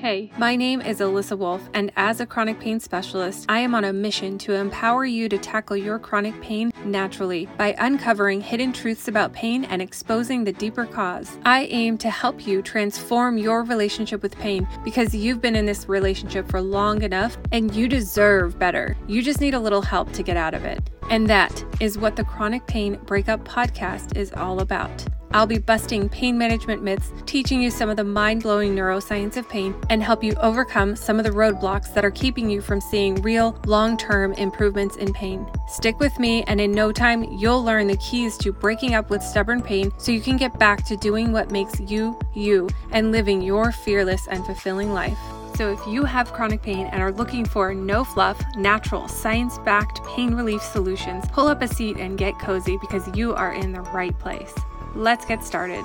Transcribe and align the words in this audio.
Hey, 0.00 0.32
my 0.38 0.56
name 0.56 0.80
is 0.80 1.00
Alyssa 1.00 1.36
Wolf, 1.36 1.68
and 1.74 1.92
as 1.94 2.20
a 2.20 2.26
chronic 2.26 2.58
pain 2.58 2.80
specialist, 2.80 3.44
I 3.50 3.58
am 3.58 3.74
on 3.74 3.84
a 3.84 3.92
mission 3.92 4.38
to 4.38 4.54
empower 4.54 5.04
you 5.04 5.28
to 5.28 5.36
tackle 5.36 5.76
your 5.76 5.98
chronic 5.98 6.40
pain 6.40 6.72
naturally 6.86 7.50
by 7.58 7.74
uncovering 7.76 8.40
hidden 8.40 8.72
truths 8.72 9.08
about 9.08 9.34
pain 9.34 9.66
and 9.66 9.82
exposing 9.82 10.42
the 10.42 10.54
deeper 10.54 10.86
cause. 10.86 11.36
I 11.44 11.64
aim 11.64 11.98
to 11.98 12.08
help 12.08 12.46
you 12.46 12.62
transform 12.62 13.36
your 13.36 13.62
relationship 13.62 14.22
with 14.22 14.38
pain 14.38 14.66
because 14.84 15.14
you've 15.14 15.42
been 15.42 15.54
in 15.54 15.66
this 15.66 15.86
relationship 15.86 16.48
for 16.48 16.62
long 16.62 17.02
enough 17.02 17.36
and 17.52 17.74
you 17.74 17.86
deserve 17.86 18.58
better. 18.58 18.96
You 19.06 19.20
just 19.20 19.42
need 19.42 19.52
a 19.52 19.60
little 19.60 19.82
help 19.82 20.10
to 20.14 20.22
get 20.22 20.38
out 20.38 20.54
of 20.54 20.64
it. 20.64 20.80
And 21.10 21.28
that 21.28 21.62
is 21.78 21.98
what 21.98 22.16
the 22.16 22.24
Chronic 22.24 22.66
Pain 22.66 22.98
Breakup 23.04 23.44
Podcast 23.44 24.16
is 24.16 24.32
all 24.32 24.60
about. 24.60 25.04
I'll 25.32 25.46
be 25.46 25.58
busting 25.58 26.08
pain 26.08 26.36
management 26.36 26.82
myths, 26.82 27.12
teaching 27.24 27.62
you 27.62 27.70
some 27.70 27.88
of 27.88 27.96
the 27.96 28.04
mind 28.04 28.42
blowing 28.42 28.74
neuroscience 28.74 29.36
of 29.36 29.48
pain, 29.48 29.74
and 29.88 30.02
help 30.02 30.24
you 30.24 30.34
overcome 30.40 30.96
some 30.96 31.18
of 31.18 31.24
the 31.24 31.30
roadblocks 31.30 31.94
that 31.94 32.04
are 32.04 32.10
keeping 32.10 32.50
you 32.50 32.60
from 32.60 32.80
seeing 32.80 33.14
real, 33.22 33.56
long 33.64 33.96
term 33.96 34.32
improvements 34.32 34.96
in 34.96 35.12
pain. 35.12 35.46
Stick 35.68 36.00
with 36.00 36.18
me, 36.18 36.42
and 36.44 36.60
in 36.60 36.72
no 36.72 36.90
time, 36.90 37.22
you'll 37.38 37.62
learn 37.62 37.86
the 37.86 37.96
keys 37.98 38.36
to 38.38 38.52
breaking 38.52 38.94
up 38.94 39.08
with 39.08 39.22
stubborn 39.22 39.62
pain 39.62 39.92
so 39.98 40.10
you 40.10 40.20
can 40.20 40.36
get 40.36 40.58
back 40.58 40.84
to 40.86 40.96
doing 40.96 41.30
what 41.30 41.52
makes 41.52 41.78
you, 41.78 42.18
you, 42.34 42.68
and 42.90 43.12
living 43.12 43.40
your 43.40 43.70
fearless 43.70 44.26
and 44.28 44.44
fulfilling 44.44 44.92
life. 44.92 45.18
So, 45.54 45.70
if 45.72 45.86
you 45.86 46.04
have 46.04 46.32
chronic 46.32 46.62
pain 46.62 46.86
and 46.86 47.02
are 47.02 47.12
looking 47.12 47.44
for 47.44 47.72
no 47.72 48.02
fluff, 48.02 48.42
natural, 48.56 49.06
science 49.06 49.58
backed 49.58 50.02
pain 50.06 50.34
relief 50.34 50.62
solutions, 50.62 51.24
pull 51.32 51.46
up 51.46 51.62
a 51.62 51.68
seat 51.68 51.98
and 51.98 52.18
get 52.18 52.38
cozy 52.40 52.78
because 52.80 53.06
you 53.16 53.34
are 53.34 53.52
in 53.52 53.70
the 53.70 53.82
right 53.82 54.18
place. 54.18 54.54
Let's 54.94 55.24
get 55.24 55.44
started. 55.44 55.84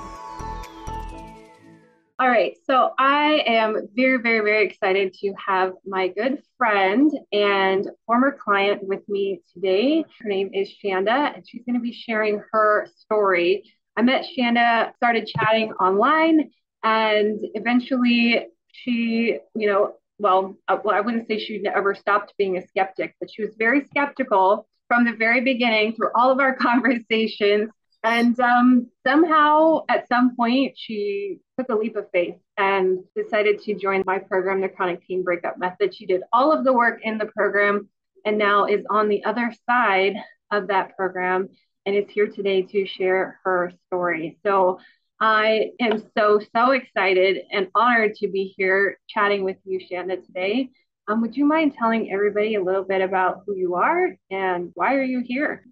All 2.18 2.28
right, 2.28 2.56
so 2.64 2.92
I 2.98 3.42
am 3.46 3.88
very, 3.94 4.16
very, 4.22 4.40
very 4.40 4.66
excited 4.66 5.12
to 5.20 5.34
have 5.46 5.74
my 5.86 6.08
good 6.08 6.42
friend 6.56 7.12
and 7.30 7.86
former 8.06 8.32
client 8.32 8.82
with 8.82 9.06
me 9.06 9.42
today. 9.52 10.02
Her 10.20 10.28
name 10.28 10.50
is 10.54 10.72
Chanda, 10.76 11.32
and 11.34 11.44
she's 11.46 11.62
going 11.66 11.74
to 11.74 11.82
be 11.82 11.92
sharing 11.92 12.42
her 12.52 12.88
story. 12.96 13.70
I 13.98 14.02
met 14.02 14.26
Chanda, 14.34 14.92
started 14.96 15.26
chatting 15.26 15.72
online, 15.74 16.50
and 16.82 17.38
eventually 17.54 18.46
she, 18.72 19.38
you 19.54 19.66
know, 19.66 19.96
well, 20.18 20.56
uh, 20.68 20.78
well, 20.82 20.96
I 20.96 21.00
wouldn't 21.00 21.28
say 21.28 21.38
she 21.38 21.58
never 21.58 21.94
stopped 21.94 22.32
being 22.38 22.56
a 22.56 22.66
skeptic, 22.66 23.14
but 23.20 23.30
she 23.30 23.42
was 23.42 23.54
very 23.58 23.84
skeptical 23.84 24.66
from 24.88 25.04
the 25.04 25.12
very 25.12 25.42
beginning 25.42 25.94
through 25.94 26.10
all 26.14 26.30
of 26.30 26.40
our 26.40 26.54
conversations. 26.60 27.70
And 28.06 28.38
um, 28.38 28.86
somehow, 29.04 29.84
at 29.88 30.06
some 30.06 30.36
point, 30.36 30.74
she 30.76 31.40
took 31.58 31.68
a 31.70 31.74
leap 31.74 31.96
of 31.96 32.08
faith 32.12 32.36
and 32.56 33.00
decided 33.16 33.60
to 33.62 33.74
join 33.74 34.04
my 34.06 34.20
program, 34.20 34.60
the 34.60 34.68
Chronic 34.68 35.04
Pain 35.08 35.24
Breakup 35.24 35.58
Method. 35.58 35.92
She 35.92 36.06
did 36.06 36.22
all 36.32 36.52
of 36.52 36.64
the 36.64 36.72
work 36.72 37.00
in 37.02 37.18
the 37.18 37.26
program 37.26 37.88
and 38.24 38.38
now 38.38 38.66
is 38.66 38.84
on 38.88 39.08
the 39.08 39.24
other 39.24 39.52
side 39.68 40.14
of 40.52 40.68
that 40.68 40.96
program 40.96 41.48
and 41.84 41.96
is 41.96 42.08
here 42.08 42.28
today 42.28 42.62
to 42.62 42.86
share 42.86 43.40
her 43.42 43.72
story. 43.88 44.38
So 44.46 44.78
I 45.20 45.70
am 45.80 46.04
so, 46.16 46.40
so 46.54 46.70
excited 46.70 47.38
and 47.50 47.66
honored 47.74 48.14
to 48.16 48.28
be 48.28 48.54
here 48.56 49.00
chatting 49.08 49.42
with 49.42 49.56
you, 49.64 49.80
Chanda, 49.80 50.18
today. 50.18 50.70
Um, 51.08 51.22
would 51.22 51.36
you 51.36 51.44
mind 51.44 51.74
telling 51.76 52.12
everybody 52.12 52.54
a 52.54 52.62
little 52.62 52.84
bit 52.84 53.00
about 53.00 53.42
who 53.46 53.56
you 53.56 53.74
are 53.74 54.16
and 54.30 54.70
why 54.74 54.94
are 54.94 55.02
you 55.02 55.24
here? 55.26 55.64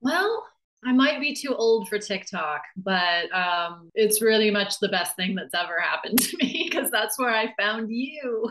Well, 0.00 0.46
I 0.84 0.92
might 0.92 1.20
be 1.20 1.34
too 1.34 1.54
old 1.54 1.88
for 1.88 1.98
TikTok, 1.98 2.62
but 2.76 3.30
um, 3.34 3.90
it's 3.94 4.22
really 4.22 4.50
much 4.50 4.78
the 4.78 4.88
best 4.88 5.14
thing 5.14 5.34
that's 5.34 5.54
ever 5.54 5.78
happened 5.78 6.18
to 6.20 6.36
me 6.38 6.68
because 6.70 6.90
that's 6.90 7.18
where 7.18 7.30
I 7.30 7.52
found 7.58 7.90
you. 7.90 8.50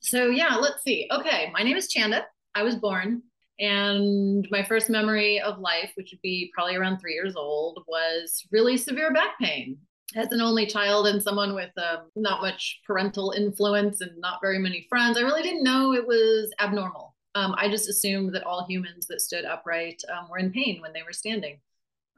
So, 0.00 0.28
yeah, 0.28 0.56
let's 0.56 0.82
see. 0.82 1.08
Okay, 1.10 1.50
my 1.52 1.62
name 1.62 1.76
is 1.76 1.88
Chanda. 1.88 2.24
I 2.54 2.62
was 2.62 2.76
born, 2.76 3.22
and 3.58 4.46
my 4.50 4.62
first 4.62 4.88
memory 4.88 5.40
of 5.40 5.58
life, 5.58 5.90
which 5.94 6.10
would 6.12 6.22
be 6.22 6.50
probably 6.54 6.76
around 6.76 6.98
three 6.98 7.14
years 7.14 7.36
old, 7.36 7.82
was 7.88 8.46
really 8.52 8.76
severe 8.76 9.12
back 9.12 9.38
pain. 9.40 9.76
As 10.16 10.32
an 10.32 10.40
only 10.40 10.66
child 10.66 11.06
and 11.06 11.22
someone 11.22 11.54
with 11.54 11.70
um, 11.78 12.10
not 12.16 12.42
much 12.42 12.80
parental 12.86 13.32
influence 13.36 14.00
and 14.00 14.10
not 14.18 14.40
very 14.42 14.58
many 14.58 14.86
friends, 14.88 15.16
I 15.16 15.22
really 15.22 15.42
didn't 15.42 15.62
know 15.62 15.92
it 15.92 16.06
was 16.06 16.52
abnormal 16.60 17.09
um, 17.34 17.54
I 17.56 17.68
just 17.68 17.88
assumed 17.88 18.34
that 18.34 18.44
all 18.44 18.66
humans 18.66 19.06
that 19.06 19.20
stood 19.20 19.44
upright 19.44 20.02
um, 20.12 20.28
were 20.28 20.38
in 20.38 20.52
pain 20.52 20.80
when 20.80 20.92
they 20.92 21.02
were 21.02 21.12
standing. 21.12 21.58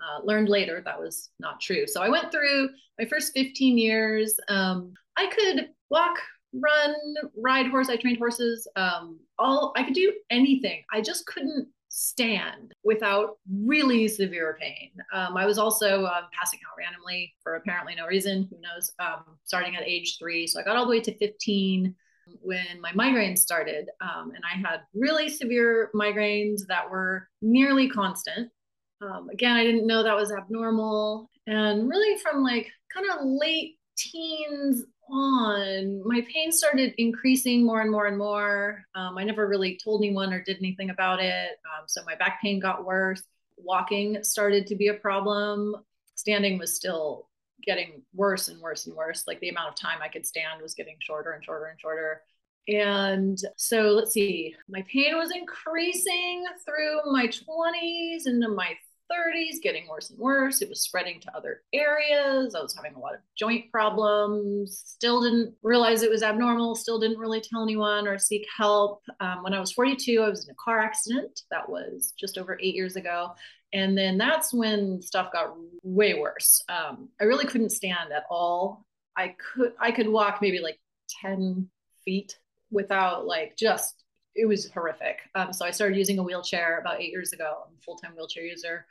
Uh, 0.00 0.24
learned 0.24 0.48
later 0.48 0.82
that 0.84 0.98
was 0.98 1.30
not 1.38 1.60
true. 1.60 1.86
So 1.86 2.02
I 2.02 2.08
went 2.08 2.32
through 2.32 2.70
my 2.98 3.04
first 3.04 3.32
15 3.34 3.78
years. 3.78 4.34
Um, 4.48 4.94
I 5.16 5.26
could 5.26 5.68
walk, 5.90 6.16
run, 6.52 6.94
ride 7.36 7.66
horse. 7.66 7.88
I 7.88 7.96
trained 7.96 8.18
horses. 8.18 8.66
Um, 8.74 9.20
all 9.38 9.72
I 9.76 9.84
could 9.84 9.94
do 9.94 10.12
anything. 10.30 10.82
I 10.92 11.02
just 11.02 11.26
couldn't 11.26 11.68
stand 11.88 12.72
without 12.82 13.36
really 13.64 14.08
severe 14.08 14.56
pain. 14.60 14.90
Um, 15.12 15.36
I 15.36 15.44
was 15.44 15.58
also 15.58 16.06
um, 16.06 16.24
passing 16.36 16.58
out 16.66 16.76
randomly 16.78 17.34
for 17.42 17.56
apparently 17.56 17.94
no 17.94 18.06
reason. 18.06 18.48
Who 18.50 18.56
knows? 18.60 18.90
Um, 18.98 19.36
starting 19.44 19.76
at 19.76 19.82
age 19.82 20.16
three, 20.18 20.46
so 20.46 20.58
I 20.58 20.64
got 20.64 20.76
all 20.76 20.86
the 20.86 20.90
way 20.90 21.00
to 21.00 21.16
15 21.18 21.94
when 22.40 22.80
my 22.80 22.92
migraines 22.92 23.38
started. 23.38 23.90
Um, 24.00 24.32
and 24.34 24.42
I 24.44 24.56
had 24.58 24.80
really 24.94 25.28
severe 25.28 25.90
migraines 25.94 26.66
that 26.68 26.88
were 26.90 27.28
nearly 27.40 27.88
constant. 27.88 28.50
Um, 29.00 29.28
again, 29.30 29.56
I 29.56 29.64
didn't 29.64 29.86
know 29.86 30.02
that 30.02 30.16
was 30.16 30.32
abnormal. 30.32 31.30
And 31.46 31.88
really, 31.88 32.18
from 32.18 32.42
like 32.42 32.70
kind 32.92 33.06
of 33.10 33.24
late 33.24 33.78
teens 33.96 34.84
on, 35.10 36.02
my 36.06 36.24
pain 36.32 36.52
started 36.52 36.94
increasing 36.98 37.64
more 37.64 37.80
and 37.80 37.90
more 37.90 38.06
and 38.06 38.16
more. 38.16 38.84
Um, 38.94 39.18
I 39.18 39.24
never 39.24 39.48
really 39.48 39.78
told 39.82 40.02
anyone 40.02 40.32
or 40.32 40.42
did 40.42 40.58
anything 40.58 40.90
about 40.90 41.20
it. 41.20 41.58
Um, 41.64 41.84
so 41.86 42.02
my 42.04 42.14
back 42.14 42.40
pain 42.40 42.60
got 42.60 42.84
worse. 42.84 43.22
Walking 43.58 44.22
started 44.22 44.66
to 44.68 44.76
be 44.76 44.88
a 44.88 44.94
problem. 44.94 45.76
Standing 46.14 46.58
was 46.58 46.74
still 46.74 47.28
getting 47.64 48.02
worse 48.14 48.48
and 48.48 48.60
worse 48.60 48.86
and 48.86 48.96
worse. 48.96 49.24
Like 49.26 49.40
the 49.40 49.48
amount 49.48 49.70
of 49.70 49.74
time 49.76 49.98
I 50.02 50.08
could 50.08 50.26
stand 50.26 50.62
was 50.62 50.74
getting 50.74 50.96
shorter 51.00 51.32
and 51.32 51.44
shorter 51.44 51.66
and 51.66 51.80
shorter. 51.80 52.22
And 52.68 53.38
so 53.56 53.82
let's 53.88 54.12
see, 54.12 54.54
my 54.68 54.84
pain 54.92 55.16
was 55.16 55.32
increasing 55.34 56.44
through 56.64 57.00
my 57.12 57.26
20s 57.26 58.26
into 58.26 58.48
my 58.48 58.76
30s, 59.12 59.60
getting 59.62 59.86
worse 59.88 60.10
and 60.10 60.18
worse. 60.18 60.62
It 60.62 60.68
was 60.68 60.80
spreading 60.80 61.20
to 61.20 61.36
other 61.36 61.62
areas. 61.72 62.54
I 62.54 62.62
was 62.62 62.74
having 62.74 62.94
a 62.94 62.98
lot 62.98 63.14
of 63.14 63.20
joint 63.36 63.70
problems. 63.70 64.82
Still 64.86 65.22
didn't 65.22 65.54
realize 65.62 66.02
it 66.02 66.10
was 66.10 66.22
abnormal. 66.22 66.74
Still 66.74 66.98
didn't 66.98 67.18
really 67.18 67.40
tell 67.40 67.62
anyone 67.62 68.06
or 68.06 68.18
seek 68.18 68.46
help. 68.56 69.02
Um, 69.20 69.42
when 69.42 69.54
I 69.54 69.60
was 69.60 69.72
42, 69.72 70.22
I 70.22 70.28
was 70.28 70.44
in 70.44 70.52
a 70.52 70.56
car 70.64 70.78
accident. 70.78 71.40
That 71.50 71.68
was 71.68 72.14
just 72.18 72.38
over 72.38 72.58
eight 72.60 72.74
years 72.74 72.96
ago 72.96 73.34
and 73.72 73.96
then 73.96 74.18
that's 74.18 74.52
when 74.52 75.00
stuff 75.00 75.32
got 75.32 75.54
way 75.82 76.14
worse. 76.18 76.62
Um, 76.68 77.08
i 77.20 77.24
really 77.24 77.46
couldn't 77.46 77.70
stand 77.70 78.12
at 78.12 78.24
all. 78.30 78.86
I 79.16 79.34
could 79.38 79.72
i 79.80 79.90
could 79.90 80.08
walk 80.08 80.38
maybe 80.40 80.60
like 80.60 80.78
10 81.22 81.68
feet 82.04 82.38
without 82.70 83.26
like 83.26 83.56
just 83.56 84.04
it 84.34 84.46
was 84.46 84.70
horrific. 84.70 85.18
Um, 85.34 85.52
so 85.52 85.64
i 85.64 85.70
started 85.70 85.96
using 85.96 86.18
a 86.18 86.22
wheelchair 86.22 86.78
about 86.78 87.00
eight 87.00 87.10
years 87.10 87.32
ago. 87.32 87.64
I'm 87.66 87.74
a 87.78 87.82
full-time 87.82 88.12
wheelchair 88.16 88.44
user. 88.44 88.86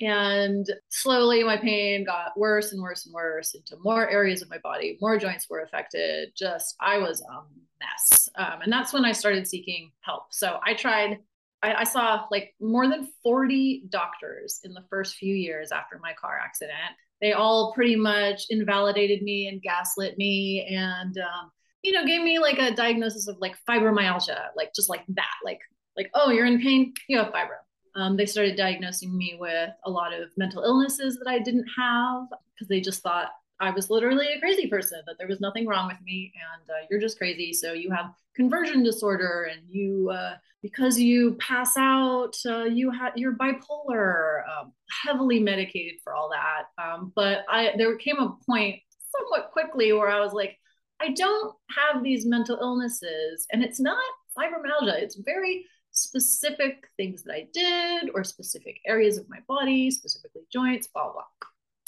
And 0.00 0.66
slowly 0.90 1.42
my 1.42 1.56
pain 1.56 2.04
got 2.04 2.38
worse 2.38 2.72
and 2.72 2.82
worse 2.82 3.06
and 3.06 3.14
worse 3.14 3.54
into 3.54 3.78
more 3.82 4.08
areas 4.10 4.42
of 4.42 4.50
my 4.50 4.58
body. 4.58 4.98
More 5.00 5.18
joints 5.18 5.48
were 5.48 5.60
affected. 5.60 6.32
Just 6.36 6.76
i 6.80 6.98
was 6.98 7.22
a 7.22 7.42
mess. 7.80 8.28
Um, 8.36 8.62
and 8.62 8.72
that's 8.72 8.92
when 8.92 9.04
i 9.04 9.12
started 9.12 9.46
seeking 9.46 9.90
help. 10.00 10.32
So 10.32 10.60
i 10.64 10.74
tried 10.74 11.18
I, 11.66 11.80
I 11.80 11.84
saw 11.84 12.24
like 12.30 12.54
more 12.60 12.88
than 12.88 13.08
40 13.22 13.84
doctors 13.88 14.60
in 14.62 14.72
the 14.72 14.84
first 14.88 15.16
few 15.16 15.34
years 15.34 15.72
after 15.72 15.98
my 16.00 16.12
car 16.12 16.38
accident. 16.42 16.78
They 17.20 17.32
all 17.32 17.72
pretty 17.74 17.96
much 17.96 18.44
invalidated 18.50 19.22
me 19.22 19.48
and 19.48 19.60
gaslit 19.62 20.16
me 20.16 20.66
and, 20.70 21.16
um, 21.18 21.50
you 21.82 21.92
know, 21.92 22.04
gave 22.06 22.22
me 22.22 22.38
like 22.38 22.58
a 22.58 22.74
diagnosis 22.74 23.26
of 23.26 23.38
like 23.40 23.56
fibromyalgia, 23.68 24.48
like 24.56 24.72
just 24.74 24.88
like 24.88 25.04
that, 25.08 25.34
like, 25.44 25.60
like, 25.96 26.10
oh, 26.14 26.30
you're 26.30 26.46
in 26.46 26.60
pain, 26.60 26.92
you 27.08 27.18
have 27.18 27.32
fibro. 27.32 27.56
Um, 27.96 28.16
they 28.16 28.26
started 28.26 28.56
diagnosing 28.56 29.16
me 29.16 29.36
with 29.40 29.70
a 29.84 29.90
lot 29.90 30.12
of 30.12 30.28
mental 30.36 30.62
illnesses 30.62 31.18
that 31.18 31.28
I 31.28 31.38
didn't 31.38 31.66
have 31.76 32.24
because 32.54 32.68
they 32.68 32.80
just 32.80 33.02
thought 33.02 33.30
I 33.58 33.70
was 33.70 33.90
literally 33.90 34.26
a 34.34 34.40
crazy 34.40 34.66
person, 34.66 35.00
that 35.06 35.16
there 35.18 35.28
was 35.28 35.40
nothing 35.40 35.66
wrong 35.66 35.88
with 35.88 36.00
me 36.04 36.32
and 36.54 36.70
uh, 36.70 36.86
you're 36.90 37.00
just 37.00 37.18
crazy. 37.18 37.52
So 37.52 37.72
you 37.72 37.90
have 37.90 38.12
conversion 38.34 38.82
disorder 38.82 39.48
and 39.50 39.62
you, 39.68 40.10
uh, 40.10 40.36
because 40.62 40.98
you 40.98 41.34
pass 41.34 41.76
out, 41.78 42.36
uh, 42.44 42.64
you 42.64 42.90
have, 42.90 43.12
you're 43.16 43.36
bipolar, 43.36 44.40
um, 44.48 44.72
heavily 45.04 45.40
medicated 45.40 46.00
for 46.02 46.14
all 46.14 46.30
that. 46.30 46.82
Um, 46.82 47.12
but 47.14 47.44
I, 47.48 47.72
there 47.78 47.96
came 47.96 48.18
a 48.18 48.36
point 48.46 48.80
somewhat 49.16 49.52
quickly 49.52 49.92
where 49.92 50.08
I 50.08 50.20
was 50.20 50.32
like, 50.32 50.58
I 51.00 51.12
don't 51.12 51.54
have 51.70 52.02
these 52.02 52.26
mental 52.26 52.58
illnesses 52.60 53.46
and 53.52 53.62
it's 53.62 53.80
not 53.80 54.02
fibromyalgia. 54.36 55.00
It's 55.00 55.16
very 55.16 55.64
specific 55.92 56.88
things 56.96 57.22
that 57.24 57.32
I 57.32 57.48
did 57.52 58.10
or 58.14 58.22
specific 58.22 58.80
areas 58.86 59.16
of 59.16 59.28
my 59.30 59.38
body, 59.48 59.90
specifically 59.90 60.42
joints, 60.52 60.88
blah, 60.88 61.12
blah. 61.12 61.22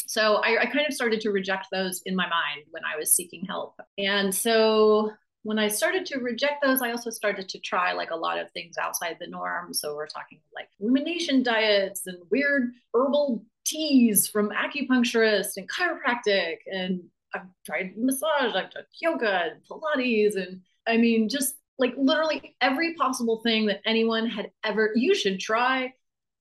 So 0.09 0.37
I, 0.37 0.63
I 0.63 0.67
kind 0.67 0.87
of 0.89 0.95
started 0.95 1.21
to 1.21 1.31
reject 1.31 1.67
those 1.71 2.01
in 2.07 2.17
my 2.17 2.25
mind 2.25 2.65
when 2.71 2.83
I 2.83 2.97
was 2.97 3.15
seeking 3.15 3.45
help. 3.45 3.79
And 3.99 4.35
so 4.35 5.13
when 5.43 5.59
I 5.59 5.69
started 5.69 6.07
to 6.07 6.19
reject 6.19 6.63
those, 6.63 6.81
I 6.81 6.93
also 6.93 7.11
started 7.11 7.47
to 7.51 7.59
try 7.59 7.93
like 7.93 8.11
a 8.11 8.17
lot 8.17 8.39
of 8.39 8.51
things 8.53 8.79
outside 8.79 9.19
the 9.21 9.27
norm. 9.27 9.75
So 9.75 9.95
we're 9.95 10.07
talking 10.07 10.41
like 10.55 10.69
rumination 10.81 11.43
diets 11.43 12.07
and 12.07 12.17
weird 12.31 12.73
herbal 12.95 13.45
teas 13.67 14.27
from 14.27 14.49
acupuncturists 14.49 15.59
and 15.59 15.69
chiropractic. 15.69 16.57
And 16.73 17.03
I've 17.35 17.43
tried 17.67 17.93
massage, 17.99 18.55
I've 18.55 18.71
tried 18.71 18.87
yoga 19.03 19.51
and 19.53 19.61
Pilates. 19.71 20.37
And 20.37 20.63
I 20.87 20.97
mean, 20.97 21.29
just 21.29 21.55
like 21.79 21.93
literally 21.99 22.57
every 22.63 22.95
possible 22.95 23.43
thing 23.43 23.67
that 23.67 23.83
anyone 23.85 24.27
had 24.27 24.53
ever, 24.65 24.93
you 24.95 25.15
should 25.15 25.39
try 25.39 25.93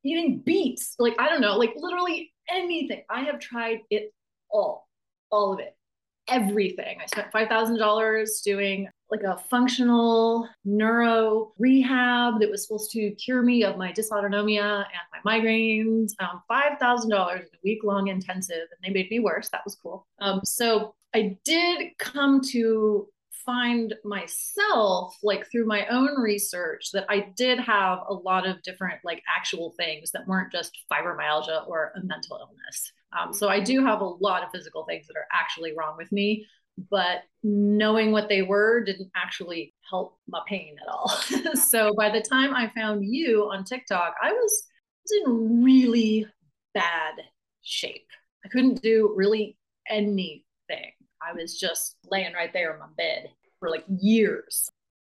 eating 0.06 0.40
beets. 0.40 0.96
Like, 1.00 1.16
I 1.20 1.28
don't 1.28 1.42
know, 1.42 1.58
like 1.58 1.74
literally 1.76 2.32
anything. 2.50 3.04
I 3.10 3.22
have 3.22 3.40
tried 3.40 3.82
it 3.90 4.14
all, 4.50 4.88
all 5.32 5.54
of 5.54 5.60
it 5.60 5.78
everything. 6.28 6.98
I 7.02 7.06
spent 7.06 7.32
$5,000 7.32 8.44
doing 8.44 8.90
like 9.10 9.24
a 9.24 9.38
functional 9.50 10.48
neuro 10.66 11.54
rehab 11.58 12.40
that 12.42 12.50
was 12.50 12.64
supposed 12.64 12.92
to 12.92 13.12
cure 13.12 13.42
me 13.42 13.64
of 13.64 13.78
my 13.78 13.94
dysautonomia 13.94 14.84
and 14.86 15.24
my 15.24 15.40
migraines. 15.40 16.12
Um, 16.20 16.42
$5,000 16.52 17.06
in 17.06 17.12
a 17.12 17.46
week 17.64 17.84
long 17.84 18.08
intensive, 18.08 18.56
and 18.56 18.84
they 18.84 18.90
made 18.90 19.10
me 19.10 19.20
worse. 19.20 19.50
That 19.50 19.62
was 19.64 19.76
cool. 19.76 20.06
Um, 20.20 20.42
so 20.44 20.96
I 21.16 21.38
did 21.46 21.98
come 21.98 22.42
to 22.50 23.08
find 23.48 23.96
myself 24.04 25.16
like 25.24 25.50
through 25.50 25.66
my 25.66 25.88
own 25.88 26.20
research 26.20 26.92
that 26.92 27.06
I 27.10 27.30
did 27.38 27.60
have 27.60 28.00
a 28.10 28.14
lot 28.14 28.46
of 28.46 28.62
different 28.62 29.00
like 29.06 29.24
actual 29.26 29.74
things 29.78 30.12
that 30.12 30.28
weren't 30.28 30.52
just 30.52 30.78
fibromyalgia 30.92 31.66
or 31.66 31.94
a 31.96 32.04
mental 32.04 32.38
illness. 32.38 32.92
Um, 33.18 33.32
so 33.32 33.48
I 33.48 33.62
do 33.62 33.86
have 33.86 34.02
a 34.02 34.06
lot 34.06 34.44
of 34.44 34.50
physical 34.54 34.84
things 34.84 35.08
that 35.08 35.16
are 35.16 35.28
actually 35.32 35.74
wrong 35.78 35.96
with 35.98 36.12
me, 36.12 36.46
but 36.92 37.24
knowing 37.42 38.12
what 38.12 38.28
they 38.28 38.42
were 38.42 38.84
didn't 38.84 39.10
actually 39.16 39.74
help 39.90 40.18
my 40.28 40.42
pain 40.46 40.76
at 40.82 40.90
all. 40.90 41.08
so 41.56 41.94
by 41.98 42.10
the 42.10 42.22
time 42.22 42.54
I 42.54 42.70
found 42.76 43.06
you 43.06 43.50
on 43.50 43.64
TikTok, 43.64 44.14
I 44.22 44.34
was, 44.34 44.64
was 45.06 45.24
in 45.26 45.64
really 45.64 46.28
bad 46.74 47.14
shape. 47.62 48.08
I 48.46 48.50
couldn't 48.50 48.82
do 48.82 49.14
really 49.16 49.58
anything. 49.90 50.44
I 51.28 51.34
was 51.34 51.58
just 51.58 51.98
laying 52.10 52.34
right 52.34 52.52
there 52.54 52.74
in 52.74 52.80
my 52.80 52.88
bed 52.98 53.30
for 53.60 53.70
like 53.70 53.84
years. 53.88 54.70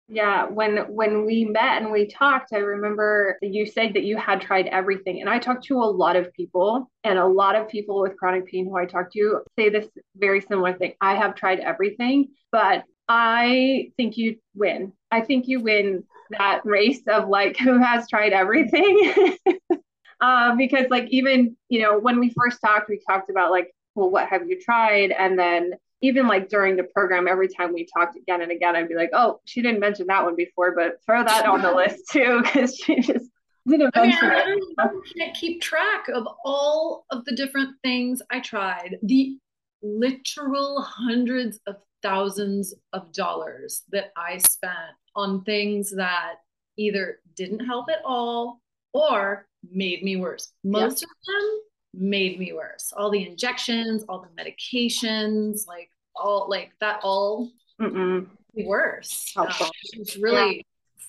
Yeah, 0.10 0.46
when 0.46 0.78
when 0.94 1.26
we 1.26 1.46
met 1.46 1.82
and 1.82 1.92
we 1.92 2.08
talked, 2.08 2.54
I 2.54 2.58
remember 2.58 3.38
you 3.42 3.66
said 3.66 3.94
that 3.94 4.04
you 4.04 4.18
had 4.18 4.42
tried 4.42 4.68
everything. 4.68 5.22
And 5.22 5.30
I 5.30 5.40
talked 5.40 5.64
to 5.66 5.78
a 5.78 5.86
lot 5.86 6.16
of 6.16 6.32
people, 6.34 6.92
and 7.04 7.18
a 7.18 7.26
lot 7.26 7.56
of 7.56 7.70
people 7.70 8.02
with 8.02 8.18
chronic 8.18 8.46
pain 8.48 8.66
who 8.66 8.78
I 8.78 8.86
talked 8.86 9.14
to 9.14 9.42
say 9.58 9.70
this 9.70 9.88
very 10.18 10.42
similar 10.42 10.74
thing. 10.74 10.94
I 11.00 11.16
have 11.16 11.36
tried 11.36 11.60
everything, 11.60 12.28
but 12.52 12.84
I 13.08 13.92
think 13.98 14.18
you 14.18 14.38
win. 14.56 14.94
I 15.10 15.22
think 15.22 15.48
you 15.48 15.62
win 15.62 16.04
that 16.32 16.66
race 16.66 17.02
of 17.08 17.30
like 17.30 17.58
who 17.64 17.78
has 17.80 18.08
tried 18.10 18.34
everything. 18.34 19.38
uh, 20.22 20.56
because 20.56 20.88
like 20.90 21.08
even, 21.10 21.56
you 21.70 21.82
know, 21.82 21.98
when 21.98 22.20
we 22.20 22.34
first 22.38 22.60
talked, 22.64 22.90
we 22.90 23.00
talked 23.08 23.30
about 23.30 23.52
like, 23.52 23.72
well, 23.96 24.10
what 24.10 24.28
have 24.28 24.50
you 24.50 24.60
tried? 24.60 25.12
And 25.12 25.40
then 25.40 25.74
even 26.04 26.28
like 26.28 26.50
during 26.50 26.76
the 26.76 26.84
program, 26.84 27.30
every 27.30 27.48
time 27.48 27.74
we 27.74 27.88
talked 27.98 28.18
again 28.18 28.42
and 28.42 28.52
again, 28.52 28.76
I'd 28.76 28.90
be 28.90 28.96
like, 28.96 29.12
oh, 29.14 29.40
she 29.46 29.62
didn't 29.62 29.80
mention 29.80 30.06
that 30.08 30.26
one 30.26 30.36
before, 30.36 30.76
but 30.76 30.98
throw 31.06 31.24
that 31.24 31.48
on 31.48 31.62
the 31.62 31.72
list 31.76 32.12
too, 32.12 32.42
because 32.44 32.76
she 32.76 33.00
just 33.00 33.30
didn't 33.66 33.96
mention 33.96 34.30
I, 34.30 34.54
mean, 34.54 34.62
I 34.78 34.90
can't 35.18 35.34
keep 35.34 35.62
track 35.62 36.10
of 36.14 36.28
all 36.44 37.06
of 37.10 37.24
the 37.24 37.34
different 37.34 37.78
things 37.84 38.22
I 38.30 38.42
tried. 38.42 38.98
The 39.02 39.38
literal 39.82 40.82
hundreds 40.82 41.62
of 41.68 41.78
thousands 42.02 42.74
of 42.92 43.14
dollars 43.14 43.84
that 43.94 44.12
I 44.18 44.40
spent 44.40 44.76
on 45.16 45.46
things 45.46 45.90
that 45.96 46.36
either 46.76 47.20
didn't 47.38 47.66
help 47.66 47.90
at 47.90 48.02
all 48.04 48.60
or 48.92 49.48
made 49.72 50.04
me 50.04 50.18
worse. 50.18 50.52
Most 50.66 51.02
yeah. 51.02 51.06
of 51.06 51.44
them 51.44 51.60
made 51.94 52.40
me 52.40 52.52
worse. 52.52 52.92
All 52.98 53.10
the 53.10 53.26
injections, 53.26 54.04
all 54.10 54.20
the 54.20 54.44
medications, 54.44 55.66
like 55.66 55.90
all 56.16 56.48
like 56.50 56.72
that 56.80 57.00
all 57.04 57.50
Mm-mm. 57.82 58.28
worse. 58.56 59.34
Um, 59.36 59.48
it's 59.94 60.18
really 60.18 60.58
yeah. 60.58 60.62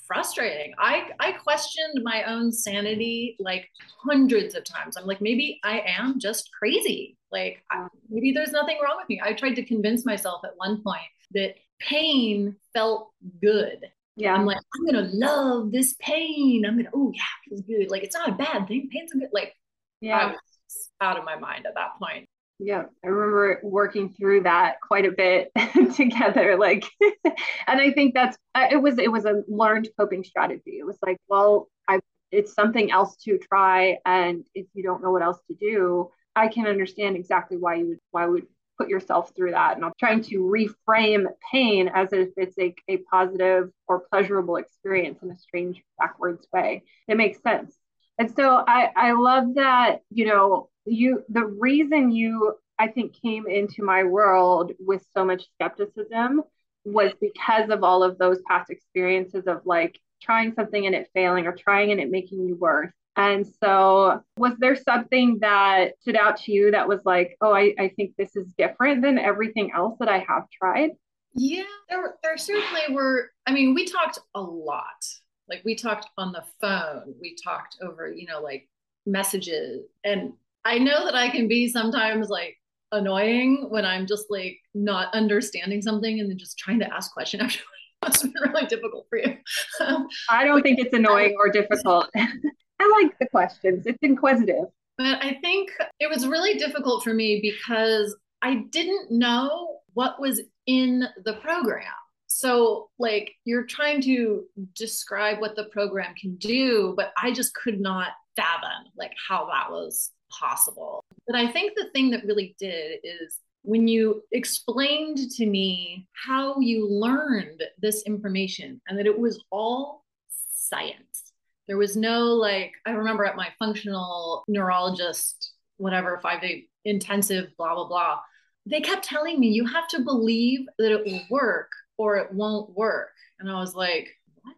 frustrating. 0.07 0.75
I 0.79 1.11
I 1.21 1.33
questioned 1.33 2.03
my 2.03 2.25
own 2.25 2.53
sanity 2.53 3.37
like 3.39 3.69
hundreds 4.03 4.55
of 4.55 4.65
times. 4.65 4.97
I'm 4.97 5.07
like, 5.07 5.21
maybe 5.21 5.61
I 5.63 5.81
am 5.87 6.19
just 6.19 6.51
crazy. 6.53 7.17
Like 7.31 7.63
I, 7.71 7.87
maybe 8.09 8.33
there's 8.33 8.53
nothing 8.53 8.79
wrong 8.83 8.97
with 8.99 9.09
me. 9.09 9.21
I 9.23 9.33
tried 9.33 9.55
to 9.55 9.65
convince 9.65 10.05
myself 10.05 10.43
at 10.45 10.53
one 10.57 10.83
point 10.83 11.03
that 11.33 11.55
pain 11.81 12.57
felt 12.73 13.11
good. 13.41 13.79
Yeah. 14.17 14.35
I'm 14.35 14.47
like, 14.47 14.59
I'm 14.75 14.87
gonna 14.87 15.11
love 15.13 15.73
this 15.73 15.95
pain. 15.99 16.65
I'm 16.65 16.77
gonna, 16.77 16.91
oh 16.95 17.13
yeah, 17.15 17.23
it 17.47 17.49
feels 17.49 17.63
good. 17.63 17.91
Like 17.91 18.05
it's 18.05 18.15
not 18.15 18.29
a 18.29 18.33
bad 18.33 18.69
thing. 18.69 18.89
Pain's 18.93 19.13
a 19.13 19.19
good 19.19 19.31
like 19.33 19.55
yeah. 20.01 20.19
I 20.19 20.27
was 20.27 20.91
out 21.01 21.19
of 21.19 21.25
my 21.25 21.37
mind 21.37 21.67
at 21.67 21.75
that 21.75 21.99
point. 21.99 22.24
Yeah, 22.61 22.85
I 23.05 23.09
remember 23.09 23.61
working 23.65 24.11
through 24.13 24.43
that 24.45 24.77
quite 24.81 25.05
a 25.05 25.11
bit 25.11 25.51
together. 25.97 26.57
Like, 26.57 26.85
and 27.25 27.81
I 27.81 27.91
think 27.91 28.15
that's 28.15 28.37
uh, 28.55 28.69
it 28.71 28.77
was 28.77 28.99
it 28.99 29.11
was 29.11 29.25
a 29.25 29.43
learned 29.49 29.89
coping 29.99 30.23
strategy. 30.25 30.79
It 30.79 30.87
was 30.87 30.99
like, 31.05 31.19
well, 31.29 31.69
I 31.89 31.99
it's 32.31 32.55
something 32.55 32.91
else 32.93 33.17
to 33.25 33.39
try, 33.39 33.99
and 34.07 34.47
if 34.55 34.67
you 34.73 34.83
don't 34.85 35.03
know 35.03 35.11
what 35.11 35.23
else 35.23 35.41
to 35.49 35.55
do, 35.55 36.11
I 36.37 36.49
can 36.49 36.67
understand 36.67 37.17
exactly 37.17 37.57
why 37.57 37.75
you 37.77 37.89
would 37.89 37.99
why 38.13 38.27
would 38.27 38.47
put 38.79 38.89
yourself 38.89 39.33
through 39.37 39.53
that. 39.53 39.77
And 39.77 39.85
I'm 39.85 39.93
trying 39.99 40.23
to 40.23 40.39
reframe 40.41 41.27
pain 41.53 41.89
as 41.93 42.13
if 42.13 42.31
it's 42.37 42.59
a, 42.59 42.75
a 42.89 42.97
positive 43.11 43.71
or 43.87 44.05
pleasurable 44.13 44.57
experience 44.57 45.23
in 45.23 45.31
a 45.31 45.39
strange 45.39 45.81
backwards 45.99 46.47
way. 46.53 46.83
It 47.07 47.17
makes 47.17 47.41
sense. 47.43 47.77
And 48.19 48.35
so 48.35 48.65
I, 48.67 48.91
I 48.97 49.13
love 49.13 49.55
that, 49.55 50.01
you 50.11 50.27
know, 50.27 50.71
you 50.87 51.25
the 51.29 51.45
reason 51.45 52.11
you 52.11 52.55
I 52.79 52.89
think 52.89 53.15
came 53.21 53.47
into 53.47 53.83
my 53.83 54.05
world 54.05 54.73
with 54.79 55.05
so 55.17 55.25
much 55.25 55.45
skepticism 55.55 56.43
was 56.85 57.13
because 57.21 57.71
of 57.71 57.83
all 57.83 58.03
of 58.03 58.19
those 58.19 58.41
past 58.49 58.71
experiences 58.71 59.45
of 59.47 59.63
like 59.65 59.99
trying 60.23 60.53
something 60.55 60.87
and 60.87 60.95
it 60.95 61.09
failing 61.15 61.47
or 61.47 61.53
trying 61.53 61.93
and 61.93 62.01
it 62.01 62.11
making 62.11 62.47
you 62.47 62.57
worse. 62.57 62.93
And 63.17 63.47
so, 63.63 64.23
was 64.37 64.55
there 64.59 64.75
something 64.75 65.39
that 65.41 65.93
stood 66.01 66.17
out 66.17 66.37
to 66.39 66.53
you 66.53 66.73
that 66.73 66.89
was 66.89 67.01
like, 67.05 67.37
oh, 67.41 67.55
I, 67.55 67.73
I 67.79 67.93
think 67.95 68.15
this 68.19 68.35
is 68.35 68.53
different 68.59 69.03
than 69.03 69.19
everything 69.19 69.71
else 69.73 69.97
that 70.01 70.09
I 70.09 70.19
have 70.19 70.51
tried? 70.51 70.91
Yeah, 71.35 71.63
there, 71.89 72.15
there 72.25 72.37
certainly 72.37 72.81
were. 72.91 73.31
I 73.47 73.53
mean, 73.53 73.73
we 73.75 73.85
talked 73.85 74.19
a 74.35 74.41
lot. 74.41 75.07
Like, 75.49 75.63
we 75.65 75.77
talked 75.77 76.09
on 76.19 76.33
the 76.33 76.43
phone, 76.61 77.15
we 77.21 77.37
talked 77.37 77.77
over, 77.83 78.11
you 78.11 78.27
know, 78.27 78.41
like 78.41 78.69
messages. 79.07 79.85
And 80.03 80.33
I 80.65 80.79
know 80.79 81.05
that 81.05 81.15
I 81.15 81.29
can 81.31 81.49
be 81.49 81.69
sometimes 81.69 82.29
like 82.29 82.57
annoying 82.93 83.67
when 83.69 83.85
I'm 83.85 84.07
just 84.07 84.27
like 84.31 84.59
not 84.75 85.13
understanding 85.15 85.83
something 85.83 86.21
and 86.21 86.31
then 86.31 86.39
just 86.39 86.59
trying 86.59 86.79
to 86.81 86.95
ask 86.95 87.13
question 87.13 87.41
after 87.43 87.61
it's 88.07 88.23
been 88.23 88.33
really 88.41 88.67
difficult 88.67 89.07
for 89.09 89.19
you. 89.19 89.37
Um, 89.81 90.07
I 90.29 90.45
don't 90.45 90.63
think 90.63 90.79
it's 90.79 90.93
annoying 90.93 91.35
or 91.39 91.49
difficult. 91.51 92.11
I 92.17 93.03
like 93.03 93.19
the 93.19 93.27
questions. 93.31 93.87
It's 93.87 93.99
inquisitive. 94.03 94.67
But 94.99 95.25
I 95.25 95.39
think 95.41 95.71
it 96.01 96.09
was 96.09 96.27
really 96.27 96.55
difficult 96.55 97.03
for 97.03 97.15
me 97.15 97.41
because 97.41 98.15
I 98.43 98.65
didn't 98.71 99.11
know 99.11 99.79
what 99.95 100.21
was 100.21 100.41
in 100.67 101.05
the 101.25 101.35
program. 101.35 101.87
So, 102.27 102.91
like, 102.99 103.33
you're 103.45 103.65
trying 103.65 104.03
to 104.03 104.45
describe 104.75 105.41
what 105.41 105.57
the 105.57 105.65
program 105.65 106.15
can 106.21 106.37
do, 106.37 106.95
but 106.97 107.13
I 107.21 107.33
just 107.33 107.55
could 107.55 107.81
not 107.81 108.09
fathom 108.37 108.91
like 108.97 109.13
how 109.29 109.47
that 109.47 109.71
was 109.71 110.11
possible. 110.39 111.05
But 111.27 111.37
I 111.37 111.51
think 111.51 111.73
the 111.75 111.91
thing 111.95 112.11
that 112.11 112.25
really 112.25 112.55
did 112.59 113.01
is 113.03 113.39
when 113.63 113.89
you 113.89 114.23
explained 114.33 115.19
to 115.37 115.47
me 115.47 116.07
how 116.13 116.61
you 116.61 116.87
learned 116.89 117.63
this 117.81 118.03
information 118.03 118.81
and 118.87 118.99
that 118.99 119.07
it 119.07 119.19
was 119.19 119.43
all 119.51 120.05
science. 120.29 121.33
There 121.67 121.79
was 121.79 121.97
no 121.97 122.27
like, 122.27 122.73
I 122.87 122.91
remember 122.91 123.25
at 123.25 123.37
my 123.37 123.49
functional 123.59 124.45
neurologist, 124.49 125.53
whatever, 125.79 126.21
five 126.23 126.43
day 126.43 126.67
intensive, 126.85 127.57
blah, 127.57 127.75
blah, 127.75 127.89
blah. 127.89 128.21
They 128.67 128.81
kept 128.81 129.05
telling 129.05 129.41
me, 129.41 129.49
you 129.49 129.67
have 129.67 129.89
to 129.89 130.01
believe 130.01 130.61
that 130.79 130.93
it 130.93 131.05
will 131.07 131.23
work 131.31 131.71
or 131.97 132.19
it 132.19 132.33
won't 132.33 132.77
work. 132.77 133.11
And 133.41 133.51
I 133.51 133.59
was 133.59 133.75
like, 133.75 134.09
what? 134.43 134.57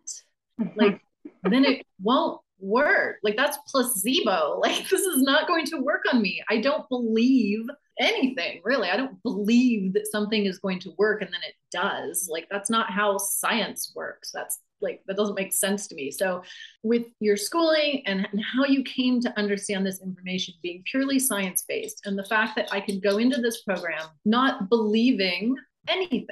Mm-hmm. 0.61 0.81
like, 0.81 1.01
then 1.45 1.65
it 1.65 1.87
won't 2.01 2.41
work. 2.59 3.17
Like 3.23 3.37
that's 3.37 3.59
placebo. 3.69 4.61
Like 4.67 4.89
this 4.89 5.03
is 5.03 5.23
not 5.23 5.47
going 5.47 5.67
to 5.67 5.79
work 5.79 6.03
on 6.13 6.21
me. 6.21 6.43
I 6.49 6.61
don't 6.61 6.89
believe 6.89 7.61
anything 8.01 8.61
really. 8.65 8.91
I 8.91 8.97
don't 8.97 9.23
believe 9.23 9.93
that 9.95 10.07
something 10.07 10.47
is 10.47 10.59
going 10.59 10.81
to 10.81 10.93
work 10.99 11.23
and 11.23 11.33
then 11.33 11.41
it 11.47 11.55
does. 11.71 12.29
Like 12.31 12.47
that's 12.51 12.71
not 12.71 12.91
how 12.91 13.19
science 13.19 13.93
works. 13.95 14.31
That's 14.33 14.61
like 14.81 15.03
that 15.07 15.17
doesn't 15.17 15.35
make 15.35 15.53
sense 15.53 15.87
to 15.87 15.95
me 15.95 16.11
so 16.11 16.43
with 16.83 17.07
your 17.21 17.37
schooling 17.37 18.03
and, 18.07 18.29
and 18.31 18.43
how 18.43 18.65
you 18.65 18.83
came 18.83 19.21
to 19.21 19.39
understand 19.39 19.87
this 19.87 20.03
information 20.03 20.55
being 20.63 20.83
purely 20.91 21.19
science 21.19 21.65
based 21.67 22.03
and 22.05 22.19
the 22.19 22.25
fact 22.25 22.55
that 22.57 22.69
i 22.73 22.81
could 22.81 23.03
go 23.03 23.19
into 23.19 23.41
this 23.41 23.63
program 23.63 24.05
not 24.25 24.69
believing 24.69 25.57
anything 25.89 26.29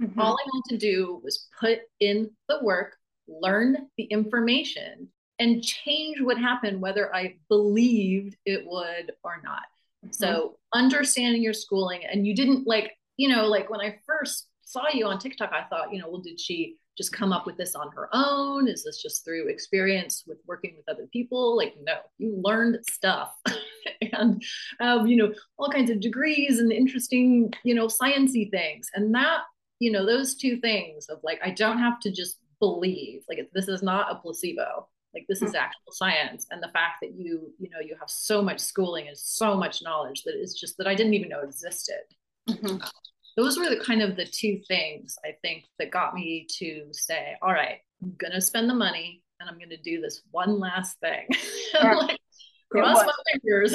mm-hmm. 0.00 0.20
all 0.20 0.34
i 0.34 0.44
had 0.54 0.62
to 0.70 0.78
do 0.78 1.20
was 1.24 1.48
put 1.58 1.80
in 2.00 2.30
the 2.48 2.58
work 2.62 2.94
learn 3.26 3.88
the 3.96 4.04
information 4.04 5.08
and 5.42 5.62
change 5.62 6.20
what 6.20 6.38
happened 6.38 6.80
whether 6.80 7.14
i 7.14 7.34
believed 7.48 8.36
it 8.46 8.62
would 8.66 9.12
or 9.24 9.40
not 9.42 9.62
mm-hmm. 10.04 10.10
so 10.12 10.56
understanding 10.72 11.42
your 11.42 11.52
schooling 11.52 12.02
and 12.10 12.26
you 12.26 12.34
didn't 12.34 12.66
like 12.66 12.92
you 13.16 13.28
know 13.28 13.46
like 13.46 13.68
when 13.70 13.80
i 13.80 13.98
first 14.06 14.48
saw 14.62 14.88
you 14.92 15.06
on 15.06 15.18
tiktok 15.18 15.50
i 15.52 15.64
thought 15.64 15.92
you 15.92 16.00
know 16.00 16.08
well 16.08 16.20
did 16.20 16.38
she 16.40 16.76
just 16.96 17.12
come 17.12 17.32
up 17.32 17.46
with 17.46 17.56
this 17.56 17.74
on 17.74 17.90
her 17.92 18.08
own? 18.12 18.68
Is 18.68 18.84
this 18.84 19.00
just 19.00 19.24
through 19.24 19.48
experience 19.48 20.24
with 20.26 20.38
working 20.46 20.74
with 20.76 20.88
other 20.88 21.08
people? 21.12 21.56
Like, 21.56 21.74
no, 21.82 21.94
you 22.18 22.38
learned 22.42 22.78
stuff 22.88 23.34
and, 24.12 24.42
um, 24.80 25.06
you 25.06 25.16
know, 25.16 25.32
all 25.58 25.70
kinds 25.70 25.90
of 25.90 26.00
degrees 26.00 26.58
and 26.58 26.72
interesting, 26.72 27.52
you 27.64 27.74
know, 27.74 27.86
sciency 27.86 28.50
things. 28.50 28.90
And 28.94 29.14
that, 29.14 29.40
you 29.78 29.90
know, 29.90 30.04
those 30.04 30.34
two 30.34 30.58
things 30.58 31.06
of 31.08 31.18
like, 31.22 31.40
I 31.42 31.50
don't 31.50 31.78
have 31.78 31.98
to 32.00 32.10
just 32.10 32.38
believe, 32.60 33.22
like, 33.28 33.38
this 33.52 33.68
is 33.68 33.82
not 33.82 34.12
a 34.12 34.16
placebo. 34.16 34.88
Like 35.14 35.26
this 35.28 35.42
is 35.42 35.50
mm-hmm. 35.50 35.56
actual 35.56 35.92
science, 35.92 36.46
and 36.50 36.62
the 36.62 36.70
fact 36.72 36.96
that 37.02 37.12
you, 37.14 37.52
you 37.58 37.68
know, 37.70 37.80
you 37.84 37.96
have 38.00 38.08
so 38.08 38.42
much 38.42 38.60
schooling 38.60 39.08
and 39.08 39.16
so 39.16 39.56
much 39.56 39.82
knowledge 39.82 40.22
that 40.24 40.34
it's 40.34 40.58
just 40.58 40.76
that 40.78 40.86
I 40.86 40.94
didn't 40.94 41.14
even 41.14 41.28
know 41.28 41.40
existed. 41.40 42.02
Mm-hmm 42.48 42.78
those 43.36 43.58
were 43.58 43.68
the 43.68 43.82
kind 43.82 44.02
of 44.02 44.16
the 44.16 44.26
two 44.26 44.60
things 44.68 45.16
I 45.24 45.34
think 45.42 45.64
that 45.78 45.90
got 45.90 46.14
me 46.14 46.46
to 46.58 46.86
say, 46.92 47.34
all 47.40 47.52
right, 47.52 47.78
I'm 48.02 48.14
gonna 48.18 48.40
spend 48.40 48.68
the 48.68 48.74
money 48.74 49.22
and 49.40 49.48
I'm 49.48 49.58
gonna 49.58 49.80
do 49.82 50.00
this 50.00 50.22
one 50.30 50.58
last 50.58 50.98
thing. 51.00 51.26
like, 51.74 52.18
cross 52.70 53.04
my 53.04 53.12
fingers. 53.32 53.74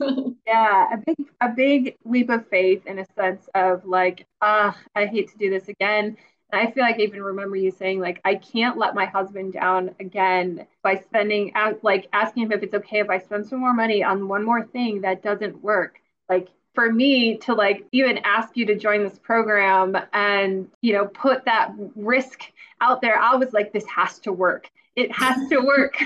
yeah, 0.46 0.92
a 0.92 0.98
big 0.98 1.28
a 1.40 1.48
big 1.48 1.96
leap 2.04 2.30
of 2.30 2.48
faith 2.48 2.86
in 2.86 2.98
a 2.98 3.06
sense 3.16 3.48
of 3.54 3.84
like, 3.84 4.26
ah, 4.42 4.76
I 4.94 5.06
hate 5.06 5.30
to 5.30 5.38
do 5.38 5.50
this 5.50 5.68
again. 5.68 6.16
I 6.52 6.70
feel 6.70 6.82
like 6.82 6.96
I 6.96 7.02
even 7.02 7.22
remember 7.22 7.56
you 7.56 7.70
saying 7.70 8.00
like, 8.00 8.20
I 8.24 8.36
can't 8.36 8.78
let 8.78 8.94
my 8.94 9.04
husband 9.04 9.52
down 9.52 9.94
again 10.00 10.66
by 10.82 10.96
spending 10.96 11.52
like 11.82 12.08
asking 12.12 12.44
him 12.44 12.52
if 12.52 12.62
it's 12.62 12.74
okay 12.74 13.00
if 13.00 13.10
I 13.10 13.18
spend 13.18 13.46
some 13.46 13.60
more 13.60 13.74
money 13.74 14.02
on 14.02 14.28
one 14.28 14.44
more 14.44 14.64
thing 14.64 15.02
that 15.02 15.22
doesn't 15.22 15.62
work. 15.62 16.00
Like 16.28 16.48
for 16.78 16.92
me 16.92 17.36
to 17.38 17.54
like 17.54 17.84
even 17.90 18.18
ask 18.18 18.56
you 18.56 18.64
to 18.64 18.76
join 18.76 19.02
this 19.02 19.18
program 19.18 19.96
and 20.12 20.68
you 20.80 20.92
know 20.92 21.06
put 21.06 21.44
that 21.44 21.72
risk 21.96 22.52
out 22.80 23.00
there 23.00 23.18
i 23.18 23.34
was 23.34 23.52
like 23.52 23.72
this 23.72 23.84
has 23.86 24.20
to 24.20 24.32
work 24.32 24.70
it 24.94 25.10
has 25.10 25.48
to 25.48 25.58
work 25.58 25.96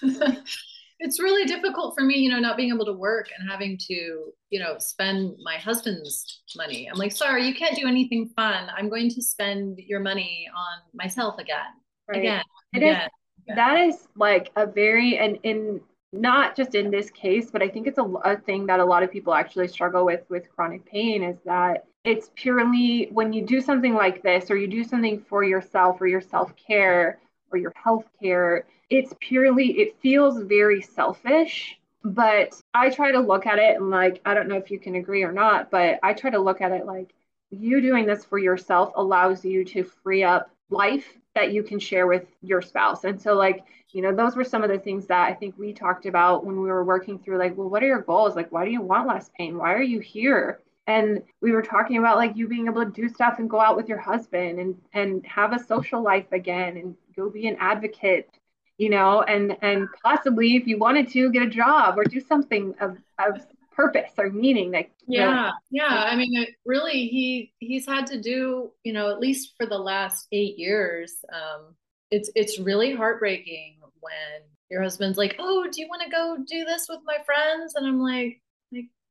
it's 1.00 1.20
really 1.20 1.44
difficult 1.44 1.94
for 1.96 2.04
me 2.04 2.16
you 2.16 2.28
know 2.28 2.38
not 2.38 2.56
being 2.56 2.72
able 2.72 2.84
to 2.84 2.92
work 2.92 3.28
and 3.38 3.48
having 3.48 3.78
to 3.78 4.32
you 4.50 4.58
know 4.58 4.76
spend 4.78 5.36
my 5.42 5.56
husband's 5.56 6.42
money 6.56 6.88
i'm 6.90 6.98
like 6.98 7.12
sorry 7.12 7.46
you 7.46 7.54
can't 7.54 7.76
do 7.76 7.86
anything 7.86 8.28
fun 8.34 8.68
i'm 8.76 8.88
going 8.88 9.08
to 9.08 9.22
spend 9.22 9.78
your 9.78 10.00
money 10.00 10.48
on 10.56 10.78
myself 10.94 11.38
again 11.38 11.66
right. 12.08 12.18
again, 12.18 12.42
it 12.72 12.78
again, 12.78 12.96
is, 12.96 13.08
again. 13.44 13.56
that 13.56 13.78
is 13.78 14.08
like 14.16 14.50
a 14.56 14.66
very 14.66 15.18
and 15.18 15.38
in 15.42 15.80
not 16.12 16.56
just 16.56 16.74
in 16.74 16.90
this 16.90 17.10
case, 17.10 17.50
but 17.50 17.62
I 17.62 17.68
think 17.68 17.86
it's 17.86 17.98
a, 17.98 18.02
a 18.02 18.36
thing 18.36 18.66
that 18.66 18.80
a 18.80 18.84
lot 18.84 19.02
of 19.02 19.10
people 19.10 19.34
actually 19.34 19.68
struggle 19.68 20.04
with 20.04 20.22
with 20.28 20.48
chronic 20.50 20.84
pain 20.86 21.22
is 21.22 21.36
that 21.44 21.84
it's 22.04 22.30
purely 22.34 23.08
when 23.12 23.32
you 23.32 23.44
do 23.44 23.60
something 23.60 23.94
like 23.94 24.22
this 24.22 24.50
or 24.50 24.56
you 24.56 24.66
do 24.66 24.84
something 24.84 25.22
for 25.28 25.44
yourself 25.44 26.00
or 26.00 26.06
your 26.06 26.20
self 26.20 26.52
care 26.56 27.20
or 27.50 27.58
your 27.58 27.72
health 27.76 28.06
care, 28.20 28.66
it's 28.90 29.12
purely, 29.20 29.78
it 29.78 29.96
feels 30.00 30.42
very 30.42 30.82
selfish. 30.82 31.78
But 32.04 32.60
I 32.72 32.90
try 32.90 33.12
to 33.12 33.20
look 33.20 33.46
at 33.46 33.58
it 33.58 33.76
and 33.76 33.90
like, 33.90 34.20
I 34.24 34.34
don't 34.34 34.48
know 34.48 34.56
if 34.56 34.70
you 34.70 34.78
can 34.78 34.94
agree 34.94 35.24
or 35.24 35.32
not, 35.32 35.70
but 35.70 35.98
I 36.02 36.14
try 36.14 36.30
to 36.30 36.38
look 36.38 36.60
at 36.60 36.72
it 36.72 36.86
like 36.86 37.12
you 37.50 37.80
doing 37.80 38.06
this 38.06 38.24
for 38.24 38.38
yourself 38.38 38.92
allows 38.96 39.44
you 39.44 39.64
to 39.64 39.82
free 39.82 40.22
up 40.22 40.50
life 40.70 41.18
that 41.34 41.52
you 41.52 41.62
can 41.62 41.78
share 41.78 42.06
with 42.06 42.26
your 42.42 42.60
spouse. 42.60 43.04
And 43.04 43.20
so, 43.20 43.34
like, 43.34 43.64
you 43.92 44.02
know, 44.02 44.14
those 44.14 44.36
were 44.36 44.44
some 44.44 44.62
of 44.62 44.70
the 44.70 44.78
things 44.78 45.06
that 45.06 45.28
I 45.28 45.34
think 45.34 45.56
we 45.56 45.72
talked 45.72 46.06
about 46.06 46.44
when 46.44 46.60
we 46.60 46.68
were 46.68 46.84
working 46.84 47.18
through, 47.18 47.38
like, 47.38 47.56
well, 47.56 47.70
what 47.70 47.82
are 47.82 47.86
your 47.86 48.02
goals? 48.02 48.36
Like, 48.36 48.52
why 48.52 48.64
do 48.64 48.70
you 48.70 48.82
want 48.82 49.08
less 49.08 49.30
pain? 49.36 49.56
Why 49.56 49.72
are 49.72 49.82
you 49.82 50.00
here? 50.00 50.60
And 50.86 51.22
we 51.40 51.52
were 51.52 51.62
talking 51.62 51.98
about 51.98 52.16
like 52.16 52.34
you 52.34 52.48
being 52.48 52.66
able 52.66 52.82
to 52.84 52.90
do 52.90 53.08
stuff 53.10 53.38
and 53.38 53.48
go 53.48 53.60
out 53.60 53.76
with 53.76 53.88
your 53.88 53.98
husband 53.98 54.58
and 54.58 54.74
and 54.94 55.24
have 55.26 55.52
a 55.52 55.62
social 55.62 56.02
life 56.02 56.32
again 56.32 56.78
and 56.78 56.96
go 57.18 57.30
be 57.30 57.46
an 57.46 57.56
advocate, 57.58 58.30
you 58.78 58.90
know, 58.90 59.22
and 59.22 59.56
and 59.62 59.88
possibly 60.02 60.56
if 60.56 60.66
you 60.66 60.78
wanted 60.78 61.08
to 61.12 61.30
get 61.30 61.42
a 61.42 61.50
job 61.50 61.98
or 61.98 62.04
do 62.04 62.20
something 62.20 62.74
of, 62.80 62.96
of 63.18 63.44
purpose 63.78 64.10
or 64.18 64.28
meaning 64.28 64.72
like 64.72 64.90
yeah 65.06 65.30
know, 65.30 65.50
yeah 65.70 66.02
i 66.10 66.16
mean 66.16 66.44
really 66.66 67.06
he 67.06 67.52
he's 67.60 67.86
had 67.86 68.08
to 68.08 68.20
do 68.20 68.72
you 68.82 68.92
know 68.92 69.08
at 69.08 69.20
least 69.20 69.54
for 69.56 69.66
the 69.66 69.78
last 69.78 70.26
eight 70.32 70.58
years 70.58 71.24
um 71.32 71.76
it's 72.10 72.28
it's 72.34 72.58
really 72.58 72.92
heartbreaking 72.92 73.76
when 74.00 74.42
your 74.68 74.82
husband's 74.82 75.16
like 75.16 75.36
oh 75.38 75.64
do 75.70 75.80
you 75.80 75.86
want 75.88 76.02
to 76.02 76.10
go 76.10 76.36
do 76.44 76.64
this 76.64 76.86
with 76.88 76.98
my 77.04 77.18
friends? 77.24 77.74
And 77.76 77.86
i'm 77.86 78.00
like 78.00 78.42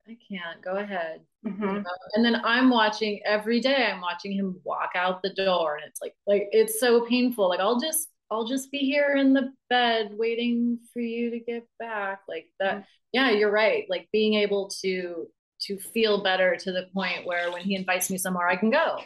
i 0.10 0.18
can't 0.30 0.62
go 0.64 0.78
ahead 0.78 1.22
mm-hmm. 1.46 1.82
and 2.14 2.26
then 2.26 2.42
i'm 2.44 2.70
watching 2.70 3.20
every 3.26 3.60
day 3.60 3.90
i'm 3.92 4.02
watching 4.02 4.32
him 4.32 4.60
walk 4.64 4.92
out 4.96 5.22
the 5.22 5.34
door 5.34 5.76
and 5.76 5.84
it's 5.88 6.02
like 6.02 6.14
like 6.26 6.48
it's 6.52 6.80
so 6.80 7.06
painful 7.06 7.50
like 7.50 7.60
i'll 7.60 7.80
just 7.80 8.10
I'll 8.30 8.46
just 8.46 8.72
be 8.72 8.80
here 8.80 9.16
in 9.16 9.34
the 9.34 9.54
bed 9.70 10.12
waiting 10.14 10.80
for 10.94 11.00
you 11.00 11.32
to 11.32 11.40
get 11.40 11.68
back. 11.80 12.22
Like 12.28 12.48
that. 12.60 12.76
Mm-hmm. 12.76 12.84
Yeah, 13.14 13.32
you're 13.32 13.52
right. 13.52 13.86
Like 13.90 14.10
being 14.12 14.36
able 14.36 14.70
to 14.82 15.28
to 15.62 15.80
feel 15.80 16.22
better 16.22 16.56
to 16.56 16.72
the 16.72 16.88
point 16.94 17.26
where 17.26 17.52
when 17.52 17.64
he 17.64 17.76
invites 17.76 18.12
me 18.12 18.18
somewhere, 18.18 18.48
I 18.48 18.56
can 18.56 18.70
go. 18.70 19.00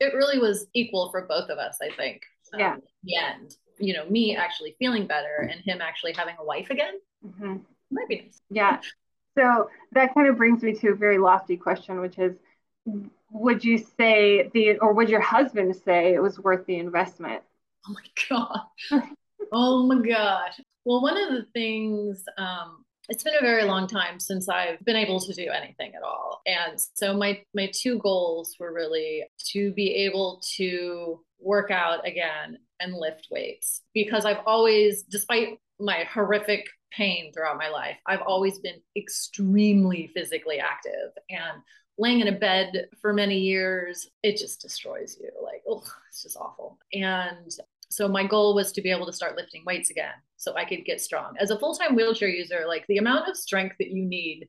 It 0.00 0.14
really 0.14 0.38
was 0.38 0.66
equal 0.74 1.10
for 1.10 1.26
both 1.26 1.50
of 1.50 1.58
us, 1.58 1.76
I 1.82 1.94
think. 1.94 2.22
Um, 2.54 2.60
yeah. 2.60 2.76
The 3.04 3.16
end. 3.16 3.54
You 3.78 3.94
know, 3.94 4.06
me 4.08 4.36
actually 4.36 4.76
feeling 4.78 5.06
better 5.06 5.48
and 5.50 5.60
him 5.60 5.80
actually 5.80 6.12
having 6.12 6.36
a 6.38 6.44
wife 6.44 6.70
again. 6.70 6.94
Mm-hmm. 7.26 7.56
Might 7.90 8.08
be 8.08 8.22
nice. 8.22 8.40
Yeah. 8.50 8.80
So 9.36 9.70
that 9.92 10.14
kind 10.14 10.28
of 10.28 10.36
brings 10.36 10.62
me 10.62 10.74
to 10.74 10.90
a 10.90 10.94
very 10.94 11.18
lofty 11.18 11.56
question, 11.56 12.00
which 12.00 12.18
is 12.18 12.36
would 13.30 13.64
you 13.64 13.78
say 13.78 14.50
the 14.52 14.78
or 14.78 14.92
would 14.92 15.08
your 15.08 15.20
husband 15.20 15.74
say 15.84 16.14
it 16.14 16.22
was 16.22 16.38
worth 16.38 16.66
the 16.66 16.78
investment? 16.78 17.42
Oh 17.88 17.94
my 17.94 18.28
God. 18.90 19.02
oh 19.52 19.86
my 19.86 20.06
God. 20.06 20.50
Well, 20.84 21.02
one 21.02 21.16
of 21.16 21.30
the 21.30 21.46
things, 21.52 22.24
um, 22.38 22.84
it's 23.08 23.24
been 23.24 23.34
a 23.38 23.42
very 23.42 23.64
long 23.64 23.86
time 23.86 24.20
since 24.20 24.48
I've 24.48 24.84
been 24.84 24.96
able 24.96 25.20
to 25.20 25.32
do 25.32 25.48
anything 25.50 25.92
at 25.94 26.02
all. 26.02 26.40
And 26.46 26.78
so 26.94 27.16
my 27.16 27.42
my 27.54 27.70
two 27.72 27.98
goals 27.98 28.56
were 28.60 28.72
really 28.72 29.24
to 29.52 29.72
be 29.72 29.94
able 30.06 30.42
to 30.56 31.20
work 31.40 31.70
out 31.70 32.06
again 32.06 32.58
and 32.80 32.94
lift 32.94 33.28
weights 33.30 33.82
because 33.94 34.24
I've 34.24 34.44
always 34.46 35.02
despite 35.02 35.58
my 35.82 36.04
horrific 36.12 36.66
pain 36.92 37.32
throughout 37.32 37.58
my 37.58 37.68
life, 37.68 37.96
I've 38.06 38.22
always 38.22 38.58
been 38.58 38.80
extremely 38.96 40.10
physically 40.14 40.58
active 40.58 41.10
and 41.28 41.62
laying 41.98 42.20
in 42.20 42.28
a 42.28 42.32
bed 42.32 42.88
for 43.00 43.12
many 43.12 43.38
years, 43.38 44.08
it 44.22 44.36
just 44.36 44.60
destroys 44.60 45.16
you. 45.20 45.30
Like, 45.42 45.62
oh, 45.68 45.84
it's 46.08 46.22
just 46.22 46.36
awful. 46.36 46.78
And 46.92 47.50
so 47.90 48.08
my 48.08 48.26
goal 48.26 48.54
was 48.54 48.72
to 48.72 48.82
be 48.82 48.90
able 48.90 49.06
to 49.06 49.12
start 49.12 49.36
lifting 49.36 49.62
weights 49.66 49.90
again 49.90 50.14
so 50.36 50.54
I 50.56 50.64
could 50.64 50.84
get 50.84 51.00
strong. 51.00 51.34
As 51.38 51.50
a 51.50 51.58
full-time 51.58 51.94
wheelchair 51.94 52.28
user, 52.28 52.64
like 52.66 52.86
the 52.86 52.96
amount 52.96 53.28
of 53.28 53.36
strength 53.36 53.76
that 53.78 53.90
you 53.90 54.04
need 54.04 54.48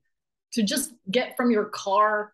to 0.53 0.63
just 0.63 0.93
get 1.11 1.35
from 1.35 1.51
your 1.51 1.65
car 1.65 2.33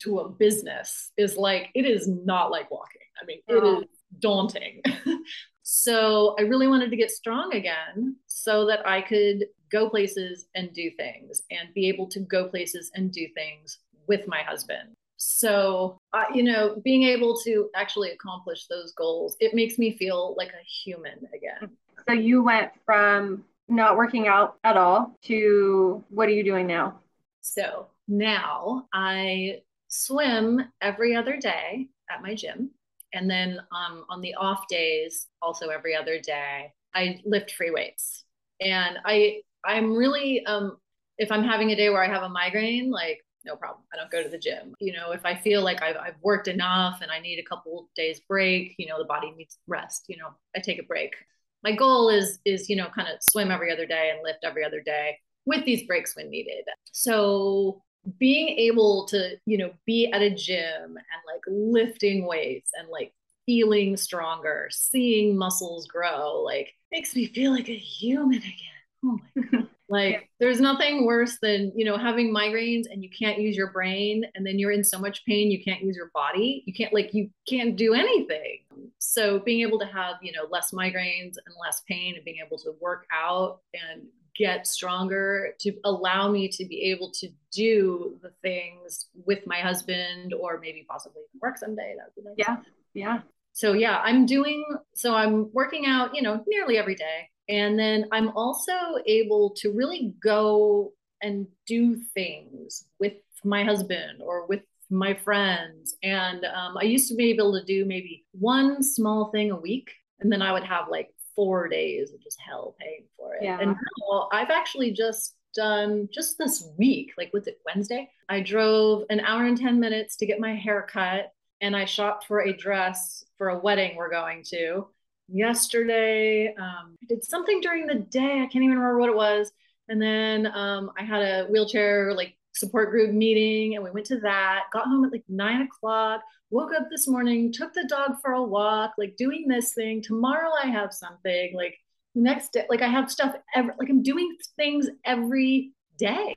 to 0.00 0.20
a 0.20 0.28
business 0.28 1.10
is 1.16 1.36
like 1.36 1.70
it 1.74 1.86
is 1.86 2.06
not 2.08 2.50
like 2.50 2.70
walking. 2.70 3.00
I 3.20 3.24
mean, 3.24 3.40
it 3.48 3.56
uh-huh. 3.56 3.80
is 3.80 3.88
daunting. 4.18 4.82
so 5.72 6.34
I 6.36 6.42
really 6.42 6.66
wanted 6.66 6.90
to 6.90 6.96
get 6.96 7.12
strong 7.12 7.54
again 7.54 8.16
so 8.26 8.66
that 8.66 8.84
I 8.88 9.00
could 9.02 9.46
go 9.70 9.88
places 9.88 10.46
and 10.56 10.72
do 10.72 10.90
things 10.96 11.42
and 11.52 11.72
be 11.74 11.88
able 11.88 12.08
to 12.08 12.18
go 12.18 12.48
places 12.48 12.90
and 12.96 13.12
do 13.12 13.28
things 13.36 13.78
with 14.08 14.26
my 14.26 14.42
husband. 14.42 14.88
So 15.16 15.96
uh, 16.12 16.24
you 16.34 16.42
know 16.42 16.80
being 16.82 17.04
able 17.04 17.38
to 17.42 17.70
actually 17.76 18.10
accomplish 18.10 18.66
those 18.66 18.90
goals 18.94 19.36
it 19.38 19.54
makes 19.54 19.78
me 19.78 19.96
feel 19.96 20.34
like 20.36 20.48
a 20.48 20.64
human 20.64 21.28
again. 21.32 21.70
So 22.08 22.14
you 22.14 22.42
went 22.42 22.72
from 22.84 23.44
not 23.68 23.96
working 23.96 24.26
out 24.26 24.56
at 24.64 24.76
all 24.76 25.16
to 25.26 26.02
what 26.08 26.26
are 26.28 26.32
you 26.32 26.42
doing 26.42 26.66
now? 26.66 26.98
So 27.42 27.86
now 28.08 28.88
i 28.92 29.60
swim 29.86 30.64
every 30.80 31.14
other 31.14 31.36
day 31.36 31.86
at 32.10 32.22
my 32.22 32.34
gym 32.34 32.70
and 33.12 33.28
then 33.30 33.58
um, 33.72 34.04
on 34.08 34.20
the 34.20 34.34
off 34.34 34.66
days 34.68 35.26
also 35.42 35.68
every 35.68 35.94
other 35.94 36.20
day 36.20 36.72
i 36.94 37.20
lift 37.24 37.52
free 37.52 37.70
weights 37.70 38.24
and 38.60 38.98
i 39.04 39.40
i'm 39.64 39.94
really 39.94 40.44
um, 40.46 40.76
if 41.18 41.30
i'm 41.30 41.44
having 41.44 41.70
a 41.70 41.76
day 41.76 41.90
where 41.90 42.02
i 42.02 42.08
have 42.08 42.22
a 42.22 42.28
migraine 42.28 42.90
like 42.90 43.20
no 43.44 43.56
problem. 43.56 43.82
I 43.92 43.96
don't 43.96 44.10
go 44.10 44.22
to 44.22 44.28
the 44.28 44.38
gym. 44.38 44.74
You 44.80 44.92
know, 44.92 45.12
if 45.12 45.24
I 45.24 45.34
feel 45.34 45.62
like 45.62 45.82
I've, 45.82 45.96
I've 45.96 46.16
worked 46.22 46.48
enough 46.48 47.00
and 47.00 47.10
I 47.10 47.20
need 47.20 47.38
a 47.38 47.48
couple 47.48 47.88
days 47.96 48.20
break, 48.20 48.74
you 48.78 48.86
know, 48.86 48.98
the 48.98 49.04
body 49.04 49.32
needs 49.36 49.58
rest, 49.66 50.04
you 50.08 50.16
know, 50.16 50.28
I 50.54 50.60
take 50.60 50.78
a 50.78 50.84
break. 50.84 51.14
My 51.62 51.72
goal 51.72 52.08
is, 52.08 52.38
is, 52.44 52.68
you 52.68 52.76
know, 52.76 52.88
kind 52.94 53.08
of 53.08 53.22
swim 53.22 53.50
every 53.50 53.72
other 53.72 53.86
day 53.86 54.10
and 54.12 54.20
lift 54.22 54.40
every 54.44 54.64
other 54.64 54.80
day 54.80 55.18
with 55.46 55.64
these 55.64 55.86
breaks 55.86 56.16
when 56.16 56.30
needed. 56.30 56.64
So 56.92 57.82
being 58.18 58.48
able 58.48 59.06
to, 59.06 59.36
you 59.46 59.58
know, 59.58 59.72
be 59.86 60.10
at 60.12 60.22
a 60.22 60.30
gym 60.34 60.84
and 60.84 61.22
like 61.26 61.42
lifting 61.46 62.26
weights 62.26 62.72
and 62.78 62.88
like 62.88 63.12
feeling 63.46 63.96
stronger, 63.96 64.68
seeing 64.70 65.36
muscles 65.36 65.86
grow, 65.86 66.42
like 66.42 66.74
makes 66.92 67.14
me 67.14 67.26
feel 67.26 67.52
like 67.52 67.68
a 67.68 67.76
human 67.76 68.38
again. 68.38 68.80
Oh 69.04 69.18
my 69.34 69.42
God. 69.42 69.68
Like 69.90 70.12
yeah. 70.12 70.20
there's 70.38 70.60
nothing 70.60 71.04
worse 71.04 71.38
than, 71.42 71.72
you 71.74 71.84
know, 71.84 71.98
having 71.98 72.32
migraines 72.32 72.84
and 72.88 73.02
you 73.02 73.10
can't 73.10 73.40
use 73.40 73.56
your 73.56 73.72
brain 73.72 74.24
and 74.36 74.46
then 74.46 74.56
you're 74.56 74.70
in 74.70 74.84
so 74.84 75.00
much 75.00 75.24
pain 75.26 75.50
you 75.50 75.62
can't 75.64 75.82
use 75.82 75.96
your 75.96 76.12
body. 76.14 76.62
You 76.64 76.72
can't 76.72 76.94
like 76.94 77.12
you 77.12 77.28
can't 77.48 77.74
do 77.74 77.92
anything. 77.92 78.60
So 79.00 79.40
being 79.40 79.62
able 79.62 79.80
to 79.80 79.86
have, 79.86 80.14
you 80.22 80.30
know, 80.30 80.46
less 80.48 80.70
migraines 80.70 81.34
and 81.44 81.56
less 81.60 81.82
pain 81.88 82.14
and 82.14 82.24
being 82.24 82.38
able 82.44 82.56
to 82.58 82.76
work 82.80 83.04
out 83.12 83.62
and 83.74 84.02
get 84.36 84.66
stronger 84.66 85.54
to 85.60 85.72
allow 85.84 86.30
me 86.30 86.48
to 86.48 86.64
be 86.64 86.90
able 86.90 87.10
to 87.12 87.28
do 87.52 88.18
the 88.22 88.30
things 88.42 89.06
with 89.26 89.46
my 89.46 89.60
husband 89.60 90.34
or 90.34 90.58
maybe 90.60 90.86
possibly 90.88 91.22
work 91.40 91.58
someday. 91.58 91.94
That 91.96 92.06
would 92.16 92.22
be 92.22 92.28
nice. 92.28 92.34
Yeah. 92.38 92.56
Yeah. 92.94 93.20
So 93.52 93.72
yeah, 93.72 93.98
I'm 93.98 94.26
doing 94.26 94.64
so 94.94 95.14
I'm 95.14 95.52
working 95.52 95.86
out, 95.86 96.14
you 96.14 96.22
know, 96.22 96.44
nearly 96.46 96.78
every 96.78 96.94
day. 96.94 97.28
And 97.48 97.78
then 97.78 98.06
I'm 98.12 98.28
also 98.30 98.72
able 99.06 99.50
to 99.56 99.72
really 99.72 100.14
go 100.22 100.92
and 101.20 101.46
do 101.66 102.00
things 102.14 102.86
with 102.98 103.14
my 103.44 103.64
husband 103.64 104.22
or 104.22 104.46
with 104.46 104.62
my 104.88 105.14
friends. 105.14 105.96
And 106.02 106.44
um, 106.44 106.76
I 106.78 106.84
used 106.84 107.08
to 107.08 107.14
be 107.14 107.30
able 107.30 107.52
to 107.58 107.64
do 107.64 107.84
maybe 107.84 108.24
one 108.32 108.82
small 108.82 109.30
thing 109.30 109.50
a 109.50 109.56
week. 109.56 109.90
And 110.20 110.30
then 110.30 110.42
I 110.42 110.52
would 110.52 110.64
have 110.64 110.88
like 110.88 111.10
four 111.34 111.68
days 111.68 112.12
of 112.12 112.22
just 112.22 112.38
hell 112.40 112.74
paying 112.80 113.04
for 113.16 113.34
it. 113.34 113.42
Yeah. 113.42 113.58
And 113.60 113.76
now 114.08 114.28
I've 114.32 114.50
actually 114.50 114.92
just 114.92 115.36
done 115.54 116.08
just 116.12 116.38
this 116.38 116.68
week, 116.78 117.12
like 117.18 117.32
was 117.32 117.46
it 117.46 117.60
Wednesday? 117.66 118.10
I 118.28 118.40
drove 118.40 119.04
an 119.10 119.20
hour 119.20 119.44
and 119.44 119.58
10 119.58 119.80
minutes 119.80 120.16
to 120.16 120.26
get 120.26 120.40
my 120.40 120.54
hair 120.54 120.86
cut 120.88 121.32
and 121.60 121.76
I 121.76 121.84
shopped 121.84 122.26
for 122.26 122.40
a 122.40 122.56
dress 122.56 123.24
for 123.36 123.48
a 123.50 123.58
wedding 123.58 123.96
we're 123.96 124.10
going 124.10 124.44
to 124.50 124.86
yesterday. 125.28 126.54
Um, 126.54 126.96
I 127.02 127.06
did 127.08 127.24
something 127.24 127.60
during 127.60 127.86
the 127.86 127.96
day. 127.96 128.40
I 128.40 128.46
can't 128.46 128.64
even 128.64 128.78
remember 128.78 128.98
what 128.98 129.10
it 129.10 129.16
was. 129.16 129.52
And 129.88 130.00
then 130.00 130.46
um, 130.46 130.92
I 130.98 131.02
had 131.02 131.22
a 131.22 131.46
wheelchair 131.46 132.14
like 132.14 132.36
support 132.52 132.90
group 132.90 133.12
meeting 133.12 133.74
and 133.74 133.84
we 133.84 133.90
went 133.90 134.06
to 134.06 134.20
that, 134.20 134.64
got 134.72 134.86
home 134.86 135.04
at 135.04 135.12
like 135.12 135.24
nine 135.28 135.62
o'clock, 135.62 136.20
woke 136.50 136.72
up 136.74 136.88
this 136.90 137.08
morning, 137.08 137.52
took 137.52 137.72
the 137.72 137.86
dog 137.88 138.20
for 138.20 138.32
a 138.32 138.42
walk, 138.42 138.92
like 138.98 139.16
doing 139.16 139.46
this 139.48 139.72
thing. 139.72 140.02
Tomorrow 140.02 140.50
I 140.62 140.66
have 140.66 140.92
something 140.92 141.54
like 141.54 141.76
next 142.14 142.52
day, 142.52 142.66
like 142.68 142.82
I 142.82 142.88
have 142.88 143.10
stuff 143.10 143.34
every, 143.54 143.72
like 143.78 143.88
I'm 143.88 144.02
doing 144.02 144.36
things 144.56 144.88
every 145.04 145.72
day. 145.98 146.36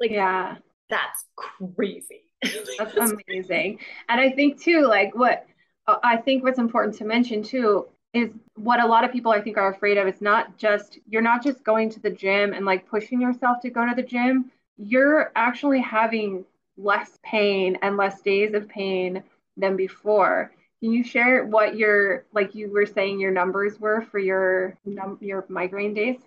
Like, 0.00 0.10
yeah, 0.10 0.56
that's 0.90 1.24
crazy. 1.36 2.22
that's 2.78 2.96
amazing. 2.96 3.78
And 4.08 4.20
I 4.20 4.30
think 4.30 4.60
too, 4.60 4.86
like 4.86 5.14
what 5.14 5.46
uh, 5.86 5.96
I 6.02 6.18
think 6.18 6.42
what's 6.42 6.58
important 6.58 6.96
to 6.96 7.04
mention 7.04 7.42
too 7.42 7.86
is 8.12 8.30
what 8.54 8.80
a 8.80 8.86
lot 8.86 9.04
of 9.04 9.12
people 9.12 9.32
I 9.32 9.40
think 9.40 9.56
are 9.56 9.72
afraid 9.72 9.98
of. 9.98 10.06
It's 10.06 10.20
not 10.22 10.56
just, 10.56 10.98
you're 11.08 11.22
not 11.22 11.42
just 11.42 11.62
going 11.64 11.90
to 11.90 12.00
the 12.00 12.10
gym 12.10 12.52
and 12.52 12.64
like 12.64 12.88
pushing 12.88 13.20
yourself 13.20 13.60
to 13.62 13.70
go 13.70 13.86
to 13.86 13.94
the 13.94 14.02
gym. 14.02 14.50
You're 14.76 15.32
actually 15.34 15.80
having 15.80 16.44
less 16.76 17.18
pain 17.22 17.78
and 17.82 17.96
less 17.96 18.20
days 18.20 18.54
of 18.54 18.68
pain 18.68 19.22
than 19.56 19.76
before. 19.76 20.52
Can 20.80 20.92
you 20.92 21.02
share 21.02 21.44
what 21.46 21.76
your, 21.76 22.26
like 22.34 22.54
you 22.54 22.70
were 22.70 22.86
saying, 22.86 23.18
your 23.18 23.30
numbers 23.30 23.80
were 23.80 24.02
for 24.10 24.18
your 24.18 24.76
num- 24.84 25.18
your 25.20 25.46
migraine 25.48 25.94
days? 25.94 26.18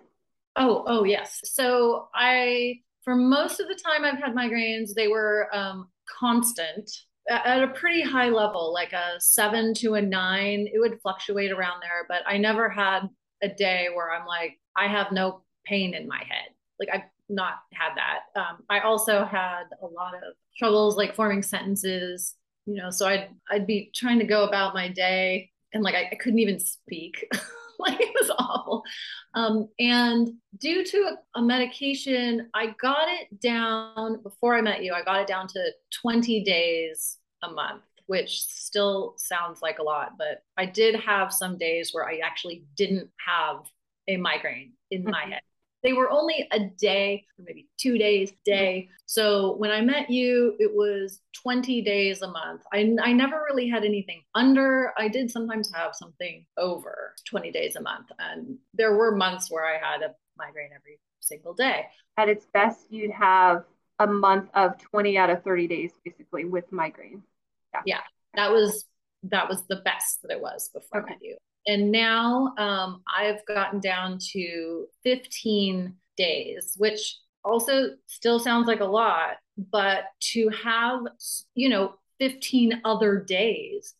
Oh, 0.56 0.82
oh 0.86 1.04
yes. 1.04 1.40
So 1.44 2.08
I, 2.14 2.80
for 3.04 3.14
most 3.14 3.60
of 3.60 3.68
the 3.68 3.76
time 3.76 4.04
I've 4.04 4.18
had 4.18 4.34
migraines, 4.34 4.94
they 4.94 5.06
were 5.06 5.48
um, 5.54 5.88
constant 6.18 6.90
at 7.28 7.62
a 7.62 7.68
pretty 7.68 8.02
high 8.02 8.28
level, 8.28 8.72
like 8.72 8.92
a 8.92 9.20
seven 9.20 9.72
to 9.74 9.94
a 9.94 10.02
nine. 10.02 10.68
It 10.72 10.80
would 10.80 11.00
fluctuate 11.00 11.52
around 11.52 11.80
there, 11.80 12.04
but 12.08 12.22
I 12.26 12.36
never 12.36 12.68
had 12.68 13.08
a 13.42 13.48
day 13.48 13.88
where 13.94 14.12
I'm 14.12 14.26
like, 14.26 14.58
I 14.76 14.88
have 14.88 15.12
no 15.12 15.42
pain 15.64 15.94
in 15.94 16.08
my 16.08 16.18
head. 16.18 16.48
Like 16.80 16.88
I've 16.92 17.02
not 17.30 17.54
had 17.72 17.90
that. 17.96 18.40
Um, 18.40 18.64
I 18.68 18.80
also 18.80 19.24
had 19.24 19.64
a 19.82 19.86
lot 19.86 20.14
of 20.14 20.34
troubles 20.58 20.96
like 20.96 21.14
forming 21.14 21.42
sentences, 21.42 22.34
you 22.66 22.74
know, 22.74 22.90
so 22.90 23.06
I'd 23.06 23.28
I'd 23.50 23.66
be 23.66 23.90
trying 23.94 24.18
to 24.18 24.26
go 24.26 24.44
about 24.44 24.74
my 24.74 24.88
day 24.88 25.50
and 25.72 25.82
like 25.82 25.94
I, 25.94 26.08
I 26.12 26.14
couldn't 26.16 26.40
even 26.40 26.58
speak. 26.58 27.26
like 27.78 28.00
it 28.00 28.12
was 28.20 28.30
awful. 28.38 28.82
Um, 29.34 29.68
and 29.78 30.28
due 30.58 30.84
to 30.84 30.96
a, 30.98 31.38
a, 31.38 31.42
medication, 31.42 32.50
I 32.52 32.74
got 32.80 33.08
it 33.08 33.40
down 33.40 34.22
before 34.22 34.54
I 34.54 34.60
met 34.60 34.84
you. 34.84 34.92
I 34.92 35.02
got 35.02 35.20
it 35.20 35.26
down 35.26 35.46
to 35.48 35.70
20 36.02 36.44
days 36.44 37.18
a 37.42 37.50
month, 37.50 37.82
which 38.06 38.42
still 38.42 39.14
sounds 39.16 39.62
like 39.62 39.78
a 39.78 39.82
lot, 39.82 40.18
but 40.18 40.42
I 40.58 40.66
did 40.66 40.96
have 40.96 41.32
some 41.32 41.56
days 41.56 41.90
where 41.92 42.06
I 42.06 42.18
actually 42.18 42.64
didn't 42.76 43.08
have 43.26 43.64
a 44.08 44.16
migraine 44.16 44.72
in 44.90 45.04
my 45.04 45.22
mm-hmm. 45.22 45.32
head. 45.32 45.42
They 45.82 45.92
were 45.92 46.10
only 46.10 46.46
a 46.52 46.60
day 46.60 47.24
or 47.38 47.44
maybe 47.46 47.68
two 47.78 47.98
days 47.98 48.30
a 48.30 48.36
day. 48.44 48.88
So 49.06 49.56
when 49.56 49.70
I 49.70 49.80
met 49.80 50.10
you, 50.10 50.54
it 50.58 50.70
was 50.74 51.20
20 51.42 51.82
days 51.82 52.22
a 52.22 52.28
month. 52.28 52.62
I, 52.72 52.96
I 53.02 53.12
never 53.12 53.44
really 53.48 53.68
had 53.68 53.84
anything 53.84 54.22
under. 54.34 54.92
I 54.98 55.08
did 55.08 55.30
sometimes 55.30 55.72
have 55.74 55.92
something 55.94 56.44
over 56.56 57.14
20 57.28 57.50
days 57.50 57.76
a 57.76 57.82
month. 57.82 58.08
And 58.18 58.58
there 58.74 58.94
were 58.94 59.16
months 59.16 59.50
where 59.50 59.64
I 59.64 59.78
had 59.78 60.02
a 60.02 60.14
migraine 60.36 60.70
every 60.74 60.98
single 61.20 61.54
day. 61.54 61.86
At 62.16 62.28
its 62.28 62.46
best, 62.52 62.86
you'd 62.90 63.12
have 63.12 63.64
a 63.98 64.06
month 64.06 64.50
of 64.54 64.78
20 64.78 65.16
out 65.18 65.30
of 65.30 65.42
30 65.42 65.66
days 65.68 65.90
basically 66.04 66.44
with 66.44 66.70
migraine. 66.72 67.22
Yeah. 67.74 67.80
yeah. 67.86 68.00
That 68.34 68.50
was 68.50 68.84
that 69.24 69.48
was 69.48 69.62
the 69.68 69.76
best 69.76 70.22
that 70.22 70.30
it 70.30 70.40
was 70.40 70.70
before 70.72 71.02
okay. 71.02 71.12
I 71.12 71.14
met 71.14 71.22
you. 71.22 71.36
And 71.66 71.92
now 71.92 72.54
um, 72.58 73.02
I've 73.14 73.44
gotten 73.46 73.80
down 73.80 74.18
to 74.32 74.86
15 75.04 75.94
days, 76.16 76.74
which 76.78 77.18
also 77.44 77.90
still 78.06 78.38
sounds 78.38 78.66
like 78.66 78.80
a 78.80 78.84
lot, 78.84 79.36
but 79.70 80.04
to 80.32 80.48
have, 80.62 81.00
you 81.54 81.68
know, 81.68 81.94
15 82.18 82.82
other 82.84 83.18
days, 83.20 83.94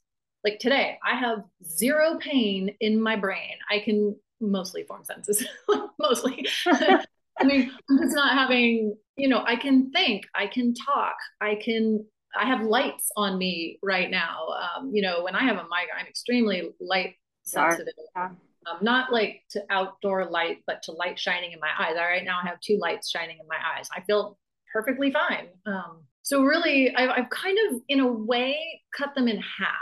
like 0.45 0.59
today, 0.59 0.99
I 1.07 1.17
have 1.17 1.45
zero 1.65 2.19
pain 2.19 2.75
in 2.81 3.01
my 3.01 3.17
brain. 3.17 3.57
I 3.71 3.81
can 3.81 4.17
mostly 4.41 4.85
form 4.85 5.05
sentences, 5.05 5.47
mostly. 5.99 6.47
I 6.67 7.45
mean, 7.45 7.73
I'm 7.89 7.99
just 7.99 8.15
not 8.15 8.35
having, 8.35 8.95
you 9.17 9.29
know, 9.29 9.43
I 9.47 9.57
can 9.57 9.91
think, 9.91 10.25
I 10.35 10.47
can 10.47 10.75
talk, 10.75 11.17
I 11.41 11.57
can 11.57 12.05
I 12.37 12.47
have 12.47 12.63
lights 12.63 13.11
on 13.17 13.39
me 13.39 13.79
right 13.83 14.11
now. 14.11 14.47
Um, 14.49 14.91
you 14.95 15.03
know, 15.03 15.25
when 15.25 15.35
I 15.35 15.43
have 15.43 15.57
a 15.57 15.67
migraine, 15.69 15.99
I'm 16.01 16.07
extremely 16.07 16.71
light 16.81 17.15
sensitive. 17.43 17.95
Yeah. 18.15 18.31
Um, 18.67 18.79
not 18.83 19.11
like 19.11 19.43
to 19.51 19.65
outdoor 19.71 20.27
light, 20.27 20.59
but 20.67 20.83
to 20.85 20.93
light 20.93 21.19
shining 21.19 21.53
in 21.53 21.61
my 21.61 21.71
eyes. 21.79 21.97
I 21.99 22.05
right 22.05 22.25
now 22.25 22.41
I 22.43 22.49
have 22.49 22.61
two 22.61 22.79
lights 22.79 23.11
shining 23.11 23.39
in 23.41 23.47
my 23.49 23.57
eyes. 23.77 23.89
I 23.97 24.03
feel 24.03 24.39
perfectly 24.73 25.11
fine. 25.11 25.49
Um, 25.67 26.03
so 26.23 26.43
really, 26.43 26.95
I've, 26.95 27.11
I've 27.11 27.31
kind 27.31 27.59
of, 27.71 27.81
in 27.89 28.01
a 28.01 28.07
way, 28.07 28.83
cut 28.97 29.15
them 29.15 29.29
in 29.29 29.39
half. 29.39 29.75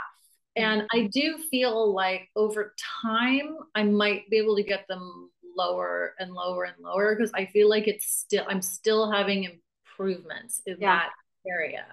And 0.55 0.83
I 0.93 1.09
do 1.13 1.37
feel 1.51 1.93
like 1.93 2.29
over 2.35 2.73
time, 3.03 3.57
I 3.75 3.83
might 3.83 4.29
be 4.29 4.37
able 4.37 4.55
to 4.55 4.63
get 4.63 4.85
them 4.87 5.29
lower 5.55 6.15
and 6.19 6.33
lower 6.33 6.63
and 6.63 6.75
lower 6.81 7.15
because 7.15 7.31
I 7.33 7.45
feel 7.47 7.69
like 7.69 7.87
it's 7.87 8.11
still, 8.11 8.45
I'm 8.47 8.61
still 8.61 9.11
having 9.11 9.59
improvements 9.99 10.61
in 10.65 10.77
yeah. 10.79 10.99
that 10.99 11.09
area. 11.47 11.85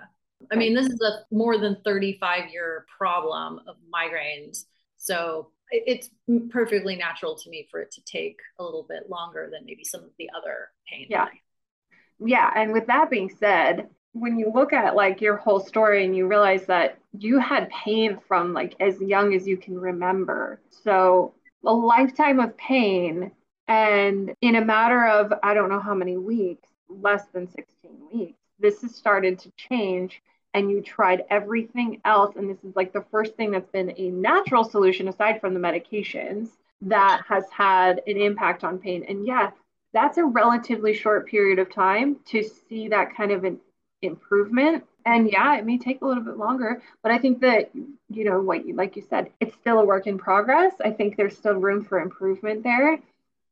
I 0.51 0.57
mean, 0.57 0.75
this 0.75 0.87
is 0.87 1.01
a 1.01 1.35
more 1.35 1.59
than 1.59 1.79
35 1.85 2.51
year 2.51 2.87
problem 2.97 3.61
of 3.67 3.77
migraines. 3.93 4.65
So 4.97 5.51
it's 5.71 6.11
perfectly 6.51 6.97
natural 6.97 7.37
to 7.37 7.51
me 7.51 7.67
for 7.71 7.81
it 7.81 7.91
to 7.93 8.01
take 8.05 8.39
a 8.59 8.65
little 8.65 8.87
bit 8.89 9.11
longer 9.11 9.49
than 9.51 9.65
maybe 9.65 9.85
some 9.85 10.03
of 10.03 10.11
the 10.19 10.31
other 10.37 10.69
pain. 10.89 11.07
Yeah. 11.09 11.27
Yeah. 12.19 12.51
And 12.55 12.73
with 12.73 12.87
that 12.87 13.11
being 13.11 13.31
said, 13.39 13.89
when 14.13 14.39
you 14.39 14.51
look 14.55 14.73
at 14.73 14.95
like 14.95 15.21
your 15.21 15.37
whole 15.37 15.61
story 15.61 16.05
and 16.05 16.17
you 16.17 16.27
realize 16.27 16.65
that 16.67 16.99
you 17.19 17.39
had 17.39 17.69
pain 17.69 18.19
from 18.27 18.55
like 18.55 18.75
as 18.81 19.01
young 19.01 19.35
as 19.35 19.47
you 19.47 19.57
can 19.57 19.79
remember. 19.79 20.61
So 20.71 21.35
a 21.65 21.73
lifetime 21.73 22.41
of 22.41 22.57
pain. 22.57 23.33
And 23.69 24.35
in 24.41 24.55
a 24.55 24.65
matter 24.65 25.07
of, 25.07 25.33
I 25.43 25.53
don't 25.53 25.69
know 25.69 25.81
how 25.81 25.95
many 25.95 26.17
weeks, 26.17 26.69
less 26.89 27.25
than 27.33 27.49
16 27.49 27.67
weeks, 28.13 28.39
this 28.59 28.81
has 28.83 28.95
started 28.95 29.39
to 29.41 29.53
change 29.57 30.23
and 30.57 30.71
you 30.71 30.81
tried 30.81 31.23
everything 31.31 32.01
else 32.05 32.35
and 32.35 32.51
this 32.51 32.59
is 32.65 32.75
like 32.75 32.93
the 32.93 33.05
first 33.11 33.37
thing 33.37 33.53
that's 33.53 33.71
been 33.71 33.95
a 33.97 34.09
natural 34.11 34.65
solution 34.65 35.07
aside 35.07 35.41
from 35.41 35.55
the 35.55 35.61
medications 35.61 36.49
that 36.81 37.23
has 37.29 37.45
had 37.51 38.03
an 38.07 38.17
impact 38.17 38.65
on 38.65 38.79
pain 38.79 39.05
and 39.09 39.27
yeah 39.27 39.51
that's 39.93 40.19
a 40.19 40.25
relatively 40.25 40.93
short 40.93 41.27
period 41.27 41.59
of 41.59 41.73
time 41.73 42.17
to 42.27 42.43
see 42.43 42.89
that 42.89 43.17
kind 43.17 43.33
of 43.33 43.45
an 43.45 43.59
improvement. 44.03 44.85
And 45.05 45.31
yeah, 45.31 45.57
it 45.57 45.65
may 45.65 45.79
take 45.79 46.03
a 46.03 46.07
little 46.07 46.23
bit 46.23 46.37
longer, 46.37 46.83
but 47.03 47.13
I 47.13 47.19
think 47.19 47.41
that, 47.41 47.71
you 47.75 48.25
know, 48.25 48.41
what 48.41 48.67
you, 48.67 48.75
like 48.75 48.97
you 48.97 49.03
said, 49.09 49.31
it's 49.41 49.55
still 49.55 49.79
a 49.79 49.85
work 49.85 50.07
in 50.07 50.19
progress. 50.19 50.75
I 50.85 50.91
think 50.91 51.17
there's 51.17 51.37
still 51.37 51.55
room 51.55 51.85
for 51.85 52.01
improvement 52.01 52.63
there. 52.63 52.99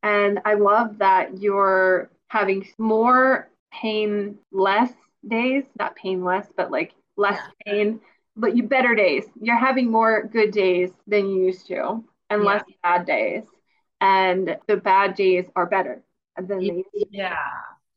And 0.03 0.39
I 0.45 0.55
love 0.55 0.97
that 0.99 1.41
you're 1.41 2.09
having 2.27 2.67
more 2.77 3.49
pain 3.71 4.37
less 4.51 4.91
days, 5.27 5.63
not 5.77 5.95
painless, 5.95 6.47
but 6.55 6.71
like 6.71 6.93
less 7.17 7.39
yeah. 7.65 7.73
pain, 7.73 7.99
but 8.35 8.55
you 8.55 8.63
better 8.63 8.95
days. 8.95 9.25
You're 9.41 9.57
having 9.57 9.91
more 9.91 10.23
good 10.27 10.51
days 10.51 10.91
than 11.07 11.29
you 11.29 11.45
used 11.45 11.67
to 11.67 12.03
and 12.29 12.43
yeah. 12.43 12.47
less 12.47 12.63
bad 12.83 13.05
days. 13.05 13.43
And 14.01 14.57
the 14.67 14.77
bad 14.77 15.15
days 15.15 15.45
are 15.55 15.65
better 15.65 16.03
than 16.37 16.59
they 16.59 16.83
Yeah. 17.09 17.37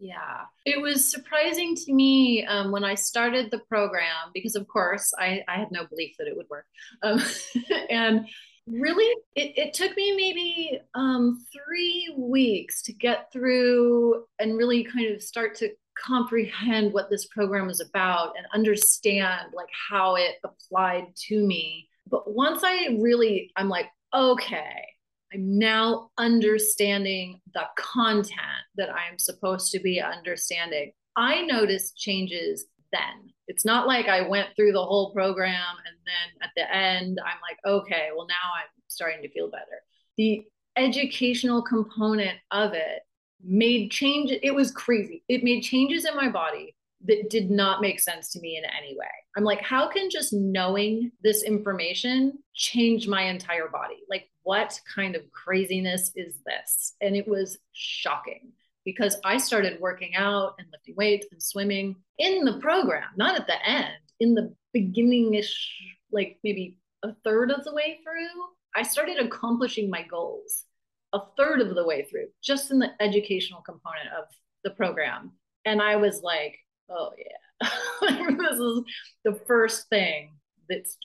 Yeah. 0.01 0.43
It 0.65 0.81
was 0.81 1.05
surprising 1.05 1.75
to 1.75 1.93
me 1.93 2.47
um, 2.47 2.71
when 2.71 2.85
I 2.85 2.95
started 2.95 3.51
the 3.51 3.59
program 3.59 4.31
because, 4.33 4.55
of 4.55 4.69
course, 4.69 5.13
I, 5.19 5.43
I 5.49 5.57
had 5.57 5.73
no 5.73 5.87
belief 5.87 6.15
that 6.19 6.29
it 6.29 6.37
would 6.37 6.49
work. 6.49 6.67
Um, 7.03 7.21
and 7.91 8.29
really, 8.67 9.13
it, 9.35 9.59
it, 9.59 9.75
took 9.75 9.97
me 9.97 10.15
maybe 10.15 10.81
um, 10.95 11.45
three 11.53 12.15
weeks 12.17 12.83
to 12.83 12.93
get 12.93 13.33
through 13.33 14.25
and 14.39 14.57
really 14.57 14.85
kind 14.85 15.13
of 15.13 15.21
start 15.21 15.57
to 15.57 15.71
comprehend 16.07 16.93
what 16.93 17.11
this 17.11 17.27
program 17.27 17.69
is 17.71 17.81
about 17.81 18.35
and 18.37 18.47
understand 18.55 19.53
like 19.55 19.69
how 19.91 20.17
it 20.17 20.37
applied 20.45 21.07
to 21.29 21.47
me. 21.47 21.89
But 22.11 22.33
once 22.33 22.63
I 22.65 22.97
really, 23.01 23.51
I'm 23.57 23.69
like, 23.69 23.87
okay, 24.15 24.85
I'm 25.33 25.59
now 25.59 26.11
understanding 26.17 27.41
the 27.53 27.65
content 27.77 28.65
that 28.77 28.91
I'm 28.91 29.19
supposed 29.19 29.73
to 29.73 29.81
be 29.81 30.01
understanding. 30.01 30.93
I 31.17 31.43
noticed 31.43 31.99
changes 31.99 32.67
then. 32.93 33.33
It's 33.47 33.65
not 33.65 33.87
like 33.87 34.09
I 34.09 34.27
went 34.27 34.49
through 34.57 34.73
the 34.73 34.85
whole 34.85 35.13
program 35.13 35.77
and 35.87 35.97
then 36.07 36.43
at 36.43 36.51
the 36.57 36.75
end, 36.75 37.21
I'm 37.25 37.39
like, 37.43 37.59
okay, 37.67 38.09
well, 38.17 38.27
now 38.27 38.35
I'm 38.57 38.69
starting 38.89 39.23
to 39.23 39.31
feel 39.31 39.51
better. 39.51 39.83
The 40.17 40.45
educational 40.77 41.63
component 41.63 42.39
of 42.51 42.73
it 42.73 43.01
made 43.43 43.91
change. 43.91 44.31
It 44.43 44.55
was 44.55 44.71
crazy. 44.71 45.23
It 45.29 45.45
made 45.45 45.63
changes 45.63 46.05
in 46.05 46.17
my 46.17 46.29
body 46.29 46.75
that 47.07 47.31
did 47.31 47.51
not 47.51 47.81
make 47.81 48.01
sense 48.01 48.31
to 48.33 48.41
me 48.41 48.57
in 48.57 48.65
any 48.65 48.97
way. 48.99 49.07
I'm 49.37 49.45
like, 49.45 49.63
how 49.63 49.89
can 49.89 50.11
just 50.11 50.33
knowing 50.33 51.13
this 51.23 51.45
information 51.45 52.39
change 52.55 53.07
my 53.07 53.23
entire 53.23 53.69
body? 53.69 54.03
Like, 54.11 54.29
what 54.43 54.81
kind 54.95 55.15
of 55.15 55.31
craziness 55.31 56.11
is 56.17 56.35
this? 56.45 56.95
And 57.01 57.15
it 57.15 57.29
was 57.29 57.59
shocking 57.73 58.53
because 58.85 59.17
I 59.25 59.39
started 59.39 59.81
working 59.81 60.17
out 60.17 60.55
and 60.59 60.67
lifting 60.73 60.97
weights 60.97 61.27
and 61.31 61.43
swimming 61.43 61.97
in 62.19 62.45
the 62.45 62.59
program, 62.59 63.09
not 63.17 63.39
at 63.39 63.47
the 63.47 63.69
end, 63.69 63.95
in 64.19 64.35
the 64.35 64.55
beginning 64.73 65.35
ish, 65.35 65.71
like 66.11 66.39
maybe 66.43 66.79
a 67.05 67.13
third 67.23 67.51
of 67.51 67.65
the 67.65 67.75
way 67.75 68.01
through. 68.03 68.45
I 68.75 68.83
started 68.83 69.19
accomplishing 69.19 69.91
my 69.91 70.03
goals 70.03 70.65
a 71.13 71.21
third 71.37 71.61
of 71.61 71.75
the 71.75 71.85
way 71.85 72.05
through, 72.05 72.27
just 72.43 72.71
in 72.71 72.79
the 72.79 72.91
educational 73.01 73.61
component 73.63 74.09
of 74.19 74.25
the 74.65 74.71
program. 74.71 75.33
And 75.65 75.81
I 75.81 75.97
was 75.97 76.23
like, 76.23 76.59
oh 76.91 77.11
yeah, 77.19 77.69
this 78.01 78.59
is 78.59 78.83
the 79.25 79.41
first 79.47 79.89
thing 79.89 80.35
that's 80.69 80.97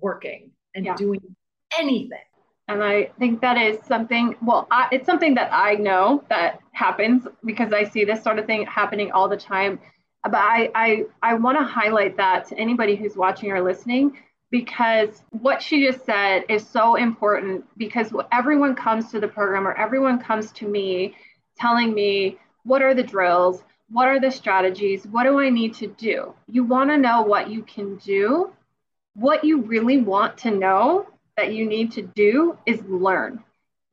working 0.00 0.50
and 0.74 0.84
yeah. 0.84 0.96
doing 0.96 1.20
anything. 1.78 2.18
And 2.68 2.82
I 2.82 3.10
think 3.18 3.40
that 3.40 3.56
is 3.56 3.78
something, 3.86 4.36
well, 4.42 4.66
I, 4.70 4.88
it's 4.92 5.06
something 5.06 5.34
that 5.36 5.50
I 5.52 5.74
know 5.74 6.22
that 6.28 6.60
happens 6.72 7.26
because 7.44 7.72
I 7.72 7.84
see 7.84 8.04
this 8.04 8.22
sort 8.22 8.38
of 8.38 8.44
thing 8.44 8.66
happening 8.66 9.10
all 9.10 9.28
the 9.28 9.38
time. 9.38 9.80
But 10.22 10.34
I, 10.34 10.70
I, 10.74 11.04
I 11.22 11.34
want 11.34 11.56
to 11.58 11.64
highlight 11.64 12.16
that 12.18 12.46
to 12.48 12.58
anybody 12.58 12.94
who's 12.94 13.16
watching 13.16 13.50
or 13.50 13.62
listening 13.62 14.18
because 14.50 15.22
what 15.30 15.62
she 15.62 15.86
just 15.86 16.04
said 16.04 16.44
is 16.48 16.66
so 16.66 16.94
important 16.94 17.64
because 17.76 18.12
everyone 18.32 18.74
comes 18.74 19.10
to 19.10 19.20
the 19.20 19.28
program 19.28 19.66
or 19.66 19.74
everyone 19.74 20.18
comes 20.18 20.52
to 20.52 20.66
me 20.66 21.14
telling 21.58 21.92
me 21.92 22.38
what 22.64 22.82
are 22.82 22.94
the 22.94 23.02
drills? 23.02 23.64
What 23.90 24.08
are 24.08 24.20
the 24.20 24.30
strategies? 24.30 25.06
What 25.06 25.24
do 25.24 25.38
i 25.40 25.48
need 25.48 25.74
to 25.74 25.86
do? 25.86 26.34
You 26.46 26.64
want 26.64 26.90
to 26.90 26.96
know 26.96 27.22
what 27.22 27.50
you 27.50 27.62
can 27.62 27.96
do. 27.96 28.52
What 29.14 29.44
you 29.44 29.62
really 29.62 29.98
want 29.98 30.36
to 30.38 30.50
know 30.50 31.06
that 31.36 31.52
you 31.52 31.66
need 31.66 31.92
to 31.92 32.02
do 32.02 32.58
is 32.66 32.82
learn. 32.82 33.42